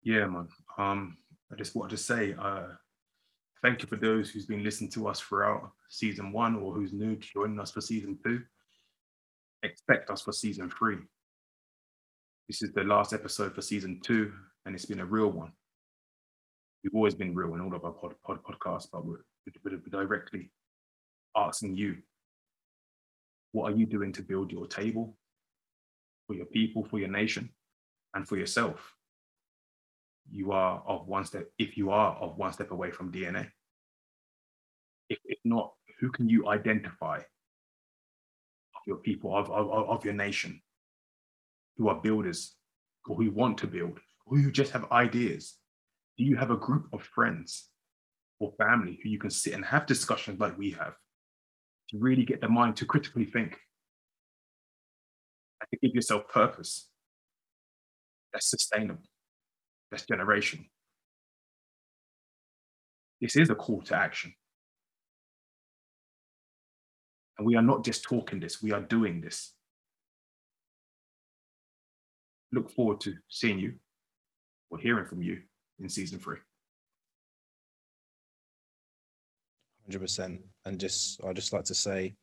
Yeah, 0.02 0.26
man. 0.26 0.48
Um, 0.78 1.18
I 1.52 1.56
just 1.56 1.74
wanted 1.74 1.90
to 1.90 2.02
say, 2.02 2.34
uh, 2.40 2.68
thank 3.62 3.82
you 3.82 3.88
for 3.88 3.96
those 3.96 4.30
who's 4.30 4.46
been 4.46 4.64
listening 4.64 4.90
to 4.92 5.08
us 5.08 5.20
throughout 5.20 5.72
season 5.88 6.32
one 6.32 6.56
or 6.56 6.72
who's 6.72 6.92
new 6.92 7.16
to 7.16 7.28
joining 7.32 7.60
us 7.60 7.72
for 7.72 7.80
season 7.80 8.18
two. 8.24 8.42
Expect 9.62 10.10
us 10.10 10.22
for 10.22 10.32
season 10.32 10.70
three. 10.70 10.98
This 12.50 12.62
is 12.62 12.72
the 12.72 12.82
last 12.82 13.12
episode 13.12 13.54
for 13.54 13.62
season 13.62 14.00
two, 14.02 14.32
and 14.66 14.74
it's 14.74 14.84
been 14.84 14.98
a 14.98 15.06
real 15.06 15.28
one. 15.28 15.52
We've 16.82 16.96
always 16.96 17.14
been 17.14 17.32
real 17.32 17.54
in 17.54 17.60
all 17.60 17.72
of 17.76 17.84
our 17.84 17.92
pod, 17.92 18.14
pod, 18.26 18.40
podcasts, 18.42 18.88
but 18.92 19.06
we're, 19.06 19.22
we're 19.64 19.76
directly 19.88 20.50
asking 21.36 21.76
you, 21.76 21.98
what 23.52 23.70
are 23.70 23.76
you 23.76 23.86
doing 23.86 24.12
to 24.14 24.22
build 24.22 24.50
your 24.50 24.66
table 24.66 25.16
for 26.26 26.34
your 26.34 26.46
people, 26.46 26.84
for 26.84 26.98
your 26.98 27.08
nation, 27.08 27.50
and 28.14 28.26
for 28.26 28.36
yourself? 28.36 28.96
You 30.28 30.50
are 30.50 30.82
of 30.88 31.06
one 31.06 31.26
step, 31.26 31.46
if 31.56 31.76
you 31.76 31.92
are 31.92 32.16
of 32.16 32.36
one 32.36 32.52
step 32.52 32.72
away 32.72 32.90
from 32.90 33.12
DNA. 33.12 33.48
If, 35.08 35.20
if 35.24 35.38
not, 35.44 35.72
who 36.00 36.10
can 36.10 36.28
you 36.28 36.48
identify 36.48 37.18
of 37.18 38.82
your 38.88 38.96
people, 38.96 39.36
of, 39.36 39.48
of, 39.52 39.70
of 39.70 40.04
your 40.04 40.14
nation, 40.14 40.60
who 41.80 41.88
are 41.88 41.98
builders, 41.98 42.56
or 43.06 43.16
who 43.16 43.30
want 43.30 43.56
to 43.56 43.66
build, 43.66 43.98
or 44.26 44.36
who 44.36 44.52
just 44.52 44.70
have 44.70 44.92
ideas? 44.92 45.56
Do 46.18 46.24
you 46.24 46.36
have 46.36 46.50
a 46.50 46.56
group 46.56 46.84
of 46.92 47.02
friends 47.02 47.70
or 48.38 48.52
family 48.58 49.00
who 49.02 49.08
you 49.08 49.18
can 49.18 49.30
sit 49.30 49.54
and 49.54 49.64
have 49.64 49.86
discussions 49.86 50.38
like 50.38 50.58
we 50.58 50.72
have 50.72 50.92
to 51.88 51.98
really 51.98 52.26
get 52.26 52.42
the 52.42 52.48
mind 52.48 52.76
to 52.76 52.84
critically 52.84 53.24
think 53.24 53.56
and 55.60 55.70
to 55.72 55.78
give 55.80 55.94
yourself 55.94 56.28
purpose 56.28 56.90
that's 58.34 58.50
sustainable, 58.50 59.02
that's 59.90 60.04
generational? 60.04 60.66
This 63.22 63.36
is 63.36 63.48
a 63.48 63.54
call 63.54 63.80
to 63.84 63.96
action. 63.96 64.34
And 67.38 67.46
we 67.46 67.56
are 67.56 67.62
not 67.62 67.86
just 67.86 68.02
talking 68.02 68.38
this, 68.38 68.62
we 68.62 68.72
are 68.72 68.82
doing 68.82 69.22
this. 69.22 69.54
Look 72.52 72.70
forward 72.70 73.00
to 73.02 73.14
seeing 73.28 73.58
you 73.58 73.74
or 74.70 74.78
hearing 74.78 75.06
from 75.06 75.22
you 75.22 75.40
in 75.78 75.88
season 75.88 76.18
three. 76.18 76.38
Hundred 79.84 80.00
percent. 80.00 80.40
And 80.64 80.78
just, 80.78 81.22
I'd 81.24 81.36
just 81.36 81.52
like 81.52 81.64
to 81.64 81.74
say, 81.74 82.14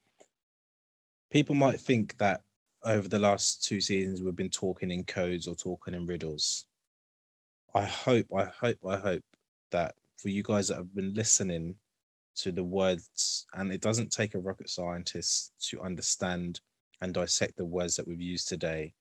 people 1.32 1.56
might 1.56 1.80
think 1.80 2.18
that 2.18 2.42
over 2.84 3.08
the 3.08 3.20
last 3.20 3.64
two 3.64 3.82
seasons 3.82 4.22
we've 4.22 4.36
been 4.36 4.50
talking 4.50 4.92
in 4.92 5.04
codes 5.04 5.48
or 5.48 5.56
talking 5.56 5.94
in 5.94 6.06
riddles. 6.06 6.66
I 7.74 7.84
hope, 7.84 8.28
I 8.36 8.46
hope, 8.46 8.78
I 8.88 8.98
hope 8.98 9.24
that 9.72 9.96
for 10.18 10.30
you 10.30 10.44
guys 10.44 10.68
that 10.68 10.78
have 10.78 10.96
been 10.96 11.14
listening 11.14 11.76
to 12.38 12.52
the 12.52 12.64
words, 12.64 13.46
and 13.54 13.72
it 13.72 13.82
doesn't 13.82 14.12
take 14.12 14.36
a 14.36 14.40
rocket 14.40 14.70
scientist 14.70 15.54
to 15.70 15.82
understand 15.82 16.62
and 17.02 17.14
dissect 17.14 17.58
the 17.58 17.66
words 17.66 17.96
that 17.96 18.08
we've 18.08 18.22
used 18.22 18.48
today 18.48 18.94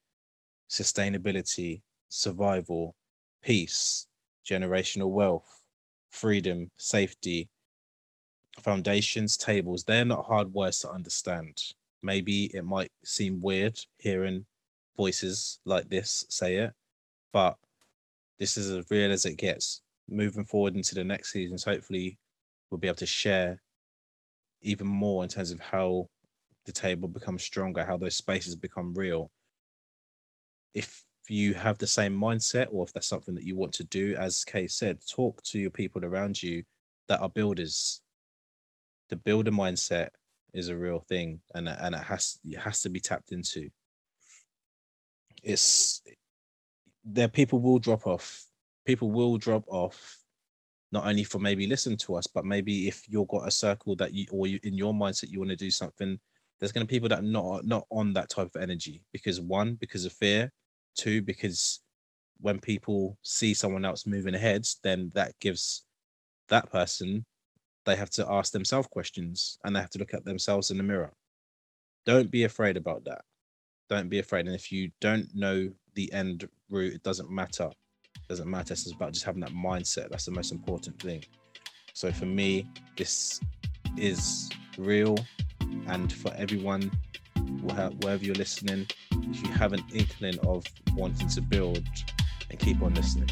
sustainability, 0.68 1.82
survival, 2.08 2.94
peace, 3.42 4.06
generational 4.48 5.10
wealth, 5.10 5.62
freedom, 6.10 6.70
safety, 6.76 7.48
foundations, 8.60 9.36
tables. 9.36 9.84
They're 9.84 10.04
not 10.04 10.26
hard 10.26 10.52
words 10.52 10.80
to 10.80 10.90
understand. 10.90 11.60
Maybe 12.02 12.50
it 12.54 12.64
might 12.64 12.92
seem 13.04 13.40
weird 13.40 13.78
hearing 13.98 14.46
voices 14.96 15.58
like 15.64 15.88
this 15.88 16.24
say 16.28 16.56
it, 16.56 16.72
but 17.32 17.56
this 18.38 18.56
is 18.56 18.70
as 18.70 18.84
real 18.90 19.12
as 19.12 19.26
it 19.26 19.36
gets. 19.36 19.82
Moving 20.08 20.44
forward 20.44 20.76
into 20.76 20.94
the 20.94 21.04
next 21.04 21.32
seasons, 21.32 21.64
hopefully, 21.64 22.18
we'll 22.70 22.78
be 22.78 22.88
able 22.88 22.96
to 22.96 23.06
share 23.06 23.60
even 24.62 24.86
more 24.86 25.22
in 25.22 25.28
terms 25.28 25.50
of 25.50 25.60
how 25.60 26.08
the 26.64 26.72
table 26.72 27.08
becomes 27.08 27.42
stronger, 27.42 27.84
how 27.84 27.96
those 27.96 28.16
spaces 28.16 28.56
become 28.56 28.94
real. 28.94 29.30
If 30.76 31.04
you 31.28 31.54
have 31.54 31.78
the 31.78 31.86
same 31.86 32.14
mindset, 32.14 32.68
or 32.70 32.84
if 32.84 32.92
that's 32.92 33.08
something 33.08 33.34
that 33.34 33.44
you 33.44 33.56
want 33.56 33.72
to 33.74 33.84
do, 33.84 34.14
as 34.16 34.44
Kay 34.44 34.66
said, 34.66 34.98
talk 35.10 35.42
to 35.44 35.58
your 35.58 35.70
people 35.70 36.04
around 36.04 36.42
you 36.42 36.62
that 37.08 37.20
are 37.20 37.30
builders. 37.30 38.02
The 39.08 39.16
builder 39.16 39.50
mindset 39.50 40.10
is 40.52 40.68
a 40.68 40.76
real 40.76 41.00
thing, 41.08 41.40
and 41.54 41.66
and 41.68 41.94
it 41.94 42.02
has 42.02 42.38
it 42.44 42.58
has 42.58 42.82
to 42.82 42.90
be 42.90 43.00
tapped 43.00 43.32
into. 43.32 43.70
It's 45.42 46.02
there. 47.04 47.28
People 47.28 47.60
will 47.60 47.78
drop 47.78 48.06
off. 48.06 48.44
People 48.84 49.10
will 49.10 49.38
drop 49.38 49.64
off 49.68 50.18
not 50.92 51.06
only 51.06 51.24
for 51.24 51.38
maybe 51.38 51.66
listen 51.66 51.96
to 51.96 52.16
us, 52.16 52.26
but 52.26 52.44
maybe 52.44 52.86
if 52.86 53.04
you've 53.08 53.28
got 53.28 53.48
a 53.48 53.50
circle 53.50 53.96
that 53.96 54.12
you 54.12 54.26
or 54.30 54.46
you 54.46 54.60
in 54.62 54.74
your 54.74 54.92
mindset 54.92 55.30
you 55.30 55.38
want 55.38 55.50
to 55.50 55.56
do 55.56 55.70
something, 55.70 56.18
there's 56.58 56.72
going 56.72 56.86
to 56.86 56.88
be 56.88 56.96
people 56.96 57.08
that 57.08 57.20
are 57.20 57.22
not 57.22 57.64
not 57.64 57.86
on 57.90 58.12
that 58.12 58.28
type 58.28 58.50
of 58.54 58.62
energy 58.62 59.02
because 59.12 59.40
one 59.40 59.74
because 59.74 60.04
of 60.04 60.12
fear, 60.12 60.52
two 60.96 61.22
because 61.22 61.80
when 62.40 62.58
people 62.58 63.16
see 63.22 63.54
someone 63.54 63.84
else 63.84 64.06
moving 64.06 64.34
ahead, 64.34 64.66
then 64.82 65.10
that 65.14 65.38
gives 65.40 65.84
that 66.48 66.70
person 66.70 67.24
they 67.86 67.96
have 67.96 68.10
to 68.10 68.26
ask 68.28 68.52
themselves 68.52 68.88
questions 68.88 69.58
and 69.64 69.74
they 69.74 69.80
have 69.80 69.90
to 69.90 69.98
look 69.98 70.12
at 70.12 70.24
themselves 70.24 70.70
in 70.70 70.76
the 70.76 70.82
mirror. 70.82 71.12
Don't 72.04 72.30
be 72.30 72.44
afraid 72.44 72.76
about 72.76 73.04
that. 73.04 73.22
Don't 73.88 74.08
be 74.08 74.18
afraid. 74.18 74.46
And 74.46 74.54
if 74.54 74.70
you 74.72 74.90
don't 75.00 75.28
know 75.34 75.70
the 75.94 76.12
end 76.12 76.48
route, 76.68 76.94
it 76.94 77.02
doesn't 77.04 77.30
matter 77.30 77.70
It 78.16 78.28
doesn't 78.28 78.50
matter. 78.50 78.72
It's 78.72 78.90
about 78.90 79.12
just 79.12 79.24
having 79.24 79.40
that 79.42 79.52
mindset. 79.52 80.10
That's 80.10 80.24
the 80.24 80.32
most 80.32 80.50
important 80.52 81.00
thing. 81.00 81.24
So 81.94 82.12
for 82.12 82.26
me, 82.26 82.68
this 82.96 83.40
is 83.96 84.50
real. 84.76 85.16
And 85.86 86.12
for 86.12 86.34
everyone, 86.34 86.90
wherever 87.62 88.24
you're 88.24 88.34
listening, 88.34 88.88
if 89.24 89.42
you 89.42 89.52
have 89.52 89.72
an 89.72 89.82
inkling 89.92 90.38
of 90.40 90.64
wanting 90.94 91.28
to 91.28 91.40
build, 91.40 91.82
and 92.50 92.58
keep 92.58 92.80
on 92.82 92.94
listening. 92.94 93.28